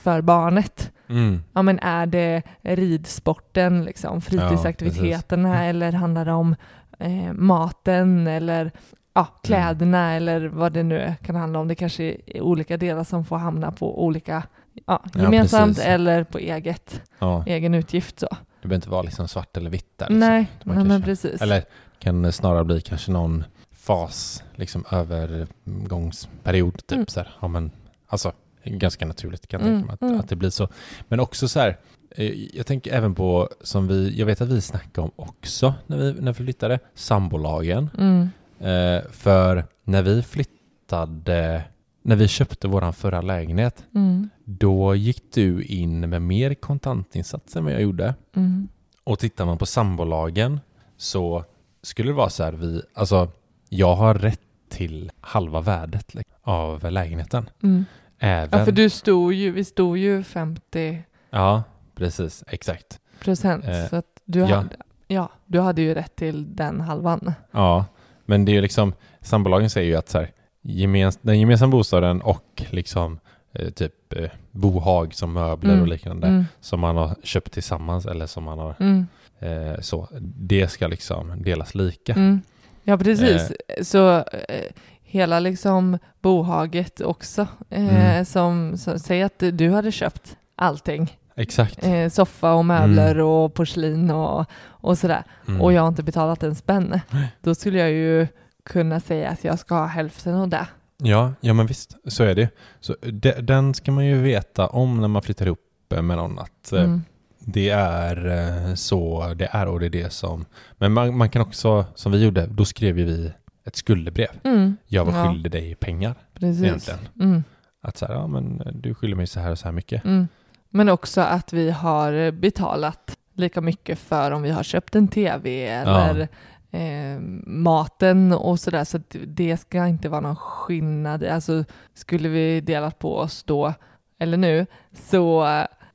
för 0.00 0.20
barnet. 0.20 0.92
Mm. 1.08 1.42
Ja, 1.52 1.62
men 1.62 1.78
är 1.78 2.06
det 2.06 2.42
ridsporten, 2.62 3.84
liksom, 3.84 4.20
fritidsaktiviteterna 4.20 5.64
eller 5.64 5.92
handlar 5.92 6.24
det 6.24 6.32
om 6.32 6.56
eh, 6.98 7.32
maten 7.32 8.26
eller 8.26 8.72
ja, 9.14 9.24
kläderna 9.42 10.14
eller 10.14 10.46
vad 10.46 10.72
det 10.72 10.82
nu 10.82 11.14
kan 11.22 11.36
handla 11.36 11.58
om. 11.58 11.68
Det 11.68 11.74
kanske 11.74 12.16
är 12.26 12.40
olika 12.40 12.76
delar 12.76 13.04
som 13.04 13.24
får 13.24 13.36
hamna 13.38 13.72
på 13.72 14.04
olika, 14.04 14.42
ja, 14.86 15.02
Ja, 15.14 15.20
gemensamt 15.22 15.66
precis. 15.76 15.84
eller 15.84 16.24
på 16.24 16.38
eget, 16.38 17.02
Ja, 17.18 17.44
egen 17.46 17.74
utgift. 17.74 18.20
Så. 18.20 18.26
det 18.30 18.36
behöver 18.68 18.74
inte 18.74 18.90
vara 18.90 19.02
liksom 19.02 19.28
svart 19.28 19.56
eller 19.56 19.70
vitt 19.70 19.98
där. 19.98 20.06
Liksom. 20.06 20.18
Nej, 20.20 20.46
nej 20.62 20.76
men 20.76 20.88
kanske- 20.88 21.04
precis. 21.06 21.42
Eller 21.42 21.64
kan 21.98 22.32
snarare 22.32 22.64
bli 22.64 22.80
kanske 22.80 23.10
någon 23.10 23.44
fas, 23.72 24.42
liksom 24.54 24.84
övergångsperiod, 24.90 26.76
typ 26.86 26.92
Mm. 26.96 27.06
så 27.06 27.20
här. 27.20 27.30
Ja, 27.40 27.48
men 27.48 27.70
alltså 28.08 28.32
ganska 28.64 29.06
naturligt 29.06 29.46
kan 29.46 29.60
jag 29.60 29.68
Mm, 29.68 29.78
tänka 29.80 29.86
mig 29.86 29.94
att, 29.94 30.02
mm. 30.10 30.20
att 30.20 30.28
det 30.28 30.36
blir 30.36 30.50
så. 30.50 30.68
Men 31.08 31.20
också 31.20 31.48
så 31.48 31.60
här, 31.60 31.78
eh, 32.10 32.56
jag 32.56 32.66
tänker 32.66 32.92
även 32.92 33.14
på 33.14 33.48
som 33.60 33.88
vi, 33.88 34.18
jag 34.18 34.26
vet 34.26 34.40
att 34.40 34.48
vi 34.48 34.60
snackade 34.60 35.00
om 35.04 35.10
också 35.16 35.74
när 35.86 35.96
vi, 35.96 36.12
när 36.20 36.32
vi 36.32 36.34
flyttade, 36.34 36.78
sambolagen. 36.94 37.90
Mm. 37.98 38.28
Eh, 38.60 39.02
för 39.10 39.64
när 39.84 40.02
vi 40.02 40.22
flyttade, 40.22 41.62
när 42.02 42.16
vi 42.16 42.28
köpte 42.28 42.68
våran 42.68 42.92
förra 42.92 43.20
lägenhet, 43.20 43.84
Mm. 43.94 44.28
då 44.44 44.94
gick 44.94 45.22
du 45.32 45.62
in 45.62 46.10
med 46.10 46.22
mer 46.22 46.54
kontantinsats 46.54 47.56
än 47.56 47.64
vad 47.64 47.72
jag 47.72 47.82
gjorde. 47.82 48.14
Mm. 48.36 48.68
Och 49.04 49.18
tittar 49.18 49.46
man 49.46 49.58
på 49.58 49.66
sambolagen 49.66 50.60
så 50.96 51.44
skulle 51.82 52.08
det 52.10 52.14
vara 52.14 52.30
så 52.30 52.44
här, 52.44 52.52
vi, 52.52 52.82
alltså 52.94 53.28
jag 53.68 53.96
har 53.96 54.14
rätt 54.14 54.40
till 54.68 55.10
halva 55.20 55.60
värdet 55.60 56.14
liksom, 56.14 56.34
av 56.42 56.92
lägenheten. 56.92 57.50
Mm. 57.62 57.84
Även, 58.18 58.58
Ja, 58.58 58.64
för 58.64 58.72
du 58.72 58.90
stod 58.90 59.32
ju, 59.32 59.50
vi 59.50 59.64
stod 59.64 59.98
ju 59.98 60.22
50 60.22 61.02
Ja, 61.30 61.62
precis, 61.94 62.44
exakt. 62.48 63.00
procent. 63.20 63.64
Eh, 63.64 63.86
så 63.90 63.96
att 63.96 64.06
du, 64.24 64.38
ja. 64.40 64.46
hade, 64.56 64.76
ja, 65.08 65.30
du 65.46 65.60
hade 65.60 65.82
ju 65.82 65.94
rätt 65.94 66.16
till 66.16 66.56
den 66.56 66.80
halvan. 66.80 67.32
Ja, 67.50 67.84
men 68.26 68.44
det 68.44 68.52
är 68.52 68.54
ju 68.54 68.60
liksom, 68.60 68.92
sambolagen 69.20 69.70
säger 69.70 69.88
ju 69.88 69.96
att 69.96 70.08
så 70.08 70.18
här, 70.18 70.30
gemens, 70.62 71.18
den 71.22 71.40
gemensamma 71.40 71.70
bostaden 71.70 72.20
och 72.22 72.62
liksom 72.70 73.18
eh, 73.52 73.68
typ 73.70 74.12
eh, 74.12 74.30
bohag 74.50 75.14
som 75.14 75.32
möbler 75.32 75.70
Mm. 75.70 75.82
och 75.82 75.88
liknande 75.88 76.26
Mm. 76.26 76.44
som 76.60 76.80
man 76.80 76.96
har 76.96 77.14
köpt 77.22 77.52
tillsammans 77.52 78.06
eller 78.06 78.26
som 78.26 78.44
man 78.44 78.58
har 78.58 78.74
Mm. 78.80 79.06
eh, 79.38 79.80
så, 79.80 80.08
det 80.20 80.68
ska 80.68 80.86
liksom 80.86 81.42
delas 81.42 81.74
lika. 81.74 82.12
Mm. 82.12 82.40
Ja, 82.82 82.98
precis. 82.98 83.52
Så 83.82 84.16
eh, 84.18 84.64
hela 85.08 85.40
liksom 85.40 85.98
bohaget 86.20 87.00
också, 87.00 87.46
eh, 87.70 87.96
Mm. 88.12 88.24
som, 88.24 88.76
som 88.78 88.98
säger 88.98 89.24
att 89.24 89.42
du 89.52 89.70
hade 89.70 89.92
köpt 89.92 90.36
allting. 90.56 91.16
Exakt. 91.36 91.84
Eh, 91.86 92.08
soffa 92.08 92.52
och 92.54 92.64
möbler 92.64 93.14
Mm. 93.14 93.26
och 93.26 93.54
porslin 93.54 94.10
och, 94.10 94.44
och 94.66 94.98
sådär. 94.98 95.22
Mm. 95.48 95.60
Och 95.60 95.72
jag 95.72 95.80
har 95.82 95.88
inte 95.88 96.02
betalat 96.02 96.42
en 96.42 96.54
spänn. 96.54 97.00
Då 97.42 97.54
skulle 97.54 97.78
jag 97.78 97.90
ju 97.90 98.26
kunna 98.64 99.00
säga 99.00 99.30
att 99.30 99.44
jag 99.44 99.58
ska 99.58 99.74
ha 99.74 99.86
hälften 99.86 100.34
av 100.34 100.48
det. 100.48 100.66
Ja, 101.02 101.32
ja 101.40 101.52
men 101.54 101.66
visst, 101.66 101.96
så 102.06 102.24
är 102.24 102.34
det. 102.34 102.48
Så 102.80 102.96
de, 103.00 103.32
den 103.32 103.74
ska 103.74 103.92
man 103.92 104.06
ju 104.06 104.22
veta 104.22 104.66
om 104.66 105.00
när 105.00 105.08
man 105.08 105.22
flyttar 105.22 105.46
ihop 105.46 105.92
eh, 105.94 106.02
med 106.02 106.16
någon 106.16 106.38
att 106.38 106.72
eh, 106.72 106.82
Mm. 106.82 107.02
det 107.38 107.70
är 107.70 108.26
eh, 108.68 108.74
så 108.74 109.32
det 109.36 109.48
är 109.52 109.68
och 109.68 109.80
det 109.80 109.86
är 109.86 109.90
det 109.90 110.12
som... 110.12 110.44
Men 110.78 110.92
man, 110.92 111.16
man 111.16 111.30
kan 111.30 111.42
också, 111.42 111.84
som 111.94 112.12
vi 112.12 112.24
gjorde, 112.24 112.46
då 112.46 112.64
skrev 112.64 112.98
ju 112.98 113.04
vi 113.04 113.32
ett 113.68 113.76
skuldebrev. 113.76 114.28
Mm. 114.44 114.76
Jag 114.86 115.04
var 115.04 115.12
Ja. 115.18 115.28
skyldig 115.30 115.52
dig 115.52 115.74
pengar 115.74 116.14
Precis. 116.34 116.62
egentligen. 116.62 117.00
Mm. 117.20 117.44
Att 117.82 117.96
så 117.96 118.06
här, 118.06 118.14
ja 118.14 118.26
men 118.26 118.62
du 118.74 118.94
skyller 118.94 119.16
mig 119.16 119.26
så 119.26 119.40
här 119.40 119.50
och 119.50 119.58
så 119.58 119.64
här 119.64 119.72
mycket. 119.72 120.04
Mm. 120.04 120.28
Men 120.70 120.88
också 120.88 121.20
att 121.20 121.52
vi 121.52 121.70
har 121.70 122.30
betalat 122.30 123.16
lika 123.34 123.60
mycket 123.60 123.98
för 123.98 124.30
om 124.30 124.42
vi 124.42 124.50
har 124.50 124.62
köpt 124.62 124.96
en 124.96 125.08
tv 125.08 125.66
eller 125.66 126.28
eh, 126.70 127.20
maten 127.46 128.32
och 128.32 128.60
sådär. 128.60 128.84
Så 128.84 128.96
att 128.96 129.16
det 129.26 129.56
ska 129.56 129.86
inte 129.86 130.08
vara 130.08 130.20
någon 130.20 130.36
skillnad. 130.36 131.24
Alltså 131.24 131.64
skulle 131.94 132.28
vi 132.28 132.60
delat 132.60 132.98
på 132.98 133.16
oss 133.18 133.42
då 133.42 133.74
eller 134.18 134.36
nu 134.36 134.66
så, 134.92 135.48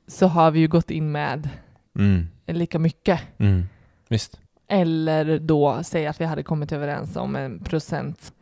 så 0.06 0.26
har 0.26 0.50
vi 0.50 0.60
ju 0.60 0.68
gått 0.68 0.90
in 0.90 1.12
med 1.12 1.48
Mm. 1.98 2.26
lika 2.46 2.78
mycket. 2.78 3.20
Mm. 3.38 3.64
Visst. 4.08 4.40
Eller 4.68 5.38
då 5.38 5.82
säga 5.82 6.10
att 6.10 6.20
vi 6.20 6.24
hade 6.24 6.42
kommit 6.42 6.72
överens 6.72 7.16
om 7.16 7.36
en 7.36 7.58
procent 7.58 8.32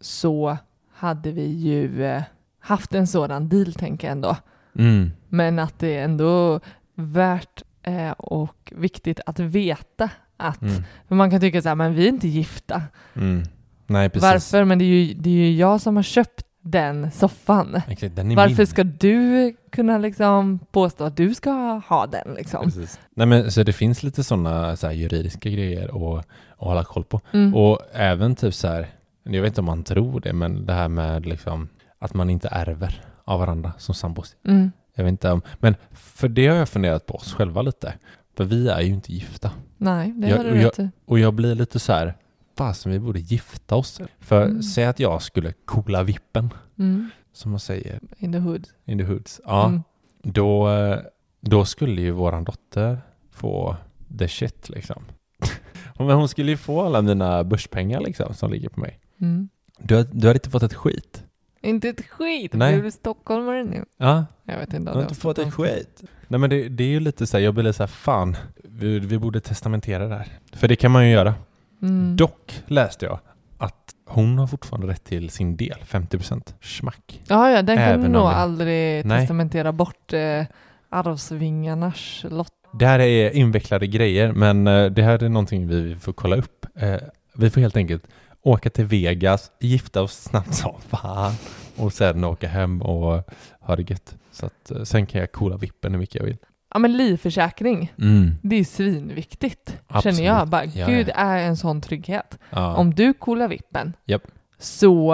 så 0.00 0.56
hade 0.94 1.32
vi 1.32 1.46
ju 1.46 2.04
eh, 2.04 2.22
haft 2.60 2.94
en 2.94 3.06
sådan 3.06 3.48
deal 3.48 3.72
tänker 3.74 4.06
jag 4.08 4.12
ändå. 4.12 4.36
Mm. 4.78 5.10
Men 5.28 5.58
att 5.58 5.78
det 5.78 5.96
är 5.96 6.04
ändå 6.04 6.60
värt 6.94 7.62
eh, 7.82 8.10
och 8.10 8.72
viktigt 8.76 9.20
att 9.26 9.38
veta 9.40 10.10
att, 10.36 10.62
Mm. 10.62 10.82
för 11.08 11.14
man 11.14 11.30
kan 11.30 11.40
tycka 11.40 11.62
så 11.62 11.68
här, 11.68 11.76
men 11.76 11.94
vi 11.94 12.04
är 12.04 12.08
inte 12.08 12.28
gifta. 12.28 12.82
Mm. 13.14 13.42
Nej. 13.86 14.10
Varför? 14.14 14.64
Men 14.64 14.78
det 14.78 14.84
är, 14.84 14.86
ju, 14.86 15.14
det 15.14 15.30
är 15.30 15.34
ju 15.34 15.56
jag 15.56 15.80
som 15.80 15.96
har 15.96 16.02
köpt 16.02 16.46
den 16.62 17.10
soffan. 17.10 17.82
Exakt, 17.88 18.16
den 18.16 18.34
Varför 18.34 18.56
min. 18.56 18.66
ska 18.66 18.84
du 18.84 19.54
kunna 19.72 19.98
liksom 19.98 20.58
påstå 20.72 21.04
att 21.04 21.16
du 21.16 21.34
ska 21.34 21.50
ha 21.88 22.06
den 22.06 22.34
liksom? 22.34 22.64
Precis. 22.64 23.00
Nej 23.14 23.26
men 23.26 23.50
så 23.50 23.62
det 23.62 23.72
finns 23.72 24.02
lite 24.02 24.24
sådana 24.24 24.76
så 24.76 24.90
juridiska 24.90 25.50
grejer 25.50 25.84
att, 25.84 26.18
att 26.18 26.26
hålla 26.68 26.84
koll 26.84 27.04
på. 27.04 27.20
Mm. 27.32 27.54
Och 27.54 27.78
även 27.92 28.34
typ 28.34 28.54
så 28.54 28.68
här, 28.68 28.86
jag 29.22 29.42
vet 29.42 29.48
inte 29.48 29.60
om 29.60 29.64
man 29.64 29.84
tror 29.84 30.20
det, 30.20 30.32
men 30.32 30.66
det 30.66 30.72
här 30.72 30.88
med 30.88 31.26
liksom 31.26 31.68
att 31.98 32.14
man 32.14 32.30
inte 32.30 32.48
ärver 32.52 33.04
av 33.24 33.40
varandra 33.40 33.72
som 33.78 33.94
sambos. 33.94 34.36
Mm. 34.46 34.72
Jag 34.94 35.04
vet 35.04 35.10
inte 35.10 35.30
om, 35.30 35.42
men 35.58 35.74
för 35.92 36.28
det 36.28 36.46
har 36.46 36.56
jag 36.56 36.68
funderat 36.68 37.06
på 37.06 37.14
oss 37.14 37.32
själva 37.34 37.62
lite. 37.62 37.94
För 38.36 38.44
vi 38.44 38.68
är 38.68 38.80
ju 38.80 38.92
inte 38.94 39.12
gifta. 39.12 39.50
Nej, 39.76 40.12
det 40.16 40.28
Jag- 40.28 40.36
har 40.36 40.44
du 40.44 40.56
jag- 40.56 40.66
rätt 40.66 40.78
i. 40.78 40.90
Och 41.06 41.18
jag 41.18 41.34
blir 41.34 41.54
lite 41.54 41.78
så 41.78 41.92
här, 41.92 42.14
fasen 42.60 42.92
vi 42.92 42.98
borde 42.98 43.20
gifta 43.20 43.76
oss. 43.76 44.00
För 44.18 44.42
Mm. 44.44 44.62
säg 44.62 44.84
att 44.84 45.00
jag 45.00 45.22
skulle 45.22 45.52
coola 45.64 46.02
vippen, 46.02 46.50
Mm. 46.78 47.10
som 47.32 47.50
man 47.50 47.60
säger 47.60 48.00
In 48.18 48.32
the 48.32 48.38
hood. 48.38 48.68
in 48.84 48.98
the 48.98 49.04
hoods. 49.04 49.40
Ja, 49.44 49.66
Mm. 49.66 49.82
då, 50.22 50.68
eh, 50.70 50.98
då 51.40 51.64
skulle 51.64 52.00
ju 52.02 52.10
våran 52.10 52.44
dotter 52.44 52.98
få 53.32 53.76
the 54.18 54.28
shit 54.28 54.68
liksom. 54.68 55.02
Men 55.98 56.10
hon 56.10 56.28
skulle 56.28 56.50
ju 56.50 56.56
få 56.56 56.82
alla 56.82 57.02
mina 57.02 57.44
börspengar 57.44 58.00
liksom 58.00 58.34
som 58.34 58.50
ligger 58.50 58.68
på 58.68 58.80
mig. 58.80 58.98
Mm. 59.20 59.48
Du, 59.78 60.02
du 60.12 60.26
hade 60.26 60.36
inte 60.36 60.50
fått 60.50 60.62
ett 60.62 60.74
skit. 60.74 61.24
Inte 61.62 61.88
ett 61.88 62.06
skit! 62.06 62.52
Nej. 62.52 62.72
Blir 62.74 62.82
du 62.84 62.90
stockholmare 62.90 63.64
nu? 63.64 63.84
Ja, 63.96 64.26
Jag 64.44 64.58
vet 64.58 64.74
inte. 64.74 64.92
du 64.92 64.96
har 64.96 65.02
inte 65.02 65.14
fått 65.14 65.38
ett 65.38 65.54
skit. 65.54 66.02
Nej 66.28 66.40
men 66.40 66.50
det, 66.50 66.68
det 66.68 66.84
är 66.84 66.88
ju 66.88 67.00
lite 67.00 67.26
så 67.26 67.36
här, 67.36 67.44
jag 67.44 67.54
blir 67.54 67.64
lite 67.64 67.76
så 67.76 67.82
här, 67.82 67.88
fan, 67.88 68.36
vi, 68.64 68.98
vi 68.98 69.18
borde 69.18 69.40
testamentera 69.40 70.08
det 70.08 70.14
här. 70.14 70.28
För 70.52 70.68
det 70.68 70.76
kan 70.76 70.90
man 70.90 71.06
ju 71.06 71.12
göra. 71.12 71.34
Mm. 71.82 72.16
Dock 72.16 72.62
läste 72.66 73.04
jag 73.06 73.18
att 73.58 73.94
hon 74.06 74.38
har 74.38 74.46
fortfarande 74.46 74.86
rätt 74.86 75.04
till 75.04 75.30
sin 75.30 75.56
del, 75.56 75.78
50% 75.86 76.54
smack. 76.62 77.20
Ja, 77.28 77.50
ja, 77.50 77.62
den 77.62 77.76
kan 77.76 77.84
Även 77.86 78.06
om 78.06 78.12
nog 78.12 78.22
aldrig 78.26 79.06
Nej. 79.06 79.20
testamentera 79.20 79.72
bort 79.72 80.12
eh, 80.12 80.44
arvsvingarnas 80.88 82.24
lott. 82.30 82.52
Det 82.72 82.86
här 82.86 82.98
är 82.98 83.30
invecklade 83.30 83.86
grejer, 83.86 84.32
men 84.32 84.66
eh, 84.66 84.86
det 84.86 85.02
här 85.02 85.22
är 85.22 85.28
någonting 85.28 85.66
vi 85.66 85.96
får 85.96 86.12
kolla 86.12 86.36
upp. 86.36 86.66
Eh, 86.74 86.96
Vi 87.34 87.50
får 87.50 87.60
helt 87.60 87.76
enkelt 87.76 88.06
åka 88.42 88.70
till 88.70 88.84
Vegas, 88.84 89.50
gifta 89.60 90.02
oss 90.02 90.22
snabbt 90.22 90.54
som 90.54 90.74
fan 90.88 91.32
och 91.76 91.92
sen 91.92 92.24
åka 92.24 92.48
hem 92.48 92.82
och 92.82 93.22
ha 93.60 93.76
det 93.76 93.90
gött. 93.90 94.14
Så 94.32 94.46
att 94.46 94.70
eh, 94.70 94.82
sen 94.82 95.06
kan 95.06 95.20
jag 95.20 95.32
coola 95.32 95.56
vippen 95.56 95.92
hur 95.92 95.98
mycket 95.98 96.14
jag 96.14 96.24
vill. 96.24 96.36
Ja, 96.72 96.78
men 96.78 96.96
livförsäkring, 96.96 97.92
Mm. 97.98 98.34
det 98.42 98.56
är 98.56 98.64
svinviktigt. 98.64 99.78
Absolut. 99.86 100.16
Känner 100.16 100.28
jag. 100.28 100.48
Bara, 100.48 100.64
Ja, 100.64 100.86
Gud 100.86 101.10
är 101.14 101.38
en 101.38 101.56
sån 101.56 101.80
trygghet. 101.80 102.38
Ja. 102.50 102.74
Om 102.76 102.94
du 102.94 103.12
coolar 103.12 103.48
vippen 103.48 103.92
Japp. 104.04 104.22
så 104.58 105.12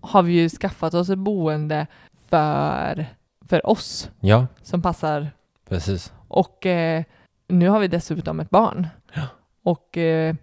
har 0.00 0.22
vi 0.22 0.32
ju 0.32 0.48
skaffat 0.48 0.94
oss 0.94 1.10
ett 1.10 1.18
boende 1.18 1.86
för, 2.28 3.06
för 3.48 3.66
oss 3.66 4.10
ja, 4.20 4.46
som 4.62 4.82
passar. 4.82 5.30
precis. 5.68 6.12
Och 6.28 6.66
eh, 6.66 7.02
nu 7.48 7.68
har 7.68 7.78
vi 7.80 7.88
dessutom 7.88 8.40
ett 8.40 8.50
barn. 8.50 8.86
Ja. 9.14 9.22
Och 9.62 9.98
eh, 9.98 10.34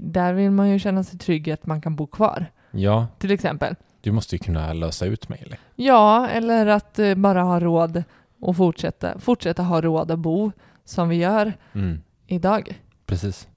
där 0.00 0.32
vill 0.32 0.50
man 0.50 0.68
ju 0.70 0.78
känna 0.78 1.04
sig 1.04 1.18
trygg 1.18 1.50
att 1.50 1.66
man 1.66 1.80
kan 1.80 1.96
bo 1.96 2.06
kvar. 2.06 2.46
Ja, 2.70 3.06
Till 3.18 3.30
exempel. 3.30 3.74
du 4.00 4.12
måste 4.12 4.34
ju 4.34 4.38
kunna 4.38 4.72
lösa 4.72 5.06
ut 5.06 5.28
mig. 5.28 5.42
Eller? 5.46 5.58
Ja, 5.76 6.28
eller 6.28 6.66
att 6.66 6.98
eh, 6.98 7.14
bara 7.14 7.42
ha 7.42 7.60
råd 7.60 8.04
och 8.40 8.56
fortsätta, 8.56 9.18
fortsätta 9.18 9.62
ha 9.62 9.80
råd 9.80 10.10
att 10.10 10.18
bo 10.18 10.52
som 10.84 11.08
vi 11.08 11.16
gör 11.16 11.52
Mm. 11.74 11.98
idag. 12.26 12.80
Precis. 13.06 13.48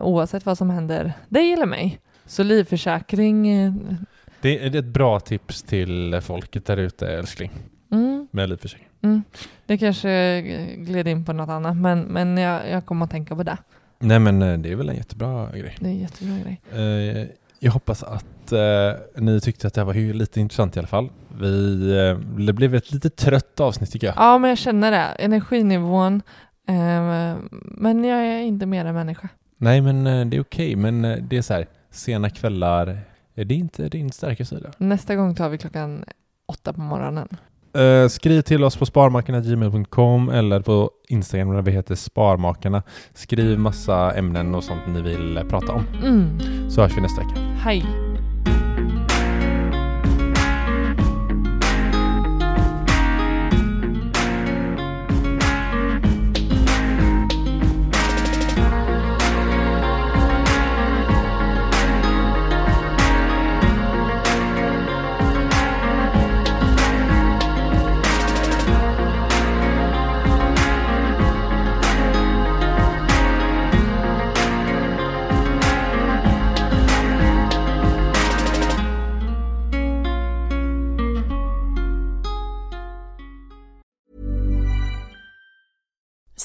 Oavsett 0.00 0.46
vad 0.46 0.58
som 0.58 0.70
händer 0.70 1.12
dig 1.28 1.52
eller 1.52 1.66
mig. 1.66 1.98
Så 2.26 2.42
livförsäkring, 2.42 3.48
eh, 3.48 3.72
Det 4.42 4.64
är 4.66 4.76
ett 4.76 4.84
bra 4.84 5.20
tips 5.20 5.62
till 5.62 6.20
folket 6.22 6.66
där 6.66 6.76
ute, 6.76 7.08
älskling. 7.08 7.50
mm, 7.92 8.28
Med 8.30 8.48
livförsäkring. 8.48 8.88
mm. 9.02 9.22
det 9.66 9.78
kanske 9.78 10.40
gled 10.78 11.08
in 11.08 11.24
på 11.24 11.32
något 11.32 11.48
annat, 11.48 11.76
men, 11.76 12.00
men 12.00 12.38
jag, 12.38 12.70
jag 12.70 12.86
kommer 12.86 13.04
att 13.04 13.10
tänka 13.10 13.36
på 13.36 13.42
det. 13.42 13.56
Nej 13.98 14.18
men 14.18 14.42
eh, 14.42 14.58
det 14.58 14.72
är 14.72 14.76
väl 14.76 14.88
en 14.88 14.96
jättebra 14.96 15.50
grej. 15.52 15.76
Det 15.80 15.86
är 15.86 15.90
en 15.90 15.98
jättebra 15.98 16.34
grej. 16.38 16.60
Eh, 16.72 17.26
jag 17.58 17.72
hoppas 17.72 18.02
att 18.02 18.52
eh, 18.52 18.92
ni 19.16 19.40
tyckte 19.40 19.66
att 19.66 19.74
det 19.74 19.80
här 19.80 19.86
var 19.86 19.94
lite 19.94 20.40
intressant 20.40 20.76
i 20.76 20.78
alla 20.78 20.88
fall. 20.88 21.08
Vi, 21.40 21.80
eh, 21.98 22.18
det 22.46 22.52
blev 22.52 22.74
ett 22.74 22.92
lite 22.92 23.10
trött 23.10 23.60
avsnitt 23.60 23.92
tycker 23.92 24.06
jag. 24.06 24.16
Ja, 24.16 24.38
men 24.38 24.48
jag 24.48 24.58
känner 24.58 24.90
det. 24.90 24.96
Energinivån. 24.98 26.22
Eh, 26.68 27.36
men 27.64 28.04
jag 28.04 28.26
är 28.26 28.40
inte 28.40 28.66
mer 28.66 28.84
än 28.84 28.94
människa. 28.94 29.28
Nej 29.56 29.80
men 29.80 30.06
eh, 30.06 30.26
det 30.26 30.36
är 30.36 30.40
okej, 30.40 30.76
men 30.76 31.04
eh, 31.04 31.16
det 31.16 31.36
är 31.36 31.42
så 31.42 31.54
här, 31.54 31.66
sena 31.90 32.30
kvällar, 32.30 32.88
eh, 33.34 33.46
det 33.46 33.54
är 33.54 33.58
inte 33.58 33.88
din 33.88 34.12
starka 34.12 34.44
sida. 34.44 34.70
Nästa 34.78 35.16
gång 35.16 35.34
tar 35.34 35.48
vi 35.48 35.58
klockan 35.58 36.04
åtta 36.46 36.72
på 36.72 36.80
morgonen. 36.80 37.28
Eh, 37.78 38.08
skriv 38.08 38.42
till 38.42 38.64
oss 38.64 38.76
på 38.76 38.86
sparmakarna.gmail.com 38.86 40.28
eller 40.28 40.60
på 40.60 40.90
Instagram 41.08 41.54
där 41.54 41.62
vi 41.62 41.70
heter 41.70 41.94
Sparmakarna. 41.94 42.82
Skriv 43.14 43.58
massa 43.58 44.12
ämnen 44.12 44.54
och 44.54 44.64
sånt 44.64 44.80
ni 44.86 45.00
vill 45.02 45.40
prata 45.48 45.72
om. 45.72 45.84
Mm. 46.04 46.38
Så 46.70 46.82
hörs 46.82 46.96
vi 46.96 47.00
nästa 47.00 47.20
vecka. 47.20 47.40
Hej. 47.40 48.07